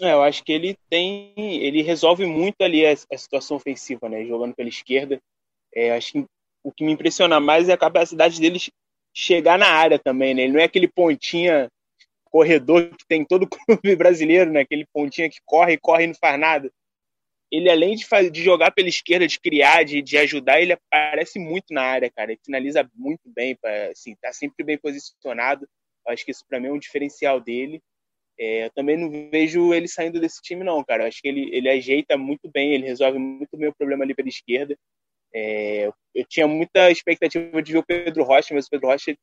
É, 0.01 0.11
eu 0.13 0.23
acho 0.23 0.43
que 0.43 0.51
ele 0.51 0.77
tem, 0.89 1.33
ele 1.35 1.81
resolve 1.81 2.25
muito 2.25 2.61
ali 2.61 2.85
a, 2.85 2.91
a 2.91 3.17
situação 3.17 3.57
ofensiva, 3.57 4.09
né? 4.09 4.25
Jogando 4.25 4.55
pela 4.55 4.69
esquerda. 4.69 5.19
É, 5.73 5.91
acho 5.95 6.13
que 6.13 6.25
o 6.63 6.71
que 6.71 6.83
me 6.83 6.91
impressiona 6.91 7.39
mais 7.39 7.69
é 7.69 7.73
a 7.73 7.77
capacidade 7.77 8.39
dele 8.39 8.59
chegar 9.13 9.59
na 9.59 9.67
área 9.67 9.99
também, 9.99 10.33
né? 10.33 10.43
Ele 10.43 10.53
não 10.53 10.59
é 10.59 10.63
aquele 10.63 10.87
pontinha 10.87 11.69
corredor 12.25 12.89
que 12.89 13.05
tem 13.07 13.23
todo 13.23 13.47
clube 13.47 13.95
brasileiro, 13.95 14.51
né? 14.51 14.61
Aquele 14.61 14.85
pontinha 14.91 15.29
que 15.29 15.39
corre 15.45 15.77
corre 15.77 16.05
e 16.05 16.07
não 16.07 16.15
faz 16.15 16.39
nada. 16.39 16.71
Ele, 17.51 17.69
além 17.69 17.95
de, 17.95 18.05
fazer, 18.07 18.31
de 18.31 18.41
jogar 18.41 18.71
pela 18.71 18.89
esquerda, 18.89 19.27
de 19.27 19.39
criar, 19.39 19.83
de, 19.83 20.01
de 20.01 20.17
ajudar, 20.17 20.59
ele 20.59 20.73
aparece 20.73 21.37
muito 21.37 21.71
na 21.71 21.83
área, 21.83 22.09
cara. 22.09 22.31
Ele 22.31 22.41
finaliza 22.43 22.89
muito 22.95 23.21
bem, 23.27 23.55
assim, 23.91 24.15
tá 24.15 24.33
sempre 24.33 24.65
bem 24.65 24.75
posicionado. 24.75 25.67
Eu 26.05 26.13
acho 26.13 26.25
que 26.25 26.31
isso 26.31 26.43
para 26.49 26.59
mim 26.59 26.69
é 26.69 26.71
um 26.71 26.79
diferencial 26.79 27.39
dele. 27.39 27.79
É, 28.39 28.65
eu 28.65 28.71
também 28.71 28.97
não 28.97 29.09
vejo 29.29 29.73
ele 29.73 29.87
saindo 29.87 30.19
desse 30.19 30.41
time, 30.41 30.63
não, 30.63 30.83
cara. 30.83 31.03
Eu 31.03 31.07
acho 31.07 31.21
que 31.21 31.27
ele, 31.27 31.49
ele 31.55 31.69
ajeita 31.69 32.17
muito 32.17 32.49
bem, 32.51 32.73
ele 32.73 32.85
resolve 32.87 33.19
muito 33.19 33.55
bem 33.57 33.69
o 33.69 33.75
problema 33.75 34.03
ali 34.03 34.15
pela 34.15 34.29
esquerda. 34.29 34.75
É, 35.33 35.87
eu 36.13 36.25
tinha 36.27 36.47
muita 36.47 36.91
expectativa 36.91 37.61
de 37.61 37.73
ver 37.73 37.79
o 37.79 37.85
Pedro 37.85 38.23
Rocha, 38.23 38.53
mas 38.53 38.67
o 38.67 38.69
Pedro 38.69 38.87
Rocha 38.87 39.15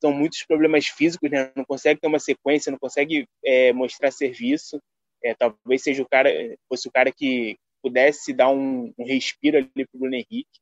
são 0.00 0.12
muitos 0.12 0.44
problemas 0.44 0.86
físicos, 0.86 1.30
né? 1.30 1.52
Não 1.54 1.64
consegue 1.64 2.00
ter 2.00 2.06
uma 2.06 2.18
sequência, 2.18 2.72
não 2.72 2.78
consegue 2.78 3.26
é, 3.44 3.72
mostrar 3.72 4.10
serviço. 4.10 4.80
É, 5.22 5.34
talvez 5.34 5.82
seja 5.82 6.02
o 6.02 6.08
cara, 6.08 6.30
fosse 6.68 6.88
o 6.88 6.90
cara 6.90 7.12
que 7.12 7.56
pudesse 7.82 8.32
dar 8.32 8.50
um, 8.50 8.92
um 8.98 9.04
respiro 9.04 9.58
ali 9.58 9.68
para 9.74 9.86
o 9.94 9.98
Bruno 9.98 10.14
Henrique. 10.14 10.60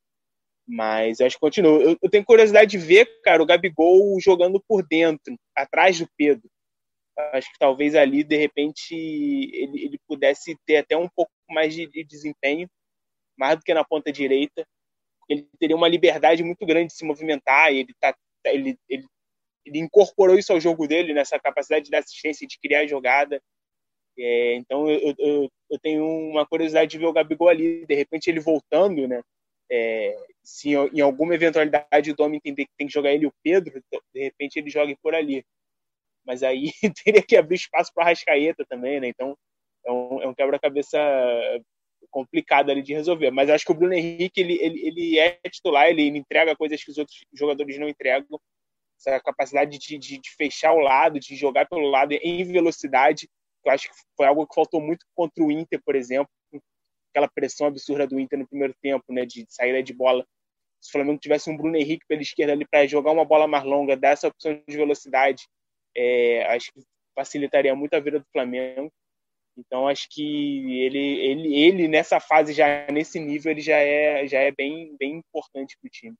Mas 0.66 1.20
eu 1.20 1.26
acho 1.26 1.36
que 1.36 1.40
continua. 1.40 1.80
Eu, 1.80 1.96
eu, 2.02 2.10
tenho 2.10 2.24
curiosidade 2.24 2.70
de 2.70 2.78
ver, 2.78 3.06
cara, 3.22 3.42
o 3.42 3.46
Gabigol 3.46 4.20
jogando 4.20 4.62
por 4.68 4.86
dentro, 4.86 5.34
atrás 5.56 5.98
do 5.98 6.08
Pedro. 6.16 6.48
Acho 7.32 7.50
que 7.52 7.58
talvez 7.58 7.94
ali, 7.94 8.22
de 8.22 8.36
repente, 8.36 8.94
ele, 8.94 9.84
ele 9.84 10.00
pudesse 10.06 10.56
ter 10.64 10.78
até 10.78 10.96
um 10.96 11.08
pouco 11.08 11.32
mais 11.50 11.74
de, 11.74 11.86
de 11.86 12.04
desempenho, 12.04 12.68
mais 13.36 13.56
do 13.58 13.62
que 13.62 13.74
na 13.74 13.84
ponta 13.84 14.12
direita. 14.12 14.66
Ele 15.28 15.48
teria 15.58 15.76
uma 15.76 15.88
liberdade 15.88 16.42
muito 16.42 16.64
grande 16.64 16.88
de 16.88 16.94
se 16.94 17.04
movimentar, 17.04 17.72
ele, 17.72 17.92
tá, 18.00 18.16
ele, 18.46 18.78
ele 18.88 19.04
ele 19.68 19.78
incorporou 19.78 20.38
isso 20.38 20.52
ao 20.52 20.60
jogo 20.60 20.86
dele, 20.88 21.12
nessa 21.12 21.38
capacidade 21.38 21.88
de 21.88 21.96
assistência 21.96 22.46
de 22.46 22.58
criar 22.58 22.86
jogada. 22.86 23.40
É, 24.18 24.54
então 24.54 24.90
eu, 24.90 25.14
eu, 25.18 25.48
eu, 25.70 25.78
tenho 25.78 26.04
uma 26.04 26.44
curiosidade 26.44 26.90
de 26.90 26.98
ver 26.98 27.06
o 27.06 27.12
Gabigol 27.12 27.48
ali, 27.48 27.86
de 27.86 27.94
repente 27.94 28.28
ele 28.28 28.40
voltando, 28.40 29.06
né? 29.06 29.22
É, 29.70 30.16
se 30.42 30.70
em 30.70 31.00
alguma 31.00 31.34
eventualidade 31.34 32.10
o 32.10 32.16
Domi 32.16 32.38
entender 32.38 32.64
que 32.64 32.72
tem 32.76 32.86
que 32.86 32.92
jogar 32.92 33.12
ele 33.12 33.26
o 33.26 33.34
Pedro, 33.44 33.80
de 34.14 34.20
repente 34.20 34.58
ele 34.58 34.70
jogue 34.70 34.96
por 35.02 35.14
ali. 35.14 35.44
Mas 36.28 36.42
aí 36.42 36.70
teria 37.02 37.22
que 37.22 37.34
abrir 37.38 37.56
espaço 37.56 37.90
para 37.94 38.04
Rascaeta 38.04 38.62
também, 38.68 39.00
né? 39.00 39.08
Então 39.08 39.34
é 39.86 39.90
um, 39.90 40.22
é 40.22 40.28
um 40.28 40.34
quebra-cabeça 40.34 40.98
complicado 42.10 42.70
ali 42.70 42.82
de 42.82 42.92
resolver. 42.92 43.30
Mas 43.30 43.48
acho 43.48 43.64
que 43.64 43.72
o 43.72 43.74
Bruno 43.74 43.94
Henrique 43.94 44.38
ele, 44.38 44.58
ele, 44.60 44.86
ele 44.86 45.18
é 45.18 45.40
titular, 45.48 45.88
ele 45.88 46.06
entrega 46.06 46.54
coisas 46.54 46.84
que 46.84 46.90
os 46.90 46.98
outros 46.98 47.24
jogadores 47.32 47.78
não 47.78 47.88
entregam 47.88 48.38
essa 48.98 49.18
capacidade 49.20 49.78
de, 49.78 49.96
de, 49.96 50.18
de, 50.18 50.30
fechar 50.36 50.74
o 50.74 50.80
lado, 50.80 51.18
de 51.18 51.34
jogar 51.34 51.66
pelo 51.66 51.88
lado 51.88 52.12
em 52.12 52.44
velocidade. 52.44 53.26
Eu 53.64 53.72
acho 53.72 53.88
que 53.88 53.94
foi 54.14 54.26
algo 54.26 54.46
que 54.46 54.54
faltou 54.54 54.82
muito 54.82 55.06
contra 55.14 55.42
o 55.42 55.50
Inter, 55.50 55.80
por 55.82 55.96
exemplo. 55.96 56.30
Aquela 57.10 57.28
pressão 57.28 57.68
absurda 57.68 58.06
do 58.06 58.20
Inter 58.20 58.38
no 58.38 58.46
primeiro 58.46 58.74
tempo, 58.82 59.04
né, 59.10 59.24
de 59.24 59.46
saída 59.48 59.82
de 59.82 59.94
bola. 59.94 60.26
Se 60.80 60.90
o 60.90 60.92
Flamengo 60.92 61.18
tivesse 61.18 61.48
um 61.48 61.56
Bruno 61.56 61.76
Henrique 61.76 62.04
pela 62.06 62.20
esquerda 62.20 62.52
ali 62.52 62.66
para 62.66 62.86
jogar 62.86 63.12
uma 63.12 63.24
bola 63.24 63.46
mais 63.46 63.64
longa, 63.64 63.96
dar 63.96 64.10
essa 64.10 64.28
opção 64.28 64.62
de 64.68 64.76
velocidade, 64.76 65.48
é, 65.96 66.46
acho 66.54 66.72
que 66.72 66.80
facilitaria 67.14 67.74
muito 67.74 67.94
a 67.94 68.00
vida 68.00 68.18
do 68.18 68.26
Flamengo. 68.32 68.90
Então 69.56 69.88
acho 69.88 70.08
que 70.10 70.82
ele, 70.82 70.98
ele, 70.98 71.54
ele 71.56 71.88
nessa 71.88 72.20
fase 72.20 72.52
já 72.52 72.86
nesse 72.92 73.18
nível 73.18 73.50
ele 73.50 73.60
já 73.60 73.76
é 73.76 74.24
já 74.26 74.38
é 74.38 74.52
bem 74.52 74.94
bem 74.96 75.16
importante 75.16 75.76
para 75.80 75.88
o 75.88 75.90
time 75.90 76.16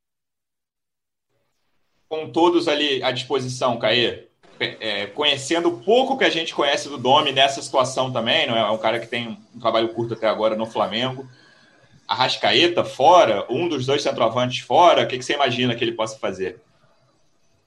com 2.08 2.30
todos 2.30 2.66
ali 2.68 3.02
à 3.02 3.10
disposição, 3.10 3.78
Caê, 3.78 4.24
é, 4.58 5.06
conhecendo 5.08 5.68
o 5.68 5.80
pouco 5.82 6.16
que 6.16 6.24
a 6.24 6.30
gente 6.30 6.54
conhece 6.54 6.88
do 6.88 6.96
Domi 6.96 7.32
nessa 7.32 7.60
situação 7.62 8.10
também, 8.10 8.46
não 8.46 8.56
é? 8.56 8.60
é 8.60 8.70
um 8.70 8.78
cara 8.78 8.98
que 8.98 9.06
tem 9.06 9.38
um 9.54 9.60
trabalho 9.60 9.90
curto 9.90 10.14
até 10.14 10.26
agora 10.26 10.56
no 10.56 10.66
Flamengo. 10.66 11.28
A 12.06 12.14
Rascaeta 12.14 12.82
fora, 12.82 13.46
um 13.50 13.68
dos 13.68 13.84
dois 13.84 14.02
centroavantes 14.02 14.60
fora, 14.60 15.04
o 15.04 15.06
que, 15.06 15.18
que 15.18 15.24
você 15.24 15.34
imagina 15.34 15.74
que 15.74 15.84
ele 15.84 15.92
possa 15.92 16.18
fazer? 16.18 16.60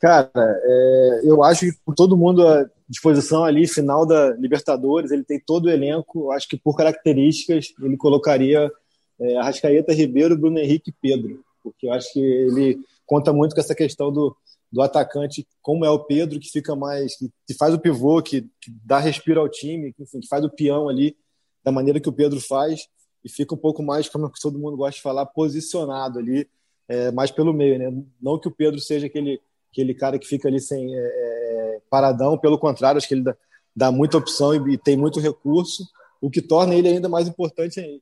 Cara, 0.02 0.32
é, 0.36 1.22
eu 1.26 1.44
acho 1.44 1.68
que 1.68 1.78
com 1.86 1.94
todo 1.94 2.18
mundo 2.18 2.46
à 2.48 2.68
disposição 2.90 3.46
ali, 3.46 3.68
final 3.68 4.04
da 4.04 4.32
Libertadores, 4.32 5.12
ele 5.12 5.24
tem 5.24 5.40
todo 5.40 5.66
o 5.66 5.70
elenco. 5.70 6.22
Eu 6.22 6.32
acho 6.32 6.48
que 6.50 6.58
por 6.58 6.76
características 6.76 7.72
ele 7.80 7.96
colocaria 7.96 8.72
é, 9.20 9.38
Arrascaeta, 9.38 9.94
Ribeiro, 9.94 10.36
Bruno 10.36 10.58
Henrique 10.58 10.90
e 10.90 10.94
Pedro, 11.00 11.44
porque 11.64 11.86
eu 11.86 11.94
acho 11.94 12.12
que 12.14 12.20
ele 12.20 12.80
conta 13.06 13.32
muito 13.32 13.54
com 13.54 13.62
essa 13.62 13.76
questão 13.76 14.12
do, 14.12 14.36
do 14.72 14.82
atacante, 14.82 15.48
como 15.62 15.86
é 15.86 15.90
o 15.92 16.00
Pedro, 16.00 16.40
que 16.40 16.50
fica 16.50 16.76
mais. 16.76 17.16
que, 17.16 17.30
que 17.46 17.54
faz 17.54 17.72
o 17.72 17.80
pivô, 17.80 18.24
que, 18.24 18.42
que, 18.60 18.72
dá 18.84 18.98
respiro 18.98 19.40
ao 19.40 19.50
time, 19.50 19.94
que, 19.94 20.02
enfim, 20.02 20.20
que 20.20 20.28
faz 20.28 20.44
o 20.44 20.50
peão 20.50 20.90
ali, 20.90 21.16
da 21.64 21.72
maneira 21.72 22.00
que 22.00 22.10
o 22.10 22.14
Pedro 22.14 22.42
faz, 22.42 22.88
e 23.24 23.30
fica 23.30 23.54
um 23.54 23.58
pouco 23.58 23.84
mais, 23.84 24.10
como 24.10 24.32
todo 24.42 24.58
mundo 24.58 24.78
gosta 24.78 24.96
de 24.96 25.04
falar, 25.04 25.28
posicionado 25.28 26.18
ali, 26.18 26.50
é, 26.88 27.12
mais 27.12 27.30
pelo 27.30 27.54
meio. 27.54 27.78
Né? 27.78 28.04
Não 28.20 28.40
que 28.40 28.48
o 28.48 28.52
Pedro 28.52 28.80
seja 28.80 29.06
aquele, 29.06 29.40
aquele 29.72 29.94
cara 29.94 30.20
que 30.20 30.28
fica 30.28 30.48
ali 30.48 30.60
sem 30.60 30.94
é, 30.96 31.00
é 31.00 31.82
paradão, 31.90 32.38
pelo 32.38 32.60
contrário, 32.60 32.98
acho 32.98 33.08
que 33.08 33.14
ele 33.14 33.24
dá, 33.24 33.36
dá 33.76 33.92
muita 33.92 34.18
opção 34.18 34.54
e, 34.54 34.74
e, 34.74 34.78
tem 34.78 34.98
muito 34.98 35.20
recurso, 35.20 35.88
o 36.22 36.30
que 36.30 36.42
torna 36.42 36.76
ele 36.76 36.90
ainda 36.90 37.10
mais 37.10 37.28
importante 37.28 38.02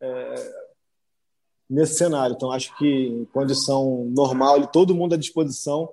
é, 0.00 0.52
nesse 1.68 1.94
cenário. 1.94 2.34
Então, 2.34 2.52
acho 2.52 2.76
que 2.76 2.86
em 2.86 3.24
condição 3.26 4.04
normal, 4.10 4.66
todo 4.68 4.94
mundo 4.94 5.14
à 5.14 5.18
disposição. 5.18 5.88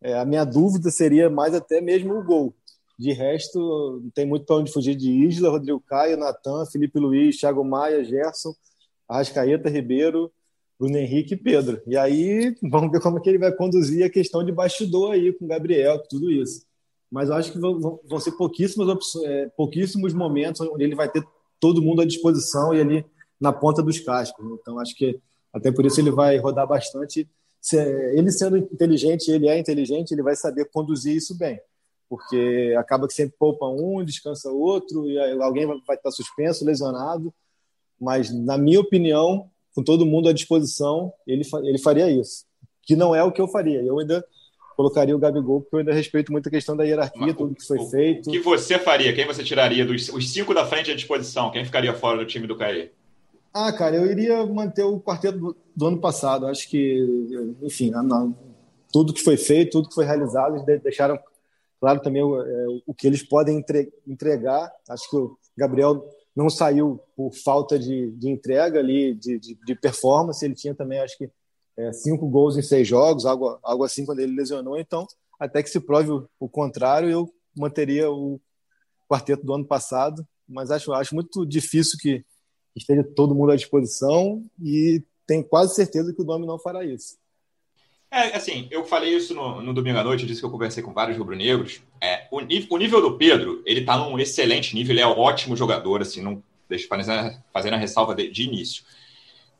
É, 0.00 0.14
a 0.14 0.24
minha 0.26 0.44
dúvida 0.44 0.90
seria 0.90 1.30
mais 1.30 1.54
até 1.54 1.80
mesmo 1.80 2.14
o 2.14 2.22
gol. 2.22 2.54
De 2.98 3.12
resto, 3.12 4.00
não 4.02 4.10
tem 4.10 4.26
muito 4.26 4.46
para 4.46 4.56
onde 4.56 4.72
fugir 4.72 4.94
de 4.94 5.10
Isla, 5.10 5.50
Rodrigo 5.50 5.80
Caio, 5.80 6.16
Natan, 6.16 6.64
Felipe 6.66 6.98
Luiz, 6.98 7.38
Thiago 7.38 7.64
Maia, 7.64 8.04
Gerson, 8.04 8.54
Arrascaeta, 9.08 9.68
Ribeiro, 9.68 10.32
Bruno 10.78 10.96
Henrique 10.96 11.34
e 11.34 11.36
Pedro. 11.36 11.80
E 11.86 11.96
aí, 11.96 12.54
vamos 12.62 12.90
ver 12.90 13.00
como 13.00 13.18
é 13.18 13.20
que 13.20 13.28
ele 13.28 13.38
vai 13.38 13.52
conduzir 13.52 14.04
a 14.04 14.10
questão 14.10 14.44
de 14.44 14.52
bastidor 14.52 15.12
aí 15.12 15.32
com 15.32 15.44
o 15.44 15.48
Gabriel, 15.48 16.02
tudo 16.08 16.30
isso. 16.30 16.66
Mas 17.10 17.28
eu 17.28 17.34
acho 17.36 17.52
que 17.52 17.58
vão, 17.58 18.00
vão 18.04 18.20
ser 18.20 18.32
pouquíssimas 18.32 18.88
opções, 18.88 19.24
é, 19.24 19.48
pouquíssimos 19.56 20.12
momentos 20.12 20.60
onde 20.60 20.84
ele 20.84 20.94
vai 20.94 21.10
ter 21.10 21.24
todo 21.58 21.80
mundo 21.80 22.02
à 22.02 22.04
disposição 22.04 22.74
e 22.74 22.80
ali 22.80 23.04
na 23.40 23.52
ponta 23.52 23.82
dos 23.82 24.00
cascos. 24.00 24.44
Então, 24.60 24.78
acho 24.78 24.94
que 24.94 25.18
até 25.52 25.72
por 25.72 25.86
isso 25.86 26.00
ele 26.00 26.10
vai 26.10 26.36
rodar 26.36 26.66
bastante. 26.66 27.28
Ele 28.12 28.30
sendo 28.30 28.58
inteligente, 28.58 29.30
ele 29.30 29.48
é 29.48 29.58
inteligente, 29.58 30.12
ele 30.12 30.22
vai 30.22 30.36
saber 30.36 30.66
conduzir 30.70 31.16
isso 31.16 31.36
bem. 31.36 31.58
Porque 32.08 32.74
acaba 32.78 33.08
que 33.08 33.14
sempre 33.14 33.34
poupa 33.38 33.66
um, 33.66 34.04
descansa 34.04 34.50
outro, 34.50 35.08
e 35.08 35.18
alguém 35.40 35.66
vai 35.66 35.96
estar 35.96 36.10
suspenso, 36.10 36.64
lesionado. 36.64 37.34
Mas, 38.00 38.30
na 38.30 38.58
minha 38.58 38.80
opinião, 38.80 39.50
com 39.76 39.82
todo 39.82 40.06
mundo 40.06 40.26
à 40.30 40.32
disposição, 40.32 41.12
ele, 41.26 41.42
ele 41.64 41.76
faria 41.76 42.10
isso. 42.10 42.46
Que 42.82 42.96
não 42.96 43.14
é 43.14 43.22
o 43.22 43.30
que 43.30 43.42
eu 43.42 43.46
faria. 43.46 43.82
Eu 43.82 43.98
ainda 43.98 44.24
colocaria 44.74 45.14
o 45.14 45.18
Gabigol, 45.18 45.60
porque 45.60 45.76
eu 45.76 45.80
ainda 45.80 45.92
respeito 45.92 46.32
muito 46.32 46.48
a 46.48 46.50
questão 46.50 46.74
da 46.74 46.82
hierarquia, 46.82 47.26
Mas, 47.26 47.36
tudo 47.36 47.54
que 47.54 47.62
foi 47.62 47.78
o, 47.78 47.86
feito. 47.86 48.30
O 48.30 48.32
que 48.32 48.40
você 48.40 48.78
faria? 48.78 49.12
Quem 49.12 49.26
você 49.26 49.44
tiraria 49.44 49.84
dos 49.84 50.08
os 50.08 50.32
cinco 50.32 50.54
da 50.54 50.64
frente 50.64 50.90
à 50.90 50.94
disposição? 50.94 51.50
Quem 51.50 51.62
ficaria 51.62 51.92
fora 51.92 52.16
do 52.16 52.24
time 52.24 52.46
do 52.46 52.56
Caê? 52.56 52.90
Ah, 53.52 53.70
cara, 53.70 53.96
eu 53.96 54.10
iria 54.10 54.46
manter 54.46 54.82
o 54.82 54.98
quarteto 54.98 55.38
do, 55.38 55.56
do 55.76 55.86
ano 55.86 55.98
passado. 55.98 56.46
Acho 56.46 56.66
que, 56.70 56.98
enfim, 57.62 57.92
tudo 58.90 59.12
que 59.12 59.22
foi 59.22 59.36
feito, 59.36 59.72
tudo 59.72 59.88
que 59.90 59.94
foi 59.94 60.06
realizado, 60.06 60.56
eles 60.56 60.82
deixaram 60.82 61.18
claro 61.78 62.00
também 62.00 62.22
o, 62.22 62.40
é, 62.40 62.66
o 62.86 62.94
que 62.94 63.06
eles 63.06 63.22
podem 63.22 63.58
entre, 63.58 63.92
entregar. 64.06 64.72
Acho 64.88 65.10
que 65.10 65.16
o 65.16 65.36
Gabriel 65.54 66.02
não 66.36 66.50
saiu 66.50 67.00
por 67.16 67.32
falta 67.32 67.78
de, 67.78 68.10
de 68.10 68.28
entrega 68.28 68.78
ali, 68.78 69.14
de, 69.14 69.38
de, 69.38 69.54
de, 69.54 69.74
performance. 69.74 70.44
Ele 70.44 70.54
tinha 70.54 70.74
também, 70.74 71.00
acho 71.00 71.16
que, 71.16 71.30
é, 71.78 71.92
cinco 71.94 72.28
gols 72.28 72.58
em 72.58 72.62
seis 72.62 72.86
jogos, 72.86 73.24
algo, 73.24 73.58
algo 73.62 73.84
assim, 73.84 74.04
quando 74.04 74.20
ele 74.20 74.36
lesionou. 74.36 74.78
Então, 74.78 75.06
até 75.40 75.62
que 75.62 75.70
se 75.70 75.80
prove 75.80 76.10
o, 76.10 76.28
o 76.38 76.48
contrário, 76.48 77.08
eu 77.08 77.32
manteria 77.56 78.10
o 78.10 78.38
quarteto 79.08 79.46
do 79.46 79.54
ano 79.54 79.64
passado. 79.64 80.26
Mas 80.46 80.70
acho, 80.70 80.92
acho 80.92 81.14
muito 81.14 81.46
difícil 81.46 81.98
que 81.98 82.24
esteja 82.76 83.02
todo 83.02 83.34
mundo 83.34 83.52
à 83.52 83.56
disposição 83.56 84.44
e 84.62 85.02
tenho 85.26 85.42
quase 85.42 85.74
certeza 85.74 86.12
que 86.12 86.20
o 86.20 86.24
Domi 86.24 86.46
não 86.46 86.58
fará 86.58 86.84
isso. 86.84 87.16
É, 88.10 88.36
assim, 88.36 88.68
eu 88.70 88.84
falei 88.84 89.16
isso 89.16 89.34
no, 89.34 89.60
no 89.60 89.74
domingo 89.74 89.98
à 89.98 90.04
noite, 90.04 90.22
eu 90.22 90.28
disse 90.28 90.40
que 90.40 90.46
eu 90.46 90.50
conversei 90.50 90.82
com 90.82 90.92
vários 90.92 91.18
rubro-negros. 91.18 91.82
É, 92.00 92.26
o, 92.30 92.38
o, 92.38 92.78
nível 92.78 93.00
do 93.00 93.16
Pedro, 93.16 93.62
ele 93.66 93.84
tá 93.84 93.96
num 93.96 94.18
excelente 94.18 94.74
nível, 94.74 94.94
ele 94.94 95.00
é 95.00 95.06
um 95.06 95.18
ótimo 95.18 95.56
jogador, 95.56 96.02
assim, 96.02 96.22
não 96.22 96.42
deixa 96.68 96.86
fazendo, 96.88 97.36
fazendo 97.52 97.74
a 97.74 97.78
ressalva 97.78 98.14
de, 98.14 98.30
de, 98.30 98.44
início. 98.44 98.84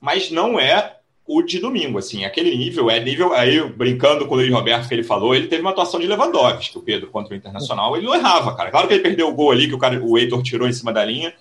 Mas 0.00 0.30
não 0.30 0.60
é 0.60 0.96
o 1.26 1.42
de 1.42 1.58
domingo, 1.58 1.98
assim, 1.98 2.24
aquele 2.24 2.56
nível 2.56 2.88
é 2.88 3.00
nível, 3.00 3.34
aí 3.34 3.60
brincando 3.70 4.26
com 4.26 4.34
o 4.34 4.36
Luiz 4.36 4.52
Roberto 4.52 4.86
que 4.86 4.94
ele 4.94 5.02
falou, 5.02 5.34
ele 5.34 5.48
teve 5.48 5.60
uma 5.60 5.70
atuação 5.70 5.98
de 5.98 6.06
Lewandowski, 6.06 6.78
o 6.78 6.82
Pedro 6.82 7.10
contra 7.10 7.34
o 7.34 7.36
Internacional, 7.36 7.96
ele 7.96 8.06
não 8.06 8.14
errava, 8.14 8.54
cara. 8.54 8.70
Claro 8.70 8.86
que 8.86 8.94
ele 8.94 9.02
perdeu 9.02 9.28
o 9.28 9.34
gol 9.34 9.50
ali, 9.50 9.66
que 9.66 9.74
o, 9.74 9.78
cara, 9.78 10.00
o 10.00 10.16
Heitor 10.16 10.40
tirou 10.42 10.68
em 10.68 10.72
cima 10.72 10.92
da 10.92 11.04
linha, 11.04 11.34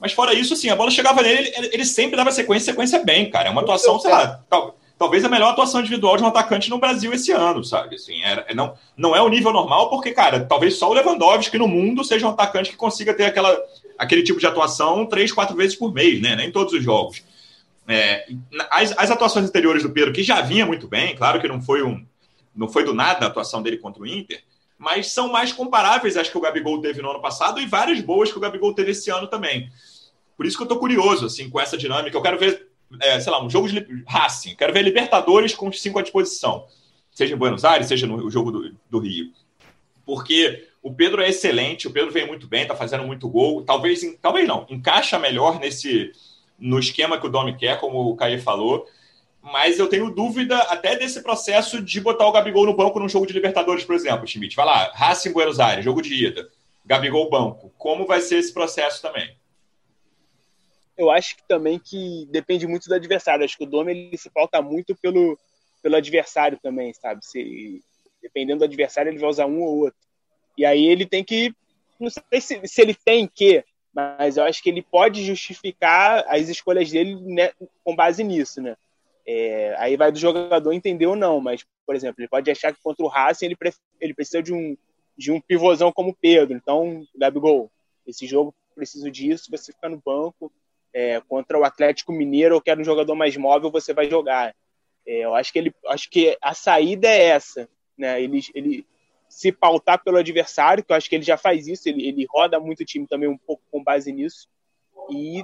mas 0.00 0.12
fora 0.12 0.34
isso, 0.34 0.54
assim, 0.54 0.68
a 0.68 0.74
bola 0.74 0.90
chegava 0.90 1.22
nele, 1.22 1.52
ele, 1.56 1.70
ele 1.72 1.84
sempre 1.84 2.16
dava 2.16 2.32
sequência, 2.32 2.72
sequência 2.72 3.04
bem, 3.04 3.30
cara. 3.30 3.48
É 3.48 3.52
uma 3.52 3.60
atuação, 3.60 4.00
sei 4.00 4.10
lá, 4.10 4.42
tal, 4.48 4.76
talvez 5.00 5.24
a 5.24 5.30
melhor 5.30 5.52
atuação 5.52 5.80
individual 5.80 6.18
de 6.18 6.22
um 6.22 6.26
atacante 6.26 6.68
no 6.68 6.76
Brasil 6.76 7.10
esse 7.14 7.32
ano, 7.32 7.64
sabe? 7.64 7.94
Assim, 7.94 8.22
é, 8.22 8.44
é, 8.48 8.54
não, 8.54 8.74
não 8.94 9.16
é 9.16 9.22
o 9.22 9.30
nível 9.30 9.50
normal, 9.50 9.88
porque, 9.88 10.10
cara, 10.10 10.44
talvez 10.44 10.76
só 10.76 10.90
o 10.90 10.92
Lewandowski 10.92 11.56
no 11.56 11.66
mundo 11.66 12.04
seja 12.04 12.26
um 12.26 12.30
atacante 12.30 12.68
que 12.70 12.76
consiga 12.76 13.14
ter 13.14 13.24
aquela, 13.24 13.58
aquele 13.96 14.22
tipo 14.22 14.38
de 14.38 14.46
atuação 14.46 15.06
três, 15.06 15.32
quatro 15.32 15.56
vezes 15.56 15.74
por 15.74 15.90
mês, 15.90 16.20
né? 16.20 16.36
Nem 16.36 16.52
todos 16.52 16.74
os 16.74 16.84
jogos. 16.84 17.24
É, 17.88 18.26
as, 18.70 18.92
as 18.98 19.10
atuações 19.10 19.46
anteriores 19.46 19.82
do 19.82 19.88
Pedro, 19.88 20.12
que 20.12 20.22
já 20.22 20.42
vinha 20.42 20.66
muito 20.66 20.86
bem, 20.86 21.16
claro 21.16 21.40
que 21.40 21.48
não 21.48 21.62
foi 21.62 21.82
um. 21.82 22.04
Não 22.54 22.68
foi 22.68 22.84
do 22.84 22.92
nada 22.92 23.24
a 23.24 23.28
atuação 23.30 23.62
dele 23.62 23.78
contra 23.78 24.02
o 24.02 24.06
Inter, 24.06 24.42
mas 24.76 25.12
são 25.12 25.32
mais 25.32 25.50
comparáveis 25.50 26.14
às 26.18 26.28
que 26.28 26.36
o 26.36 26.42
Gabigol 26.42 26.78
teve 26.82 27.00
no 27.00 27.08
ano 27.08 27.22
passado 27.22 27.58
e 27.58 27.64
várias 27.64 28.02
boas 28.02 28.30
que 28.30 28.36
o 28.36 28.40
Gabigol 28.40 28.74
teve 28.74 28.90
esse 28.90 29.10
ano 29.10 29.28
também. 29.28 29.72
Por 30.36 30.44
isso 30.44 30.58
que 30.58 30.62
eu 30.62 30.68
tô 30.68 30.78
curioso, 30.78 31.24
assim, 31.24 31.48
com 31.48 31.58
essa 31.58 31.78
dinâmica. 31.78 32.14
Eu 32.14 32.22
quero 32.22 32.38
ver, 32.38 32.69
é, 33.00 33.20
sei 33.20 33.32
lá, 33.32 33.42
um 33.42 33.50
jogo 33.50 33.68
de 33.68 34.04
Racing. 34.06 34.54
Quero 34.56 34.72
ver 34.72 34.82
Libertadores 34.82 35.54
com 35.54 35.68
os 35.68 35.80
cinco 35.80 35.98
à 35.98 36.02
disposição. 36.02 36.66
Seja 37.10 37.34
em 37.34 37.38
Buenos 37.38 37.64
Aires, 37.64 37.86
seja 37.86 38.06
no 38.06 38.30
jogo 38.30 38.50
do, 38.50 38.74
do 38.88 38.98
Rio. 38.98 39.32
Porque 40.04 40.66
o 40.82 40.92
Pedro 40.92 41.22
é 41.22 41.28
excelente, 41.28 41.86
o 41.86 41.90
Pedro 41.90 42.10
vem 42.10 42.26
muito 42.26 42.46
bem, 42.46 42.66
tá 42.66 42.74
fazendo 42.74 43.04
muito 43.04 43.28
gol. 43.28 43.62
Talvez, 43.62 44.00
talvez 44.20 44.48
não, 44.48 44.66
encaixa 44.70 45.18
melhor 45.18 45.60
nesse 45.60 46.12
no 46.58 46.78
esquema 46.78 47.18
que 47.18 47.26
o 47.26 47.30
Domi 47.30 47.56
quer, 47.56 47.78
como 47.80 48.00
o 48.00 48.16
Caio 48.16 48.40
falou. 48.40 48.86
Mas 49.42 49.78
eu 49.78 49.88
tenho 49.88 50.10
dúvida 50.10 50.56
até 50.58 50.96
desse 50.96 51.22
processo 51.22 51.80
de 51.82 52.00
botar 52.00 52.26
o 52.26 52.32
Gabigol 52.32 52.66
no 52.66 52.76
banco 52.76 53.00
num 53.00 53.08
jogo 53.08 53.26
de 53.26 53.32
Libertadores, 53.32 53.84
por 53.84 53.94
exemplo, 53.94 54.26
Schmidt. 54.26 54.54
Vai 54.54 54.66
lá, 54.66 54.92
Racing 54.94 55.32
Buenos 55.32 55.58
Aires, 55.58 55.84
jogo 55.84 56.02
de 56.02 56.26
ida. 56.26 56.48
Gabigol 56.84 57.30
banco. 57.30 57.72
Como 57.78 58.06
vai 58.06 58.20
ser 58.20 58.36
esse 58.36 58.52
processo 58.52 59.00
também? 59.00 59.34
Eu 61.00 61.10
acho 61.10 61.36
que 61.36 61.42
também 61.48 61.78
que 61.78 62.26
depende 62.30 62.66
muito 62.66 62.86
do 62.86 62.94
adversário. 62.94 63.42
Acho 63.42 63.56
que 63.56 63.64
o 63.64 63.66
Dome 63.66 63.90
ele 63.92 64.18
se 64.18 64.28
falta 64.28 64.60
muito 64.60 64.94
pelo, 64.94 65.38
pelo 65.82 65.96
adversário 65.96 66.58
também, 66.62 66.92
sabe? 66.92 67.24
Se, 67.24 67.82
dependendo 68.22 68.58
do 68.58 68.64
adversário, 68.66 69.10
ele 69.10 69.18
vai 69.18 69.30
usar 69.30 69.46
um 69.46 69.62
ou 69.62 69.78
outro. 69.78 69.98
E 70.58 70.66
aí 70.66 70.84
ele 70.84 71.06
tem 71.06 71.24
que. 71.24 71.54
Não 71.98 72.10
sei 72.10 72.40
se, 72.40 72.60
se 72.66 72.82
ele 72.82 72.94
tem 72.94 73.26
que, 73.26 73.64
mas 73.94 74.36
eu 74.36 74.44
acho 74.44 74.62
que 74.62 74.68
ele 74.68 74.82
pode 74.82 75.24
justificar 75.24 76.22
as 76.28 76.50
escolhas 76.50 76.90
dele 76.90 77.14
né, 77.16 77.50
com 77.82 77.96
base 77.96 78.22
nisso, 78.22 78.60
né? 78.60 78.76
É, 79.26 79.74
aí 79.78 79.96
vai 79.96 80.12
do 80.12 80.18
jogador 80.18 80.72
entender 80.72 81.06
ou 81.06 81.16
não, 81.16 81.40
mas, 81.40 81.64
por 81.86 81.94
exemplo, 81.94 82.20
ele 82.20 82.28
pode 82.28 82.50
achar 82.50 82.74
que 82.74 82.82
contra 82.82 83.04
o 83.04 83.08
Racing 83.08 83.46
ele, 83.46 83.56
ele 84.00 84.14
precisa 84.14 84.42
de 84.42 84.52
um, 84.52 84.76
de 85.16 85.32
um 85.32 85.40
pivôzão 85.40 85.90
como 85.92 86.14
Pedro. 86.14 86.54
Então, 86.56 87.02
Gabigol, 87.16 87.70
esse 88.06 88.26
jogo 88.26 88.54
preciso 88.74 89.10
disso, 89.10 89.50
você 89.50 89.72
fica 89.72 89.88
no 89.88 90.02
banco, 90.04 90.52
é, 90.92 91.20
contra 91.20 91.58
o 91.58 91.64
Atlético 91.64 92.12
Mineiro, 92.12 92.56
eu 92.56 92.60
quero 92.60 92.80
um 92.80 92.84
jogador 92.84 93.14
mais 93.14 93.36
móvel, 93.36 93.70
você 93.70 93.92
vai 93.92 94.08
jogar. 94.08 94.54
É, 95.06 95.24
eu 95.24 95.34
acho 95.34 95.52
que 95.52 95.58
ele, 95.58 95.74
acho 95.88 96.10
que 96.10 96.36
a 96.40 96.54
saída 96.54 97.08
é 97.08 97.24
essa, 97.26 97.68
né? 97.96 98.22
Ele, 98.22 98.40
ele 98.54 98.86
se 99.28 99.52
pautar 99.52 100.02
pelo 100.02 100.18
adversário, 100.18 100.84
que 100.84 100.92
eu 100.92 100.96
acho 100.96 101.08
que 101.08 101.14
ele 101.14 101.24
já 101.24 101.36
faz 101.36 101.68
isso, 101.68 101.88
ele, 101.88 102.06
ele 102.06 102.26
roda 102.28 102.58
muito 102.58 102.80
o 102.80 102.84
time 102.84 103.06
também 103.06 103.28
um 103.28 103.38
pouco 103.38 103.62
com 103.70 103.82
base 103.82 104.12
nisso 104.12 104.48
e 105.08 105.42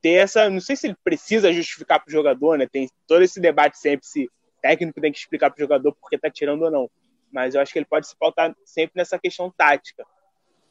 ter 0.00 0.14
essa, 0.14 0.48
não 0.50 0.60
sei 0.60 0.76
se 0.76 0.86
ele 0.88 0.96
precisa 1.02 1.52
justificar 1.52 2.00
para 2.00 2.08
o 2.08 2.12
jogador, 2.12 2.58
né? 2.58 2.66
Tem 2.66 2.88
todo 3.06 3.22
esse 3.22 3.40
debate 3.40 3.78
sempre 3.78 4.06
se 4.06 4.28
técnico 4.60 5.00
tem 5.00 5.12
que 5.12 5.18
explicar 5.18 5.50
para 5.50 5.58
o 5.58 5.60
jogador 5.60 5.92
porque 5.94 6.16
está 6.16 6.30
tirando 6.30 6.62
ou 6.62 6.70
não. 6.70 6.90
Mas 7.30 7.54
eu 7.54 7.60
acho 7.60 7.72
que 7.72 7.78
ele 7.78 7.86
pode 7.86 8.08
se 8.08 8.16
pautar 8.16 8.54
sempre 8.64 8.94
nessa 8.96 9.18
questão 9.18 9.50
tática. 9.50 10.04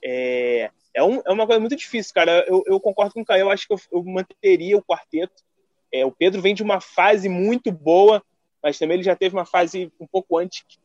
É, 0.04 0.72
é, 0.98 1.04
um, 1.04 1.22
é 1.24 1.32
uma 1.32 1.46
coisa 1.46 1.60
muito 1.60 1.76
difícil, 1.76 2.12
cara. 2.12 2.44
Eu, 2.48 2.64
eu 2.66 2.80
concordo 2.80 3.14
com 3.14 3.22
o 3.22 3.26
Caio, 3.26 3.42
eu 3.42 3.52
acho 3.52 3.68
que 3.68 3.74
eu, 3.74 3.80
eu 3.92 4.04
manteria 4.04 4.76
o 4.76 4.84
quarteto. 4.84 5.44
É, 5.94 6.04
o 6.04 6.12
Pedro 6.12 6.42
vem 6.42 6.56
de 6.56 6.64
uma 6.64 6.82
fase 6.82 7.30
muito 7.30 7.72
boa, 7.72 8.24
mas 8.64 8.80
também 8.80 8.96
ele 8.96 9.04
já 9.04 9.16
teve 9.16 9.36
uma 9.36 9.46
fase 9.46 9.92
um 10.00 10.08
pouco 10.08 10.40
antes 10.40 10.64
que, 10.68 10.80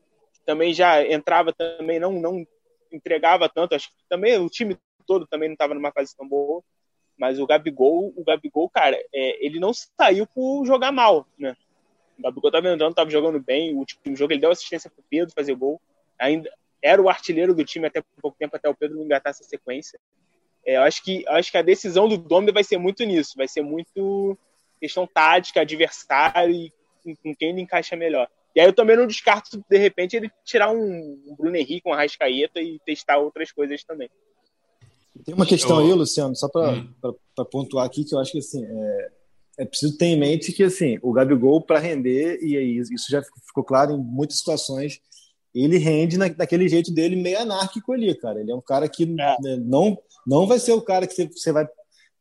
também 0.45 0.75
já 0.75 1.03
entrava, 1.03 1.53
também 1.53 1.99
não, 1.99 2.13
não 2.13 2.47
entregava 2.93 3.49
tanto. 3.49 3.75
Acho 3.75 3.89
que 3.89 4.05
também 4.07 4.39
o 4.39 4.51
time 4.51 4.77
todo 5.07 5.27
também 5.27 5.49
não 5.49 5.55
estava 5.55 5.73
numa 5.73 5.91
fase 5.91 6.15
tão 6.15 6.29
boa. 6.29 6.63
Mas 7.17 7.39
o 7.39 7.47
Gabigol, 7.47 8.13
o 8.15 8.23
Gabigol, 8.23 8.69
cara, 8.69 8.97
é, 9.15 9.47
ele 9.47 9.59
não 9.59 9.73
saiu 9.73 10.27
por 10.27 10.67
jogar 10.67 10.93
mal, 10.93 11.27
né? 11.39 11.57
O 12.19 12.23
Gabigol 12.23 12.51
estava 12.51 12.69
entrando, 12.69 12.91
estava 12.91 13.09
jogando 13.09 13.41
bem. 13.41 13.75
O 13.75 13.79
último 13.79 14.15
jogo 14.15 14.35
ele 14.35 14.41
deu 14.41 14.51
assistência 14.51 14.91
para 14.91 15.01
o 15.01 15.05
Pedro 15.09 15.35
fazer 15.35 15.55
gol. 15.55 15.81
Ainda, 16.19 16.53
era 16.83 17.01
o 17.01 17.09
artilheiro 17.09 17.55
do 17.55 17.65
time 17.65 17.87
até 17.87 18.03
pouco 18.21 18.37
tempo, 18.39 18.57
até 18.57 18.69
o 18.69 18.75
Pedro 18.75 19.03
engatar 19.03 19.31
essa 19.31 19.45
sequência. 19.45 19.99
É, 20.65 20.77
eu 20.77 20.83
acho 20.83 21.03
que, 21.03 21.25
acho 21.29 21.51
que 21.51 21.59
a 21.59 21.63
decisão 21.63 22.09
do 22.09 22.17
Dome 22.17 22.53
vai 22.53 22.65
ser 22.65 22.79
muito 22.79 23.05
nisso, 23.05 23.35
vai 23.37 23.49
ser 23.49 23.63
muito 23.63 24.37
questão 24.81 25.07
tática, 25.07 25.61
adversário 25.61 26.55
e 26.55 26.73
com, 27.03 27.15
com 27.17 27.35
quem 27.35 27.51
ele 27.51 27.61
encaixa 27.61 27.97
melhor. 27.97 28.29
E 28.55 28.61
aí 28.61 28.67
eu 28.67 28.73
também 28.73 28.97
não 28.97 29.07
descarto, 29.07 29.65
de 29.69 29.79
repente, 29.79 30.17
ele 30.17 30.31
tirar 30.45 30.71
um, 30.71 31.23
um 31.27 31.35
Bruno 31.37 31.57
Henrique, 31.57 31.89
um 31.89 31.93
Arrascaeta 31.93 32.61
e 32.61 32.79
testar 32.85 33.19
outras 33.19 33.51
coisas 33.51 33.83
também. 33.83 34.11
Tem 35.25 35.35
uma 35.35 35.47
questão 35.47 35.79
aí, 35.79 35.93
Luciano, 35.93 36.35
só 36.35 36.49
para 36.49 36.73
hum. 36.73 37.15
pontuar 37.51 37.87
aqui, 37.87 38.05
que 38.05 38.15
eu 38.15 38.19
acho 38.19 38.33
que 38.33 38.39
assim, 38.39 38.65
é, 38.65 39.11
é 39.61 39.65
preciso 39.65 39.97
ter 39.97 40.07
em 40.07 40.19
mente 40.19 40.53
que 40.53 40.65
assim, 40.65 40.99
o 41.03 41.13
Gabigol, 41.13 41.63
para 41.63 41.79
render, 41.79 42.39
e 42.43 42.79
isso 42.79 43.11
já 43.11 43.23
ficou 43.47 43.65
claro 43.65 43.93
em 43.93 43.99
muitas 43.99 44.39
situações, 44.39 45.01
ele 45.55 45.79
rende 45.79 46.17
na, 46.17 46.29
naquele 46.29 46.69
jeito 46.69 46.93
dele 46.93 47.17
meio 47.17 47.41
anárquico 47.41 47.93
ali, 47.93 48.15
cara. 48.15 48.41
Ele 48.41 48.51
é 48.51 48.55
um 48.55 48.61
cara 48.61 48.89
que 48.89 49.05
é. 49.05 49.07
né, 49.07 49.57
não, 49.63 49.99
não 50.27 50.47
vai 50.47 50.59
ser 50.59 50.73
o 50.73 50.81
cara 50.81 51.07
que 51.07 51.15
você, 51.15 51.27
você 51.27 51.53
vai 51.53 51.69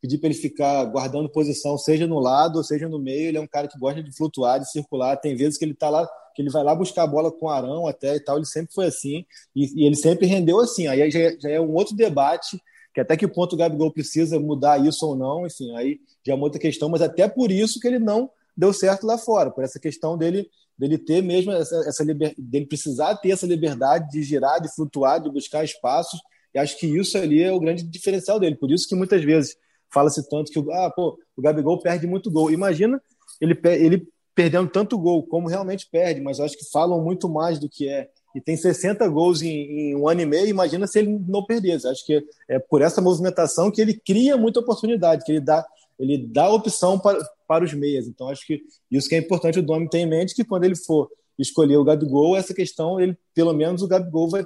pedir 0.00 0.18
para 0.18 0.28
ele 0.28 0.38
ficar 0.38 0.84
guardando 0.86 1.28
posição, 1.28 1.78
seja 1.78 2.08
no 2.08 2.18
lado 2.18 2.56
ou 2.56 2.64
seja 2.64 2.88
no 2.88 2.98
meio. 2.98 3.28
Ele 3.28 3.38
é 3.38 3.40
um 3.40 3.46
cara 3.46 3.68
que 3.68 3.78
gosta 3.78 4.02
de 4.02 4.12
flutuar, 4.12 4.58
de 4.58 4.70
circular. 4.70 5.16
Tem 5.16 5.36
vezes 5.36 5.56
que 5.56 5.64
ele 5.64 5.74
tá 5.74 5.88
lá, 5.88 6.06
que 6.34 6.42
ele 6.42 6.50
vai 6.50 6.64
lá 6.64 6.74
buscar 6.74 7.04
a 7.04 7.06
bola 7.06 7.30
com 7.30 7.46
o 7.46 7.48
Arão 7.48 7.86
até 7.86 8.16
e 8.16 8.20
tal. 8.20 8.36
Ele 8.36 8.44
sempre 8.44 8.74
foi 8.74 8.86
assim 8.86 9.24
e, 9.54 9.82
e 9.82 9.86
ele 9.86 9.94
sempre 9.94 10.26
rendeu 10.26 10.58
assim. 10.58 10.88
Aí 10.88 11.08
já, 11.10 11.20
já, 11.38 11.48
é 11.48 11.60
um 11.60 11.72
outro 11.72 11.94
debate 11.94 12.60
que 12.92 13.00
até 13.00 13.16
que 13.16 13.26
ponto 13.26 13.54
o 13.54 13.56
Gabigol 13.56 13.90
precisa 13.90 14.38
mudar 14.38 14.84
isso 14.84 15.06
ou 15.06 15.16
não. 15.16 15.46
Enfim, 15.46 15.74
aí 15.76 16.00
já 16.26 16.32
é 16.32 16.36
uma 16.36 16.44
outra 16.44 16.60
questão. 16.60 16.88
Mas 16.88 17.00
até 17.00 17.28
por 17.28 17.52
isso 17.52 17.78
que 17.78 17.86
ele 17.86 18.00
não 18.00 18.28
deu 18.56 18.72
certo 18.72 19.06
lá 19.06 19.16
fora, 19.16 19.50
por 19.50 19.64
essa 19.64 19.78
questão 19.78 20.18
dele 20.18 20.50
dele 20.82 20.98
ter 20.98 21.22
mesmo 21.22 21.52
essa, 21.52 21.76
essa 21.86 22.02
liber... 22.02 22.34
dele 22.36 22.66
precisar 22.66 23.14
ter 23.16 23.30
essa 23.30 23.46
liberdade 23.46 24.10
de 24.10 24.20
girar, 24.20 24.60
de 24.60 24.74
flutuar, 24.74 25.22
de 25.22 25.30
buscar 25.30 25.62
espaços. 25.62 26.20
E 26.52 26.58
acho 26.58 26.76
que 26.76 26.86
isso 26.86 27.16
ali 27.16 27.40
é 27.40 27.52
o 27.52 27.60
grande 27.60 27.84
diferencial 27.84 28.40
dele. 28.40 28.56
Por 28.56 28.68
isso 28.68 28.88
que 28.88 28.96
muitas 28.96 29.22
vezes 29.22 29.56
fala-se 29.88 30.28
tanto 30.28 30.50
que 30.50 30.58
ah, 30.72 30.90
pô, 30.90 31.16
o 31.36 31.42
Gabigol 31.42 31.78
perde 31.78 32.04
muito 32.04 32.32
gol. 32.32 32.50
Imagina 32.50 33.00
ele, 33.40 33.56
ele 33.64 34.08
perdendo 34.34 34.68
tanto 34.68 34.98
gol 34.98 35.24
como 35.24 35.48
realmente 35.48 35.88
perde, 35.88 36.20
mas 36.20 36.40
acho 36.40 36.58
que 36.58 36.68
falam 36.68 37.00
muito 37.00 37.28
mais 37.28 37.60
do 37.60 37.68
que 37.68 37.88
é. 37.88 38.08
E 38.34 38.40
tem 38.40 38.56
60 38.56 39.06
gols 39.08 39.40
em, 39.40 39.50
em 39.50 39.94
um 39.94 40.08
ano 40.08 40.22
e 40.22 40.26
meio, 40.26 40.48
imagina 40.48 40.86
se 40.88 40.98
ele 40.98 41.16
não 41.28 41.44
perdesse. 41.44 41.86
Acho 41.86 42.04
que 42.04 42.24
é 42.48 42.58
por 42.58 42.82
essa 42.82 43.00
movimentação 43.00 43.70
que 43.70 43.80
ele 43.80 43.94
cria 43.94 44.36
muita 44.36 44.58
oportunidade, 44.58 45.24
que 45.24 45.30
ele 45.30 45.40
dá, 45.40 45.64
ele 45.98 46.18
dá 46.18 46.48
opção 46.48 46.98
para, 46.98 47.18
para 47.46 47.64
os 47.64 47.72
meias. 47.72 48.06
Então, 48.06 48.28
acho 48.28 48.46
que 48.46 48.62
isso 48.90 49.08
que 49.08 49.14
é 49.14 49.18
importante 49.18 49.58
o 49.58 49.62
Domi 49.62 49.88
ter 49.88 49.98
em 49.98 50.06
mente, 50.06 50.34
que 50.34 50.44
quando 50.44 50.64
ele 50.64 50.76
for 50.76 51.10
escolher 51.38 51.76
o 51.76 51.84
Gabigol, 51.84 52.36
essa 52.36 52.54
questão, 52.54 53.00
ele 53.00 53.16
pelo 53.34 53.52
menos 53.52 53.82
o 53.82 53.88
Gabigol 53.88 54.28
vai 54.28 54.44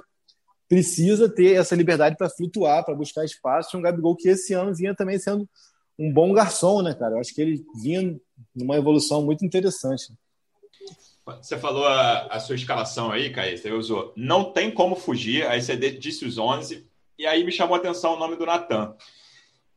precisa 0.67 1.29
ter 1.29 1.55
essa 1.55 1.75
liberdade 1.75 2.17
para 2.17 2.29
flutuar, 2.29 2.83
para 2.83 2.95
buscar 2.95 3.23
espaço. 3.23 3.77
Um 3.77 3.81
Gabigol 3.81 4.15
que 4.15 4.29
esse 4.29 4.53
ano 4.53 4.75
vinha 4.75 4.93
também 4.93 5.17
sendo 5.17 5.47
um 5.97 6.13
bom 6.13 6.33
garçom, 6.33 6.81
né, 6.81 6.93
cara? 6.93 7.15
Eu 7.15 7.19
acho 7.19 7.33
que 7.33 7.41
ele 7.41 7.65
vinha 7.81 8.19
numa 8.55 8.75
evolução 8.75 9.23
muito 9.23 9.45
interessante. 9.45 10.13
Você 11.25 11.57
falou 11.57 11.85
a, 11.85 12.27
a, 12.27 12.39
sua 12.39 12.55
escalação 12.55 13.11
aí, 13.11 13.31
Caio, 13.31 13.57
você 13.57 13.71
usou 13.71 14.13
não 14.15 14.51
tem 14.53 14.71
como 14.71 14.95
fugir, 14.95 15.45
aí 15.45 15.61
você 15.61 15.75
disse 15.75 16.25
os 16.25 16.37
11, 16.37 16.87
e 17.19 17.25
aí 17.25 17.43
me 17.43 17.51
chamou 17.51 17.75
a 17.75 17.79
atenção 17.79 18.13
o 18.13 18.19
nome 18.19 18.37
do 18.37 18.45
Natan. 18.45 18.95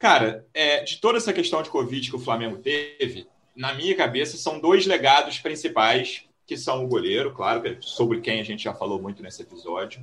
Cara, 0.00 0.46
é, 0.54 0.82
de 0.82 0.96
toda 0.96 1.18
essa 1.18 1.30
questão 1.30 1.62
de 1.62 1.68
Covid 1.68 2.08
que 2.08 2.16
o 2.16 2.20
Flamengo 2.20 2.56
teve, 2.56 3.26
na 3.54 3.74
minha 3.74 3.94
cabeça 3.94 4.38
são 4.38 4.58
dois 4.58 4.86
legados 4.86 5.38
principais, 5.38 6.24
que 6.46 6.56
são 6.56 6.82
o 6.82 6.88
goleiro, 6.88 7.34
claro, 7.34 7.68
é 7.68 7.76
sobre 7.82 8.22
quem 8.22 8.40
a 8.40 8.42
gente 8.42 8.64
já 8.64 8.72
falou 8.72 9.00
muito 9.00 9.22
nesse 9.22 9.42
episódio, 9.42 10.02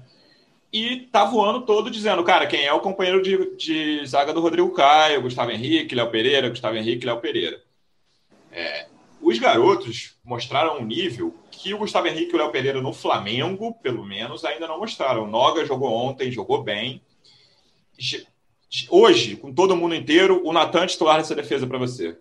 e 0.72 1.08
tá 1.12 1.26
voando 1.26 1.66
todo 1.66 1.90
dizendo, 1.90 2.24
cara, 2.24 2.46
quem 2.46 2.64
é 2.64 2.72
o 2.72 2.80
companheiro 2.80 3.24
de, 3.24 3.56
de 3.56 4.06
zaga 4.06 4.32
do 4.32 4.40
Rodrigo 4.40 4.70
Caio, 4.70 5.24
Gustavo 5.24 5.50
Henrique, 5.50 5.96
Léo 5.96 6.12
Pereira, 6.12 6.50
Gustavo 6.50 6.78
Henrique, 6.78 7.06
Léo 7.06 7.20
Pereira. 7.20 7.60
É, 8.52 8.86
os 9.20 9.40
garotos 9.40 10.16
mostraram 10.24 10.78
um 10.78 10.86
nível 10.86 11.34
que 11.50 11.74
o 11.74 11.80
Gustavo 11.80 12.08
Henrique 12.08 12.34
e 12.34 12.36
o 12.36 12.38
Léo 12.38 12.52
Pereira 12.52 12.80
no 12.80 12.94
Flamengo, 12.94 13.74
pelo 13.82 14.06
menos, 14.06 14.46
ainda 14.46 14.68
não 14.68 14.78
mostraram. 14.78 15.24
O 15.24 15.28
Noga 15.28 15.66
jogou 15.66 15.92
ontem, 15.92 16.32
jogou 16.32 16.62
bem. 16.62 17.02
Hoje, 18.90 19.36
com 19.36 19.54
todo 19.54 19.76
mundo 19.76 19.96
inteiro, 19.96 20.42
o 20.46 20.52
Natan 20.52 20.84
é 20.84 20.88
titular 20.88 21.18
nessa 21.18 21.36
defesa 21.36 21.66
para 21.66 21.78
você? 21.78 22.18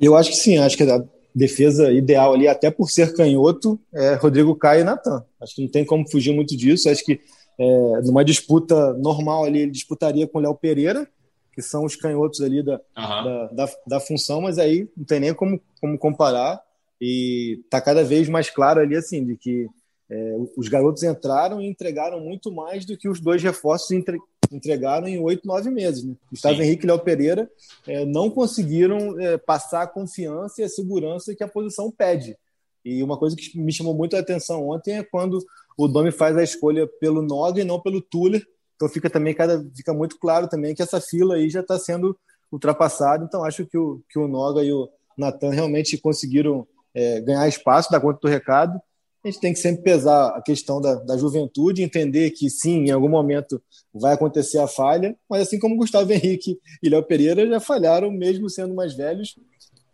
Eu 0.00 0.16
acho 0.16 0.30
que 0.30 0.36
sim, 0.36 0.58
acho 0.58 0.76
que 0.76 0.84
a 0.84 1.04
defesa 1.34 1.92
ideal 1.92 2.32
ali, 2.32 2.46
até 2.46 2.70
por 2.70 2.90
ser 2.90 3.12
canhoto, 3.14 3.78
é 3.92 4.14
Rodrigo 4.14 4.54
Caio 4.54 4.82
e 4.82 4.84
Natan. 4.84 5.24
Acho 5.40 5.56
que 5.56 5.62
não 5.62 5.68
tem 5.68 5.84
como 5.84 6.08
fugir 6.08 6.32
muito 6.32 6.56
disso. 6.56 6.88
Acho 6.88 7.04
que 7.04 7.20
é, 7.58 8.00
numa 8.02 8.24
disputa 8.24 8.94
normal 8.94 9.44
ali, 9.44 9.60
ele 9.60 9.70
disputaria 9.70 10.26
com 10.28 10.38
o 10.38 10.40
Léo 10.40 10.54
Pereira, 10.54 11.08
que 11.52 11.62
são 11.62 11.84
os 11.84 11.96
canhotos 11.96 12.40
ali 12.40 12.62
da, 12.62 12.74
uhum. 12.74 13.24
da, 13.24 13.46
da, 13.52 13.72
da, 13.86 14.00
função, 14.00 14.40
mas 14.40 14.58
aí 14.58 14.88
não 14.96 15.04
tem 15.04 15.20
nem 15.20 15.34
como, 15.34 15.60
como 15.80 15.98
comparar. 15.98 16.60
E 17.00 17.60
está 17.64 17.80
cada 17.80 18.04
vez 18.04 18.28
mais 18.28 18.48
claro 18.48 18.80
ali, 18.80 18.96
assim, 18.96 19.24
de 19.24 19.36
que 19.36 19.68
é, 20.10 20.36
os 20.56 20.68
garotos 20.68 21.02
entraram 21.02 21.60
e 21.60 21.66
entregaram 21.66 22.20
muito 22.20 22.52
mais 22.52 22.84
do 22.84 22.96
que 22.96 23.08
os 23.08 23.20
dois 23.20 23.42
reforços 23.42 23.90
entre, 23.90 24.18
entregaram 24.50 25.06
em 25.08 25.18
oito, 25.18 25.46
nove 25.46 25.70
meses. 25.70 26.04
Né? 26.04 26.14
Gustavo 26.30 26.56
Sim. 26.56 26.62
Henrique 26.62 26.84
e 26.84 26.86
Léo 26.86 26.98
Pereira 26.98 27.50
é, 27.86 28.04
não 28.04 28.30
conseguiram 28.30 29.18
é, 29.20 29.36
passar 29.38 29.82
a 29.82 29.86
confiança 29.86 30.60
e 30.60 30.64
a 30.64 30.68
segurança 30.68 31.34
que 31.34 31.44
a 31.44 31.48
posição 31.48 31.90
pede. 31.90 32.36
E 32.84 33.02
uma 33.02 33.16
coisa 33.16 33.34
que 33.34 33.58
me 33.58 33.72
chamou 33.72 33.94
muito 33.94 34.14
a 34.14 34.20
atenção 34.20 34.68
ontem 34.68 34.98
é 34.98 35.02
quando 35.02 35.38
o 35.76 35.88
Domi 35.88 36.12
faz 36.12 36.36
a 36.36 36.42
escolha 36.42 36.86
pelo 37.00 37.22
Noga 37.22 37.60
e 37.60 37.64
não 37.64 37.80
pelo 37.80 38.00
Tuller, 38.00 38.46
então 38.76 38.88
fica 38.88 39.08
também 39.08 39.34
cada 39.34 39.64
fica 39.74 39.94
muito 39.94 40.18
claro 40.18 40.48
também 40.48 40.74
que 40.74 40.82
essa 40.82 41.00
fila 41.00 41.36
aí 41.36 41.48
já 41.48 41.60
está 41.60 41.78
sendo 41.78 42.16
ultrapassada. 42.52 43.24
Então 43.24 43.44
acho 43.44 43.64
que 43.64 43.78
o 43.78 44.02
que 44.08 44.18
o 44.18 44.28
Noga 44.28 44.62
e 44.62 44.72
o 44.72 44.88
Natan 45.16 45.50
realmente 45.50 45.96
conseguiram 45.96 46.66
é, 46.92 47.20
ganhar 47.20 47.48
espaço, 47.48 47.90
dar 47.90 48.00
conta 48.00 48.20
do 48.20 48.28
recado. 48.28 48.80
A 49.24 49.28
gente 49.30 49.40
tem 49.40 49.52
que 49.54 49.58
sempre 49.58 49.82
pesar 49.82 50.36
a 50.36 50.42
questão 50.42 50.82
da, 50.82 50.96
da 50.96 51.16
juventude, 51.16 51.82
entender 51.82 52.30
que 52.32 52.50
sim, 52.50 52.88
em 52.88 52.90
algum 52.90 53.08
momento 53.08 53.60
vai 53.92 54.12
acontecer 54.12 54.58
a 54.58 54.68
falha, 54.68 55.16
mas 55.28 55.42
assim 55.42 55.58
como 55.58 55.76
Gustavo 55.76 56.12
Henrique 56.12 56.58
e 56.82 56.90
Léo 56.90 57.02
Pereira 57.02 57.46
já 57.46 57.58
falharam, 57.58 58.10
mesmo 58.10 58.50
sendo 58.50 58.74
mais 58.74 58.92
velhos, 58.94 59.34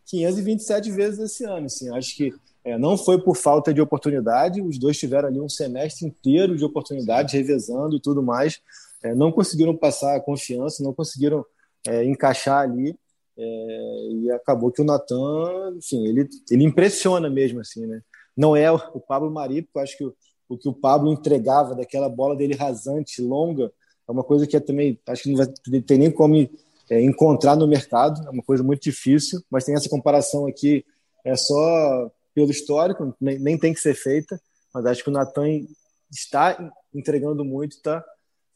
527 0.07 0.91
vezes 0.91 1.21
esse 1.21 1.45
ano. 1.45 1.67
Assim, 1.67 1.89
acho 1.95 2.17
que 2.17 2.33
é, 2.65 2.77
não 2.77 2.99
foi 2.99 3.23
por 3.23 3.37
falta 3.37 3.73
de 3.73 3.81
oportunidade, 3.81 4.61
os 4.61 4.79
dois 4.79 4.99
tiveram 4.99 5.29
ali 5.29 5.41
um 5.41 5.49
semestre 5.49 6.07
inteiro 6.07 6.57
de 6.57 6.65
oportunidade, 6.65 7.37
revezando 7.37 7.97
e 7.97 8.01
tudo 8.01 8.23
mais. 8.23 8.61
É, 9.03 9.15
não 9.15 9.31
conseguiram 9.31 9.77
passar 9.77 10.17
a 10.17 10.21
confiança, 10.21 10.83
não 10.83 10.93
conseguiram 10.93 11.45
é, 11.87 12.05
encaixar 12.05 12.63
ali. 12.63 12.97
É, 13.39 14.09
e 14.13 14.31
acabou 14.33 14.73
que 14.73 14.83
o 14.83 14.85
Natan, 14.85 15.75
enfim, 15.77 16.05
ele, 16.07 16.29
ele 16.51 16.65
impressiona 16.65 17.31
mesmo, 17.31 17.61
assim, 17.61 17.87
né? 17.87 18.03
Não 18.41 18.57
é 18.57 18.73
o 18.73 18.99
Pablo 18.99 19.31
Mari, 19.31 19.61
porque 19.61 19.79
eu 19.79 19.83
acho 19.83 19.99
que 19.99 20.05
o, 20.05 20.15
o 20.49 20.57
que 20.57 20.67
o 20.67 20.73
Pablo 20.73 21.13
entregava 21.13 21.75
daquela 21.75 22.09
bola 22.09 22.35
dele 22.35 22.55
rasante, 22.55 23.21
longa, 23.21 23.71
é 24.09 24.11
uma 24.11 24.25
coisa 24.25 24.47
que 24.47 24.57
é 24.57 24.61
também, 24.61 24.99
acho 25.07 25.25
que 25.25 25.31
não 25.31 25.37
vai 25.37 25.47
ter 25.83 25.99
nem 25.99 26.11
como 26.11 26.35
é, 26.89 27.03
encontrar 27.03 27.55
no 27.55 27.69
mercado, 27.69 28.27
é 28.27 28.31
uma 28.31 28.43
coisa 28.43 28.63
muito 28.63 28.83
difícil, 28.83 29.43
mas 29.51 29.65
tem 29.65 29.75
essa 29.75 29.91
comparação 29.91 30.47
aqui, 30.47 30.87
é 31.23 31.37
só 31.37 32.11
pelo 32.35 32.51
histórico, 32.51 33.15
nem, 33.21 33.39
nem 33.39 33.59
tem 33.59 33.75
que 33.75 33.81
ser 33.81 33.93
feita, 33.93 34.41
mas 34.73 34.87
acho 34.87 35.05
que 35.05 35.11
o 35.11 35.13
Natan 35.13 35.67
está 36.11 36.73
entregando 36.95 37.45
muito, 37.45 37.73
está 37.73 38.03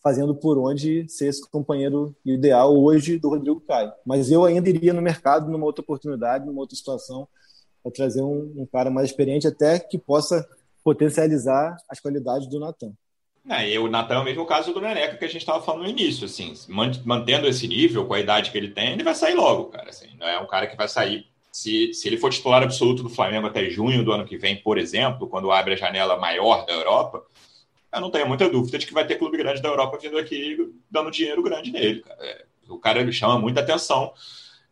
fazendo 0.02 0.34
por 0.34 0.56
onde 0.56 1.06
ser 1.10 1.26
esse 1.26 1.46
companheiro 1.50 2.16
ideal 2.24 2.74
hoje 2.74 3.18
do 3.18 3.28
Rodrigo 3.28 3.60
Caio. 3.60 3.92
Mas 4.06 4.30
eu 4.30 4.46
ainda 4.46 4.66
iria 4.66 4.94
no 4.94 5.02
mercado 5.02 5.50
numa 5.50 5.66
outra 5.66 5.82
oportunidade, 5.82 6.46
numa 6.46 6.60
outra 6.60 6.74
situação, 6.74 7.28
para 7.84 7.92
trazer 7.92 8.22
um, 8.22 8.52
um, 8.56 8.66
cara 8.66 8.90
mais 8.90 9.10
experiente 9.10 9.46
até 9.46 9.78
que 9.78 9.98
possa 9.98 10.48
potencializar 10.82 11.76
as 11.88 12.00
qualidades 12.00 12.48
do 12.48 12.58
Natan. 12.58 12.92
É, 13.48 13.70
e 13.70 13.78
o 13.78 13.88
Natan 13.88 14.14
é 14.14 14.18
o 14.18 14.24
mesmo 14.24 14.46
caso 14.46 14.72
do 14.72 14.80
Neneca 14.80 15.18
que 15.18 15.24
a 15.24 15.28
gente 15.28 15.42
estava 15.42 15.62
falando 15.62 15.82
no 15.82 15.90
início, 15.90 16.24
assim, 16.24 16.54
mantendo 17.04 17.46
esse 17.46 17.68
nível 17.68 18.06
com 18.06 18.14
a 18.14 18.20
idade 18.20 18.50
que 18.50 18.56
ele 18.56 18.70
tem, 18.70 18.92
ele 18.92 19.04
vai 19.04 19.14
sair 19.14 19.34
logo, 19.34 19.66
cara, 19.66 19.90
assim, 19.90 20.08
não 20.18 20.26
é 20.26 20.40
um 20.40 20.46
cara 20.46 20.66
que 20.66 20.76
vai 20.76 20.88
sair 20.88 21.26
se, 21.52 21.92
se 21.94 22.08
ele 22.08 22.16
for 22.16 22.32
titular 22.32 22.62
absoluto 22.62 23.02
do 23.02 23.08
Flamengo 23.08 23.46
até 23.46 23.68
junho 23.70 24.02
do 24.02 24.12
ano 24.12 24.24
que 24.24 24.36
vem, 24.36 24.56
por 24.56 24.78
exemplo, 24.78 25.28
quando 25.28 25.52
abre 25.52 25.74
a 25.74 25.76
janela 25.76 26.16
maior 26.16 26.66
da 26.66 26.72
Europa, 26.72 27.22
eu 27.92 28.00
não 28.00 28.10
tenho 28.10 28.26
muita 28.26 28.48
dúvida 28.48 28.76
de 28.76 28.86
que 28.86 28.92
vai 28.92 29.06
ter 29.06 29.18
clube 29.18 29.38
grande 29.38 29.62
da 29.62 29.68
Europa 29.68 29.96
vindo 30.02 30.18
aqui 30.18 30.56
dando 30.90 31.12
dinheiro 31.12 31.42
grande 31.44 31.70
nele. 31.70 32.00
Cara. 32.00 32.26
É, 32.26 32.44
o 32.68 32.76
cara 32.76 33.00
ele 33.00 33.12
chama 33.12 33.38
muita 33.38 33.60
atenção. 33.60 34.12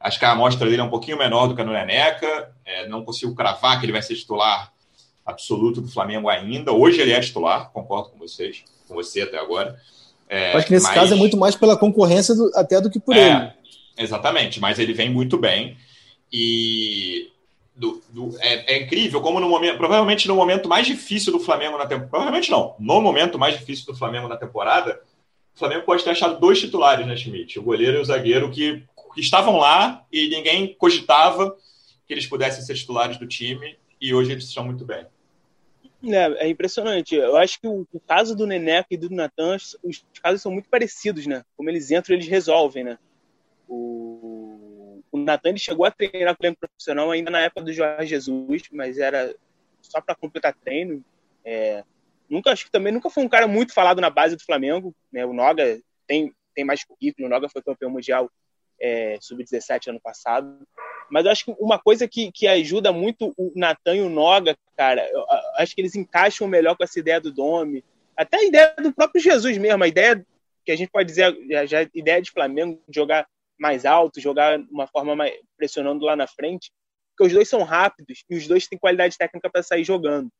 Acho 0.03 0.18
que 0.18 0.24
a 0.24 0.32
amostra 0.32 0.68
dele 0.68 0.80
é 0.80 0.84
um 0.84 0.90
pouquinho 0.90 1.16
menor 1.16 1.46
do 1.46 1.55
que 1.55 1.62
a 1.62 1.64
no 1.64 1.72
Neneca. 1.72 2.53
É, 2.64 2.88
não 2.88 3.05
consigo 3.05 3.34
cravar 3.34 3.78
que 3.78 3.86
ele 3.86 3.92
vai 3.92 4.03
ser 4.03 4.16
titular 4.16 4.72
absoluto 5.24 5.80
do 5.80 5.88
Flamengo 5.88 6.28
ainda. 6.28 6.72
Hoje 6.72 7.00
ele 7.00 7.12
é 7.12 7.20
titular, 7.20 7.70
concordo 7.70 8.11
com 8.11 8.18
vocês, 8.18 8.64
com 8.88 8.94
você 8.94 9.22
até 9.22 9.38
agora. 9.38 9.78
É, 10.28 10.53
Acho 10.55 10.66
que 10.66 10.72
nesse 10.72 10.86
mas... 10.86 10.94
caso 10.94 11.14
é 11.14 11.16
muito 11.16 11.36
mais 11.36 11.55
pela 11.55 11.76
concorrência 11.76 12.34
do, 12.34 12.50
até 12.55 12.80
do 12.80 12.90
que 12.90 12.98
por 12.98 13.14
é, 13.14 13.30
ele. 13.30 13.53
Exatamente, 13.96 14.59
mas 14.59 14.78
ele 14.78 14.92
vem 14.92 15.11
muito 15.11 15.38
bem. 15.38 15.76
E 16.32 17.30
do, 17.76 18.03
do, 18.11 18.36
é, 18.40 18.74
é, 18.74 18.82
incrível 18.82 19.20
como 19.20 19.38
no 19.38 19.48
momento, 19.48 19.76
provavelmente 19.76 20.26
no 20.26 20.34
momento 20.34 20.68
mais 20.68 20.86
difícil 20.86 21.32
do 21.32 21.40
Flamengo 21.40 21.78
na 21.78 21.84
temporada, 21.84 22.09
provavelmente 22.09 22.50
não, 22.50 22.74
no 22.78 23.00
momento 23.00 23.38
mais 23.38 23.59
difícil 23.59 23.86
do 23.86 23.94
Flamengo 23.96 24.28
na 24.28 24.36
temporada, 24.36 25.00
o 25.55 25.59
Flamengo 25.59 25.84
pode 25.84 26.03
ter 26.03 26.11
achado 26.11 26.40
dois 26.40 26.59
titulares, 26.59 27.07
né, 27.07 27.14
Schmidt? 27.14 27.59
O 27.59 27.62
goleiro 27.62 27.98
e 27.98 28.00
o 28.00 28.05
zagueiro 28.05 28.50
que 28.50 28.82
estavam 29.16 29.56
lá 29.56 30.04
e 30.12 30.28
ninguém 30.28 30.74
cogitava 30.74 31.56
que 32.06 32.12
eles 32.12 32.26
pudessem 32.26 32.62
ser 32.62 32.74
titulares 32.74 33.16
do 33.16 33.26
time 33.26 33.78
e 34.00 34.14
hoje 34.14 34.32
eles 34.32 34.44
estão 34.44 34.64
muito 34.64 34.84
bem. 34.84 35.06
É, 36.04 36.46
é 36.46 36.48
impressionante. 36.48 37.14
Eu 37.14 37.36
acho 37.36 37.60
que 37.60 37.68
o, 37.68 37.86
o 37.92 38.00
caso 38.00 38.34
do 38.34 38.46
Neneca 38.46 38.88
e 38.90 38.96
do 38.96 39.08
Natan, 39.08 39.56
os 39.84 40.04
casos 40.20 40.42
são 40.42 40.50
muito 40.50 40.68
parecidos, 40.68 41.26
né? 41.26 41.44
Como 41.56 41.70
eles 41.70 41.90
entram, 41.90 42.16
eles 42.16 42.26
resolvem, 42.26 42.82
né? 42.82 42.98
O, 43.68 45.00
o 45.12 45.18
Natan 45.18 45.56
chegou 45.56 45.86
a 45.86 45.90
treinar 45.90 46.36
com 46.36 46.48
o 46.48 46.56
profissional 46.56 47.10
ainda 47.10 47.30
na 47.30 47.40
época 47.40 47.62
do 47.62 47.72
Jorge 47.72 48.08
Jesus, 48.08 48.62
mas 48.72 48.98
era 48.98 49.34
só 49.80 50.00
para 50.00 50.16
completar 50.16 50.54
treino. 50.54 51.04
É, 51.44 51.84
nunca 52.28 52.50
acho 52.50 52.64
que 52.64 52.70
também 52.70 52.92
nunca 52.92 53.08
foi 53.08 53.22
um 53.22 53.28
cara 53.28 53.46
muito 53.46 53.72
falado 53.72 54.00
na 54.00 54.10
base 54.10 54.34
do 54.34 54.44
Flamengo. 54.44 54.92
Né? 55.12 55.24
O 55.24 55.32
Noga 55.32 55.80
tem, 56.06 56.32
tem 56.52 56.64
mais 56.64 56.82
currículo, 56.82 57.28
o 57.28 57.30
Noga 57.30 57.48
foi 57.48 57.62
campeão 57.62 57.90
mundial 57.90 58.28
é, 58.83 59.16
sub-17 59.20 59.89
ano 59.89 60.01
passado. 60.01 60.59
Mas 61.09 61.24
eu 61.24 61.30
acho 61.30 61.45
que 61.45 61.55
uma 61.59 61.78
coisa 61.78 62.09
que, 62.09 62.33
que 62.33 62.49
ajuda 62.49 62.93
muito 62.93 63.33
o 63.37 63.53
Natan 63.55 63.97
e 63.97 64.03
o 64.03 64.11
Noga, 64.11 64.57
cara, 64.76 65.07
acho 65.57 65.74
que 65.74 65.80
eles 65.80 65.95
encaixam 65.95 66.49
melhor 66.49 66.76
com 66.76 66.83
essa 66.83 66.99
ideia 66.99 67.20
do 67.20 67.33
Domi, 67.33 67.85
até 68.16 68.39
a 68.39 68.45
ideia 68.45 68.74
do 68.78 68.93
próprio 68.93 69.22
Jesus 69.22 69.57
mesmo, 69.57 69.85
a 69.85 69.89
ideia 69.89 70.24
que 70.64 70.72
a 70.72 70.76
gente 70.76 70.91
pode 70.91 71.09
dizer, 71.09 71.35
já 71.66 71.83
ideia 71.95 72.20
de 72.20 72.30
Flamengo 72.30 72.80
de 72.89 72.95
jogar 72.95 73.26
mais 73.59 73.85
alto, 73.85 74.20
jogar 74.20 74.59
de 74.59 74.70
uma 74.70 74.87
forma 74.87 75.14
mais, 75.14 75.35
pressionando 75.57 76.05
lá 76.05 76.16
na 76.16 76.26
frente, 76.26 76.72
porque 77.11 77.28
os 77.28 77.33
dois 77.33 77.49
são 77.49 77.62
rápidos 77.62 78.24
e 78.28 78.37
os 78.37 78.47
dois 78.47 78.66
têm 78.66 78.78
qualidade 78.78 79.16
técnica 79.16 79.51
para 79.51 79.62
sair 79.62 79.85
jogando. 79.85 80.30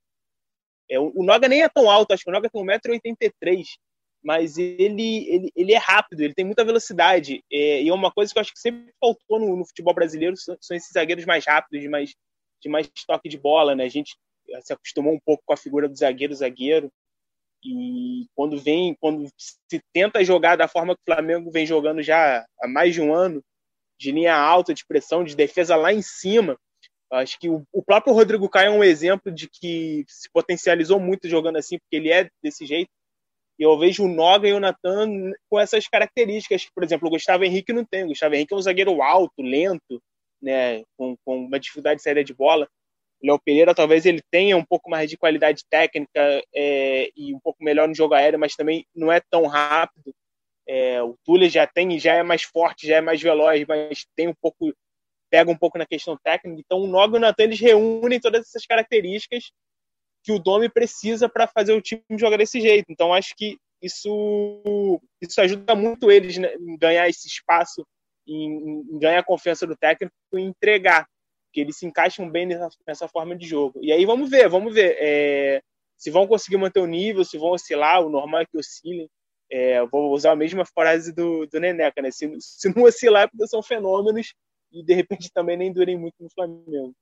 É, 0.91 0.99
o, 0.99 1.13
o 1.15 1.25
Noga 1.25 1.49
nem 1.49 1.63
é 1.63 1.69
tão 1.69 1.91
alto, 1.91 2.13
acho 2.13 2.25
que 2.25 2.31
o 2.31 2.33
Noga 2.33 2.51
tem 2.51 2.65
1,83m, 2.65 3.65
mas 4.23 4.57
ele, 4.57 5.29
ele, 5.29 5.53
ele 5.55 5.73
é 5.73 5.79
rápido, 5.79 6.21
ele 6.21 6.35
tem 6.35 6.45
muita 6.45 6.65
velocidade. 6.65 7.43
É, 7.53 7.83
e 7.83 7.89
é 7.89 7.93
uma 7.95 8.13
coisa 8.13 8.33
que 8.33 8.39
eu 8.39 8.41
acho 8.41 8.53
que 8.53 8.61
sempre 8.61 8.93
faltou 9.01 9.41
no, 9.41 9.57
no 9.57 9.67
futebol 9.67 9.95
brasileiro, 9.95 10.37
são, 10.37 10.57
são, 10.61 10.77
esses 10.77 10.93
zagueiros 10.93 11.25
mais 11.25 11.45
rápidos, 11.45 11.81
de 11.81 11.89
mais, 11.89 12.15
de 12.63 12.69
mais 12.69 12.89
toque 13.07 13.29
de 13.29 13.39
bola, 13.39 13.75
né? 13.75 13.85
A 13.85 13.89
gente 13.89 14.17
se 14.63 14.73
acostumou 14.73 15.15
um 15.15 15.21
pouco 15.25 15.43
com 15.45 15.53
a 15.53 15.57
figura 15.57 15.89
do 15.89 15.97
zagueiro-zagueiro, 15.97 16.91
e 17.65 18.27
quando 18.35 18.59
vem, 18.59 18.97
quando 19.01 19.29
se 19.39 19.81
tenta 19.93 20.25
jogar 20.25 20.57
da 20.57 20.67
forma 20.67 20.95
que 20.97 21.03
o 21.03 21.15
Flamengo 21.15 21.51
vem 21.51 21.65
jogando 21.65 22.03
já 22.03 22.45
há 22.61 22.69
mais 22.69 22.93
de 22.93 23.01
um 23.01 23.15
ano, 23.15 23.43
de 23.99 24.11
linha 24.11 24.35
alta, 24.35 24.75
de 24.75 24.85
pressão, 24.85 25.23
de 25.23 25.37
defesa 25.37 25.77
lá 25.77 25.93
em 25.93 26.03
cima, 26.03 26.59
acho 27.13 27.39
que 27.39 27.49
o, 27.49 27.65
o 27.73 27.83
próprio 27.83 28.13
Rodrigo 28.13 28.49
Caio 28.49 28.69
é 28.69 28.71
um 28.71 28.83
exemplo 28.83 29.31
de 29.31 29.49
que 29.49 30.05
se 30.09 30.29
potencializou 30.33 30.99
muito 30.99 31.29
jogando 31.29 31.57
assim, 31.57 31.79
porque 31.79 31.97
ele 31.97 32.11
é 32.11 32.29
desse 32.43 32.67
jeito. 32.67 32.91
Eu 33.63 33.79
vejo 33.79 34.05
o 34.05 34.09
Noga 34.09 34.49
e 34.49 34.53
o 34.53 34.61
Natan 34.61 35.33
com 35.49 35.61
essas 35.61 35.87
características. 35.87 36.67
Por 36.75 36.83
exemplo, 36.83 37.09
o 37.09 37.11
Gustavo 37.11 37.45
Henrique 37.45 37.73
não 37.73 37.85
tem. 37.85 38.05
O 38.05 38.09
Gustavo 38.09 38.35
Henrique 38.35 38.53
é 38.53 38.57
um 38.57 38.63
zagueiro 38.63 39.03
alto, 39.03 39.43
lento, 39.43 40.03
né, 40.41 40.83
com, 40.97 41.17
com 41.25 41.45
uma 41.45 41.61
dificuldade 41.61 41.99
de 41.99 42.03
saída 42.03 42.25
de 42.25 42.35
bola. 42.35 42.69
O 43.23 43.27
Léo 43.27 43.41
Pereira 43.45 43.75
talvez 43.75 44.05
ele 44.05 44.21
tenha 44.31 44.57
um 44.57 44.65
pouco 44.65 44.91
mais 44.91 45.09
de 45.09 45.17
qualidade 45.17 45.63
técnica 45.71 46.43
é, 46.55 47.11
e 47.17 47.33
um 47.33 47.39
pouco 47.39 47.63
melhor 47.63 47.87
no 47.87 47.95
jogo 47.95 48.15
aéreo, 48.15 48.39
mas 48.39 48.57
também 48.57 48.85
não 48.95 49.13
é 49.13 49.21
tão 49.31 49.47
rápido. 49.47 50.13
É, 50.67 51.03
o 51.03 51.17
Tuller 51.25 51.49
já 51.49 51.67
tem, 51.67 51.99
já 51.99 52.15
é 52.15 52.23
mais 52.23 52.43
forte, 52.43 52.87
já 52.87 52.97
é 52.97 53.01
mais 53.01 53.23
veloz, 53.23 53.65
mas 53.67 54.07
tem 54.17 54.29
um 54.29 54.35
pouco 54.41 54.75
pega 55.31 55.51
um 55.51 55.57
pouco 55.57 55.79
na 55.79 55.87
questão 55.87 56.19
técnica. 56.23 56.61
Então, 56.61 56.81
o 56.81 56.87
Nog 56.87 57.15
e 57.15 57.17
o 57.17 57.21
Natan 57.21 57.45
eles 57.45 57.59
reúnem 57.59 58.21
todas 58.21 58.43
essas 58.43 58.67
características 58.67 59.51
que 60.23 60.33
o 60.33 60.39
Domi 60.39 60.69
precisa 60.69 61.29
para 61.29 61.47
fazer 61.47 61.73
o 61.73 61.81
time 61.81 62.03
jogar 62.13 62.37
desse 62.37 62.61
jeito. 62.61 62.87
Então, 62.91 63.13
acho 63.13 63.35
que 63.37 63.59
isso, 63.83 65.01
isso 65.21 65.41
ajuda 65.41 65.75
muito 65.75 66.11
eles 66.11 66.39
né, 66.39 66.55
em 66.55 66.77
ganhar 66.77 67.09
esse 67.09 67.27
espaço, 67.27 67.85
em, 68.27 68.85
em 68.89 68.99
ganhar 68.99 69.19
a 69.19 69.25
confiança 69.25 69.67
do 69.67 69.77
técnico 69.77 70.15
e 70.35 70.41
entregar, 70.41 71.07
que 71.53 71.61
eles 71.61 71.77
se 71.77 71.85
encaixam 71.85 72.31
bem 72.31 72.47
nessa, 72.47 72.69
nessa 72.87 73.09
forma 73.09 73.37
de 73.37 73.47
jogo. 73.47 73.81
E 73.83 73.93
aí 73.93 74.07
vamos 74.07 74.31
ver, 74.31 74.49
vamos 74.49 74.73
ver 74.73 74.97
é, 75.01 75.63
se 75.99 76.11
vão 76.11 76.27
conseguir 76.27 76.57
manter 76.57 76.81
o 76.81 76.87
nível, 76.87 77.25
se 77.25 77.37
vão 77.37 77.51
oscilar, 77.51 78.01
o 78.01 78.11
normal 78.11 78.43
é 78.43 78.47
que 78.47 78.57
oscilem. 78.57 79.09
É, 79.51 79.85
vou 79.87 80.13
usar 80.13 80.33
a 80.33 80.37
mesma 80.37 80.65
frase 80.65 81.13
do, 81.13 81.47
do 81.47 81.61
Neneca, 81.61 82.01
né? 82.01 82.11
Se, 82.11 82.27
se 82.41 82.75
não 82.75 82.85
oscilar, 82.85 83.25
é 83.25 83.27
porque 83.27 83.47
são 83.47 83.63
fenômenos 83.63 84.33
e 84.73 84.83
de 84.83 84.95
repente 84.95 85.31
também 85.31 85.57
nem 85.57 85.73
durem 85.73 85.99
muito 85.99 86.15
no 86.21 86.31
Flamengo. 86.31 86.95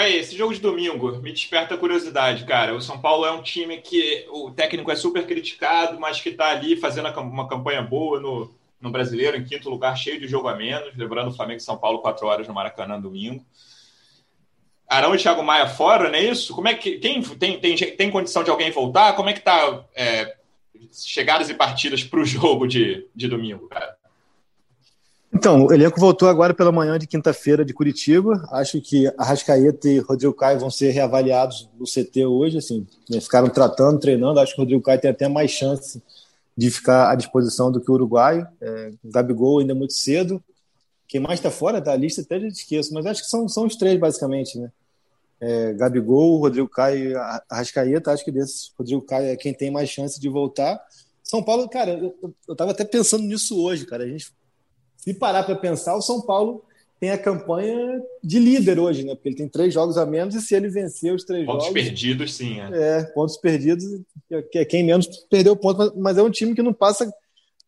É, 0.00 0.16
esse 0.16 0.34
jogo 0.34 0.54
de 0.54 0.60
domingo 0.60 1.18
me 1.18 1.30
desperta 1.30 1.76
curiosidade, 1.76 2.46
cara. 2.46 2.74
O 2.74 2.80
São 2.80 2.98
Paulo 2.98 3.26
é 3.26 3.30
um 3.32 3.42
time 3.42 3.76
que 3.82 4.26
o 4.30 4.50
técnico 4.50 4.90
é 4.90 4.96
super 4.96 5.26
criticado, 5.26 6.00
mas 6.00 6.22
que 6.22 6.30
está 6.30 6.48
ali 6.48 6.74
fazendo 6.74 7.10
uma 7.20 7.46
campanha 7.46 7.82
boa 7.82 8.18
no, 8.18 8.50
no 8.80 8.90
brasileiro, 8.90 9.36
em 9.36 9.44
quinto 9.44 9.68
lugar, 9.68 9.94
cheio 9.94 10.18
de 10.18 10.26
jogo 10.26 10.48
a 10.48 10.56
menos. 10.56 10.96
Lembrando 10.96 11.28
o 11.28 11.34
Flamengo 11.34 11.58
e 11.58 11.62
São 11.62 11.76
Paulo, 11.76 11.98
quatro 11.98 12.26
horas 12.26 12.48
no 12.48 12.54
Maracanã 12.54 12.98
domingo. 12.98 13.44
Arão 14.88 15.14
e 15.14 15.18
Thiago 15.18 15.42
Maia 15.42 15.68
fora, 15.68 16.08
não 16.08 16.16
é 16.16 16.24
isso? 16.24 16.54
Como 16.54 16.66
é 16.66 16.72
que 16.72 16.98
tem, 16.98 17.20
tem, 17.20 17.60
tem, 17.60 17.76
tem 17.76 18.10
condição 18.10 18.42
de 18.42 18.48
alguém 18.48 18.70
voltar? 18.70 19.12
Como 19.12 19.28
é 19.28 19.34
que 19.34 19.40
tá 19.40 19.84
é, 19.94 20.34
chegadas 20.90 21.50
e 21.50 21.54
partidas 21.54 22.02
para 22.02 22.20
o 22.20 22.24
jogo 22.26 22.66
de, 22.66 23.06
de 23.14 23.28
domingo, 23.28 23.68
cara? 23.68 23.99
Então, 25.32 25.66
o 25.66 25.72
elenco 25.72 26.00
voltou 26.00 26.28
agora 26.28 26.52
pela 26.52 26.72
manhã 26.72 26.98
de 26.98 27.06
quinta-feira 27.06 27.64
de 27.64 27.72
Curitiba. 27.72 28.48
Acho 28.50 28.80
que 28.80 29.06
Arrascaeta 29.16 29.88
e 29.88 30.00
Rodrigo 30.00 30.34
Caio 30.34 30.58
vão 30.58 30.70
ser 30.70 30.90
reavaliados 30.90 31.68
no 31.78 31.84
CT 31.84 32.26
hoje. 32.26 32.58
Assim, 32.58 32.86
né, 33.08 33.20
ficaram 33.20 33.48
tratando, 33.48 34.00
treinando. 34.00 34.40
Acho 34.40 34.54
que 34.54 34.60
o 34.60 34.62
Rodrigo 34.62 34.82
Caio 34.82 35.00
tem 35.00 35.10
até 35.10 35.28
mais 35.28 35.50
chance 35.52 36.02
de 36.56 36.70
ficar 36.70 37.10
à 37.10 37.14
disposição 37.14 37.70
do 37.70 37.80
que 37.80 37.90
o 37.90 37.94
uruguaio. 37.94 38.46
É, 38.60 38.92
Gabigol 39.04 39.60
ainda 39.60 39.72
é 39.72 39.74
muito 39.74 39.92
cedo. 39.92 40.42
Quem 41.06 41.20
mais 41.20 41.38
está 41.38 41.50
fora 41.50 41.80
da 41.80 41.94
lista 41.94 42.22
até 42.22 42.40
já 42.40 42.48
esqueço, 42.48 42.92
mas 42.92 43.06
acho 43.06 43.22
que 43.22 43.28
são, 43.28 43.48
são 43.48 43.66
os 43.66 43.76
três, 43.76 43.98
basicamente. 43.98 44.58
Né? 44.58 44.70
É, 45.40 45.72
Gabigol, 45.74 46.38
Rodrigo 46.38 46.68
Caio 46.68 47.12
e 47.12 47.14
Arrascaeta. 47.48 48.12
Acho 48.12 48.24
que 48.24 48.32
desses, 48.32 48.72
Rodrigo 48.76 49.02
Caio 49.02 49.28
é 49.28 49.36
quem 49.36 49.54
tem 49.54 49.70
mais 49.70 49.88
chance 49.88 50.20
de 50.20 50.28
voltar. 50.28 50.80
São 51.22 51.42
Paulo, 51.42 51.68
cara, 51.68 51.92
eu, 51.92 52.34
eu 52.48 52.56
tava 52.56 52.72
até 52.72 52.84
pensando 52.84 53.22
nisso 53.22 53.62
hoje, 53.62 53.86
cara. 53.86 54.02
A 54.02 54.08
gente 54.08 54.32
se 55.00 55.14
parar 55.14 55.44
para 55.44 55.56
pensar, 55.56 55.96
o 55.96 56.02
São 56.02 56.20
Paulo 56.20 56.62
tem 57.00 57.10
a 57.10 57.18
campanha 57.18 58.02
de 58.22 58.38
líder 58.38 58.78
hoje, 58.78 59.04
né? 59.04 59.14
Porque 59.14 59.30
ele 59.30 59.36
tem 59.36 59.48
três 59.48 59.72
jogos 59.72 59.96
a 59.96 60.04
menos 60.04 60.34
e 60.34 60.42
se 60.42 60.54
ele 60.54 60.68
vencer 60.68 61.14
os 61.14 61.24
três 61.24 61.46
pontos 61.46 61.64
jogos. 61.64 61.78
Pontos 61.78 61.88
perdidos, 61.88 62.34
sim. 62.34 62.60
É. 62.60 62.98
é, 62.98 63.02
pontos 63.04 63.38
perdidos, 63.38 63.84
que 64.52 64.58
é 64.58 64.64
quem 64.66 64.84
menos 64.84 65.06
perdeu 65.30 65.56
ponto, 65.56 65.94
mas 65.96 66.18
é 66.18 66.22
um 66.22 66.30
time 66.30 66.54
que 66.54 66.62
não 66.62 66.74
passa 66.74 67.10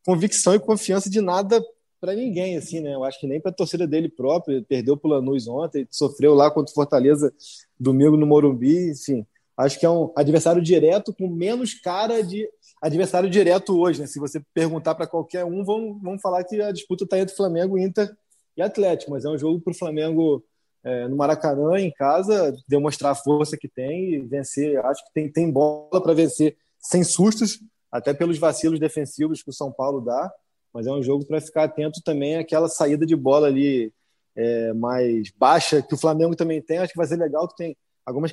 convicção 0.05 0.55
e 0.55 0.61
confiança 0.61 1.09
de 1.09 1.23
nada 1.23 1.65
para 1.99 2.15
ninguém, 2.15 2.59
assim, 2.59 2.81
né? 2.81 2.95
Eu 2.95 3.05
acho 3.05 3.19
que 3.19 3.27
nem 3.27 3.41
para 3.41 3.51
a 3.51 3.55
torcida 3.55 3.87
dele 3.87 4.09
próprio. 4.09 4.63
Perdeu 4.65 4.97
para 4.99 5.09
o 5.09 5.13
Lanús 5.13 5.49
ontem, 5.49 5.87
sofreu 5.91 6.35
lá 6.35 6.51
contra 6.51 6.71
o 6.71 6.75
Fortaleza 6.75 7.33
domingo 7.81 8.19
no 8.19 8.27
Morumbi, 8.27 8.91
enfim. 8.91 9.25
Acho 9.57 9.79
que 9.79 9.87
é 9.87 9.91
um 9.91 10.13
adversário 10.17 10.63
direto 10.63 11.13
com 11.13 11.29
menos 11.29 11.75
cara 11.75 12.23
de 12.23 12.49
adversário 12.81 13.29
direto 13.29 13.79
hoje, 13.79 14.01
né? 14.01 14.07
Se 14.07 14.19
você 14.19 14.41
perguntar 14.55 14.95
para 14.95 15.07
qualquer 15.07 15.45
um, 15.45 15.65
vão, 15.65 15.99
vão 16.03 16.19
falar 16.19 16.43
que 16.45 16.61
a 16.61 16.73
disputa 16.73 17.05
está 17.05 17.19
entre 17.19 17.37
Flamengo, 17.37 17.79
Inter 17.79 18.11
e 18.57 18.63
Atlético, 18.63 19.11
mas 19.13 19.25
é 19.25 19.29
um 19.29 19.39
jogo 19.39 19.61
para 19.61 19.71
o 19.71 19.77
Flamengo 19.77 20.43
é, 20.83 21.07
no 21.07 21.17
Maracanã, 21.17 21.79
em 21.79 21.93
casa, 21.93 22.57
demonstrar 22.67 23.13
a 23.13 23.15
força 23.15 23.57
que 23.57 23.69
tem 23.69 24.15
e 24.15 24.19
vencer. 24.21 24.85
Acho 24.85 25.05
que 25.05 25.13
tem, 25.13 25.31
tem 25.31 25.51
bola 25.51 26.03
para 26.03 26.15
vencer 26.15 26.57
sem 26.81 27.05
sustos, 27.05 27.61
até 27.91 28.13
pelos 28.13 28.39
vacilos 28.39 28.81
defensivos 28.81 29.43
que 29.43 29.51
o 29.51 29.55
São 29.55 29.71
Paulo 29.71 30.01
dá, 30.01 30.33
mas 30.73 30.87
é 30.87 30.91
um 30.91 31.03
jogo 31.03 31.27
para 31.27 31.41
ficar 31.41 31.65
atento 31.65 32.01
também 32.03 32.37
àquela 32.37 32.69
saída 32.69 33.05
de 33.05 33.15
bola 33.15 33.47
ali 33.47 33.93
é, 34.35 34.73
mais 34.73 35.31
baixa 35.31 35.83
que 35.83 35.95
o 35.95 35.99
Flamengo 35.99 36.35
também 36.35 36.61
tem. 36.63 36.79
Acho 36.79 36.93
que 36.93 36.99
vai 36.99 37.07
ser 37.07 37.17
legal 37.17 37.47
que 37.47 37.57
tem 37.57 37.77
algumas 38.05 38.33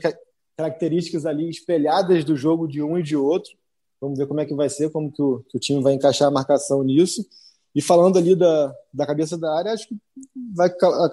características 0.60 1.26
ali 1.26 1.50
espelhadas 1.50 2.26
do 2.26 2.36
jogo 2.36 2.68
de 2.68 2.84
um 2.84 2.98
e 2.98 3.04
de 3.04 3.16
outro 3.16 3.58
Vamos 4.02 4.18
ver 4.18 4.28
como 4.28 4.40
é 4.40 4.46
que 4.46 4.54
vai 4.54 4.70
ser, 4.70 4.90
como 4.92 5.12
que 5.12 5.22
o, 5.22 5.44
que 5.50 5.58
o 5.58 5.60
time 5.60 5.84
vai 5.84 5.94
encaixar 5.94 6.28
a 6.28 6.32
marcação 6.32 6.84
nisso. 6.84 7.26
E 7.76 7.82
falando 7.82 8.18
ali 8.18 8.36
da, 8.36 8.74
da 8.94 9.06
cabeça 9.06 9.38
da 9.38 9.56
área, 9.56 9.74
acho 9.74 9.88
que 9.88 9.96
vai 10.56 10.70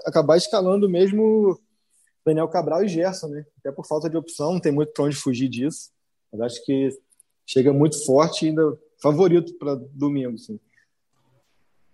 acabar 0.06 0.36
escalando 0.36 0.88
mesmo 0.88 1.60
Daniel 2.24 2.48
Cabral 2.48 2.84
e 2.84 2.88
Gerson, 2.88 3.28
né? 3.28 3.44
Até 3.58 3.72
por 3.72 3.86
falta 3.86 4.08
de 4.08 4.16
opção, 4.16 4.52
não 4.52 4.60
tem 4.60 4.72
muito 4.72 4.92
para 4.92 5.04
onde 5.04 5.16
fugir 5.16 5.48
disso. 5.48 5.90
Mas 6.32 6.40
acho 6.40 6.64
que 6.64 6.96
chega 7.44 7.72
muito 7.72 8.04
forte 8.06 8.46
ainda 8.46 8.78
favorito 9.02 9.52
para 9.58 9.74
domingo. 9.74 10.38
Sim. 10.38 10.58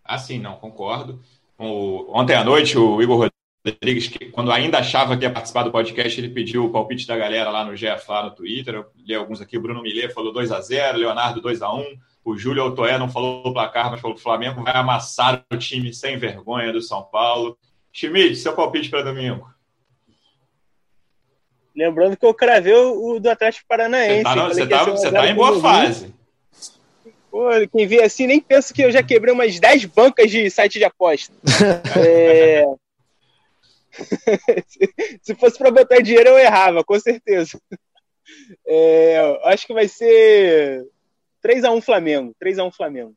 Ah, 0.04 0.18
sim, 0.18 0.38
não, 0.38 0.56
concordo. 0.56 1.20
O, 1.58 2.18
ontem 2.18 2.36
à 2.36 2.44
noite, 2.44 2.76
o 2.76 3.00
Igor 3.00 3.31
Rodrigues, 3.64 4.08
que 4.08 4.26
quando 4.26 4.50
ainda 4.50 4.78
achava 4.78 5.16
que 5.16 5.24
ia 5.24 5.30
participar 5.30 5.62
do 5.62 5.70
podcast, 5.70 6.20
ele 6.20 6.28
pediu 6.28 6.64
o 6.64 6.70
palpite 6.70 7.06
da 7.06 7.16
galera 7.16 7.48
lá 7.50 7.64
no 7.64 7.76
GF, 7.76 8.04
lá 8.08 8.24
no 8.24 8.32
Twitter. 8.32 8.74
Eu 8.74 8.86
li 8.96 9.14
alguns 9.14 9.40
aqui. 9.40 9.56
O 9.56 9.60
Bruno 9.60 9.82
Millet 9.82 10.12
falou 10.12 10.32
2 10.32 10.50
a 10.50 10.60
0 10.60 10.98
Leonardo 10.98 11.40
2 11.40 11.62
a 11.62 11.72
1 11.72 11.84
O 12.24 12.36
Júlio 12.36 12.64
Otoé 12.64 12.98
não 12.98 13.08
falou 13.08 13.46
o 13.46 13.52
placar, 13.52 13.90
mas 13.90 14.00
falou 14.00 14.16
que 14.16 14.20
o 14.20 14.24
Flamengo 14.24 14.64
vai 14.64 14.74
amassar 14.74 15.44
o 15.52 15.56
time 15.56 15.94
sem 15.94 16.18
vergonha 16.18 16.72
do 16.72 16.82
São 16.82 17.04
Paulo. 17.04 17.56
Schmidt, 17.92 18.36
seu 18.36 18.54
palpite 18.54 18.90
para 18.90 19.02
domingo. 19.02 19.48
Lembrando 21.74 22.16
que 22.16 22.26
eu 22.26 22.34
cravei 22.34 22.74
o 22.74 23.18
do 23.20 23.30
Atlético 23.30 23.66
Paranaense. 23.68 24.24
Você 24.24 24.66
tá, 24.66 24.84
você 24.84 25.10
tá, 25.10 25.22
tá 25.22 25.28
em 25.28 25.34
boa 25.34 25.60
fase. 25.60 26.12
Pô, 27.30 27.48
quem 27.72 27.86
vê 27.86 28.02
assim 28.02 28.26
nem 28.26 28.40
pensa 28.40 28.74
que 28.74 28.82
eu 28.82 28.90
já 28.90 29.02
quebrei 29.02 29.32
umas 29.32 29.58
10 29.58 29.86
bancas 29.86 30.30
de 30.30 30.50
site 30.50 30.78
de 30.78 30.84
aposta. 30.84 31.32
é, 31.96 32.66
se 35.22 35.34
fosse 35.34 35.58
para 35.58 35.70
botar 35.70 36.00
dinheiro, 36.00 36.30
eu 36.30 36.38
errava, 36.38 36.82
com 36.84 36.98
certeza. 36.98 37.60
É, 38.66 39.18
acho 39.44 39.66
que 39.66 39.74
vai 39.74 39.88
ser 39.88 40.86
3x1 41.44 41.82
Flamengo. 41.82 42.34
3x1 42.42 42.72
Flamengo. 42.72 43.14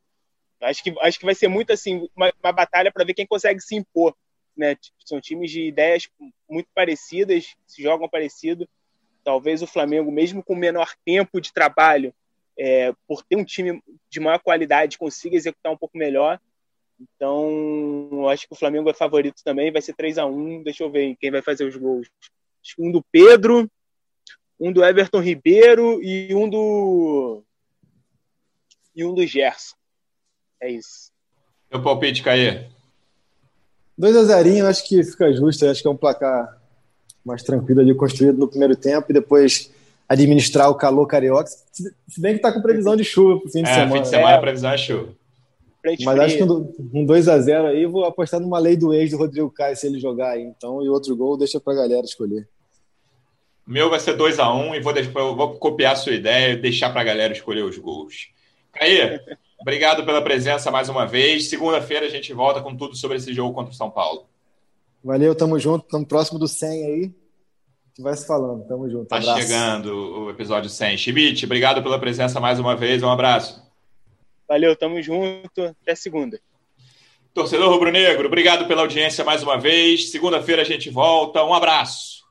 Acho 0.61 0.83
que, 0.83 0.93
acho 1.01 1.19
que 1.19 1.25
vai 1.25 1.35
ser 1.35 1.47
muito 1.47 1.71
assim, 1.71 2.07
uma, 2.15 2.31
uma 2.43 2.51
batalha 2.51 2.91
para 2.91 3.05
ver 3.05 3.13
quem 3.13 3.27
consegue 3.27 3.61
se 3.61 3.75
impor. 3.75 4.15
Né? 4.57 4.75
São 5.05 5.19
times 5.19 5.51
de 5.51 5.67
ideias 5.67 6.09
muito 6.49 6.67
parecidas, 6.73 7.55
se 7.67 7.81
jogam 7.81 8.09
parecido. 8.09 8.67
Talvez 9.23 9.61
o 9.61 9.67
Flamengo, 9.67 10.11
mesmo 10.11 10.43
com 10.43 10.55
menor 10.55 10.93
tempo 11.03 11.41
de 11.41 11.51
trabalho, 11.51 12.13
é, 12.57 12.93
por 13.07 13.23
ter 13.23 13.35
um 13.35 13.43
time 13.43 13.81
de 14.09 14.19
maior 14.19 14.39
qualidade, 14.39 14.97
consiga 14.97 15.35
executar 15.35 15.71
um 15.71 15.77
pouco 15.77 15.97
melhor. 15.97 16.39
Então, 16.99 18.27
acho 18.29 18.47
que 18.47 18.53
o 18.53 18.57
Flamengo 18.57 18.89
é 18.89 18.93
favorito 18.93 19.41
também, 19.43 19.71
vai 19.71 19.81
ser 19.81 19.93
3 19.93 20.17
a 20.17 20.25
1 20.25 20.63
Deixa 20.63 20.83
eu 20.83 20.89
ver 20.89 21.15
quem 21.19 21.29
vai 21.29 21.41
fazer 21.41 21.65
os 21.65 21.75
gols. 21.75 22.07
Um 22.79 22.91
do 22.91 23.03
Pedro, 23.11 23.69
um 24.59 24.71
do 24.71 24.83
Everton 24.83 25.19
Ribeiro 25.19 26.01
e 26.01 26.33
um 26.33 26.49
do. 26.49 27.43
E 28.95 29.03
um 29.03 29.13
do 29.13 29.25
Gerson. 29.25 29.75
É 30.61 30.71
isso. 30.71 31.11
Meu 31.71 31.83
palpite, 31.83 32.23
Caê. 32.23 32.67
2 33.97 34.15
a 34.15 34.23
0 34.23 34.67
acho 34.67 34.87
que 34.87 35.03
fica 35.03 35.33
justo. 35.33 35.65
Acho 35.65 35.81
que 35.81 35.87
é 35.87 35.91
um 35.91 35.97
placar 35.97 36.61
mais 37.25 37.43
tranquilo 37.43 37.81
ali, 37.81 37.93
construído 37.93 38.37
no 38.37 38.47
primeiro 38.47 38.75
tempo 38.75 39.07
e 39.09 39.13
depois 39.13 39.71
administrar 40.07 40.69
o 40.69 40.75
calor 40.75 41.05
carioca. 41.07 41.49
Se 41.49 42.21
bem 42.21 42.33
que 42.33 42.37
está 42.37 42.51
com 42.51 42.61
previsão 42.61 42.95
de 42.95 43.03
chuva 43.03 43.39
pro 43.41 43.49
fim 43.49 43.63
de 43.63 43.69
é, 43.69 43.73
semana. 43.73 43.91
fim 43.91 44.01
de 44.01 44.07
semana 44.07 44.31
é. 44.31 44.35
a 44.35 44.41
previsão 44.41 44.71
é 44.71 44.77
chuva. 44.77 45.13
Frente 45.85 46.03
Mas 46.03 46.15
fria. 46.15 46.25
acho 46.25 46.37
que 46.37 46.97
um 46.97 47.05
2x0 47.05 47.65
aí, 47.67 47.85
vou 47.85 48.05
apostar 48.05 48.39
numa 48.39 48.57
lei 48.57 48.75
do 48.75 48.91
ex 48.91 49.11
do 49.11 49.17
Rodrigo 49.17 49.51
Caio 49.51 49.75
se 49.75 49.85
ele 49.85 49.99
jogar 49.99 50.31
aí. 50.31 50.41
Então, 50.41 50.81
e 50.81 50.89
outro 50.89 51.15
gol, 51.15 51.37
deixa 51.37 51.59
pra 51.59 51.75
galera 51.75 52.03
escolher. 52.03 52.49
Meu 53.67 53.87
vai 53.87 53.99
ser 53.99 54.17
2x1 54.17 54.75
e 54.75 54.79
vou, 54.79 54.93
eu 54.95 55.35
vou 55.35 55.53
copiar 55.59 55.93
a 55.93 55.95
sua 55.95 56.13
ideia 56.13 56.53
e 56.53 56.57
deixar 56.57 56.91
pra 56.91 57.03
galera 57.03 57.33
escolher 57.33 57.63
os 57.63 57.77
gols. 57.77 58.29
Caí, 58.73 59.19
obrigado 59.61 60.03
pela 60.03 60.23
presença 60.23 60.71
mais 60.71 60.89
uma 60.89 61.05
vez. 61.05 61.49
Segunda-feira 61.49 62.07
a 62.07 62.09
gente 62.09 62.33
volta 62.33 62.63
com 62.63 62.75
tudo 62.75 62.95
sobre 62.95 63.17
esse 63.17 63.31
jogo 63.31 63.53
contra 63.53 63.71
o 63.71 63.77
São 63.77 63.91
Paulo. 63.91 64.25
Valeu, 65.03 65.35
tamo 65.35 65.59
junto. 65.59 65.85
Estamos 65.85 66.07
próximo 66.07 66.39
do 66.39 66.47
100 66.47 66.69
aí. 66.83 67.03
A 67.03 67.87
gente 67.89 68.01
vai 68.01 68.15
se 68.15 68.25
falando. 68.25 68.65
Tamo 68.65 68.89
junto. 68.89 69.05
Tá 69.05 69.17
abraço. 69.17 69.39
chegando 69.39 70.23
o 70.23 70.29
episódio 70.31 70.67
100. 70.67 70.97
Schmidt, 70.97 71.45
obrigado 71.45 71.83
pela 71.83 71.99
presença 71.99 72.39
mais 72.39 72.59
uma 72.59 72.75
vez. 72.75 73.03
Um 73.03 73.11
abraço. 73.11 73.64
Valeu, 74.47 74.75
tamo 74.75 75.01
junto. 75.01 75.63
Até 75.81 75.95
segunda. 75.95 76.39
Torcedor 77.33 77.69
rubro-negro, 77.69 78.27
obrigado 78.27 78.65
pela 78.65 78.81
audiência 78.81 79.23
mais 79.25 79.43
uma 79.43 79.57
vez. 79.57 80.09
Segunda-feira 80.09 80.61
a 80.61 80.65
gente 80.65 80.89
volta. 80.89 81.43
Um 81.43 81.53
abraço. 81.53 82.23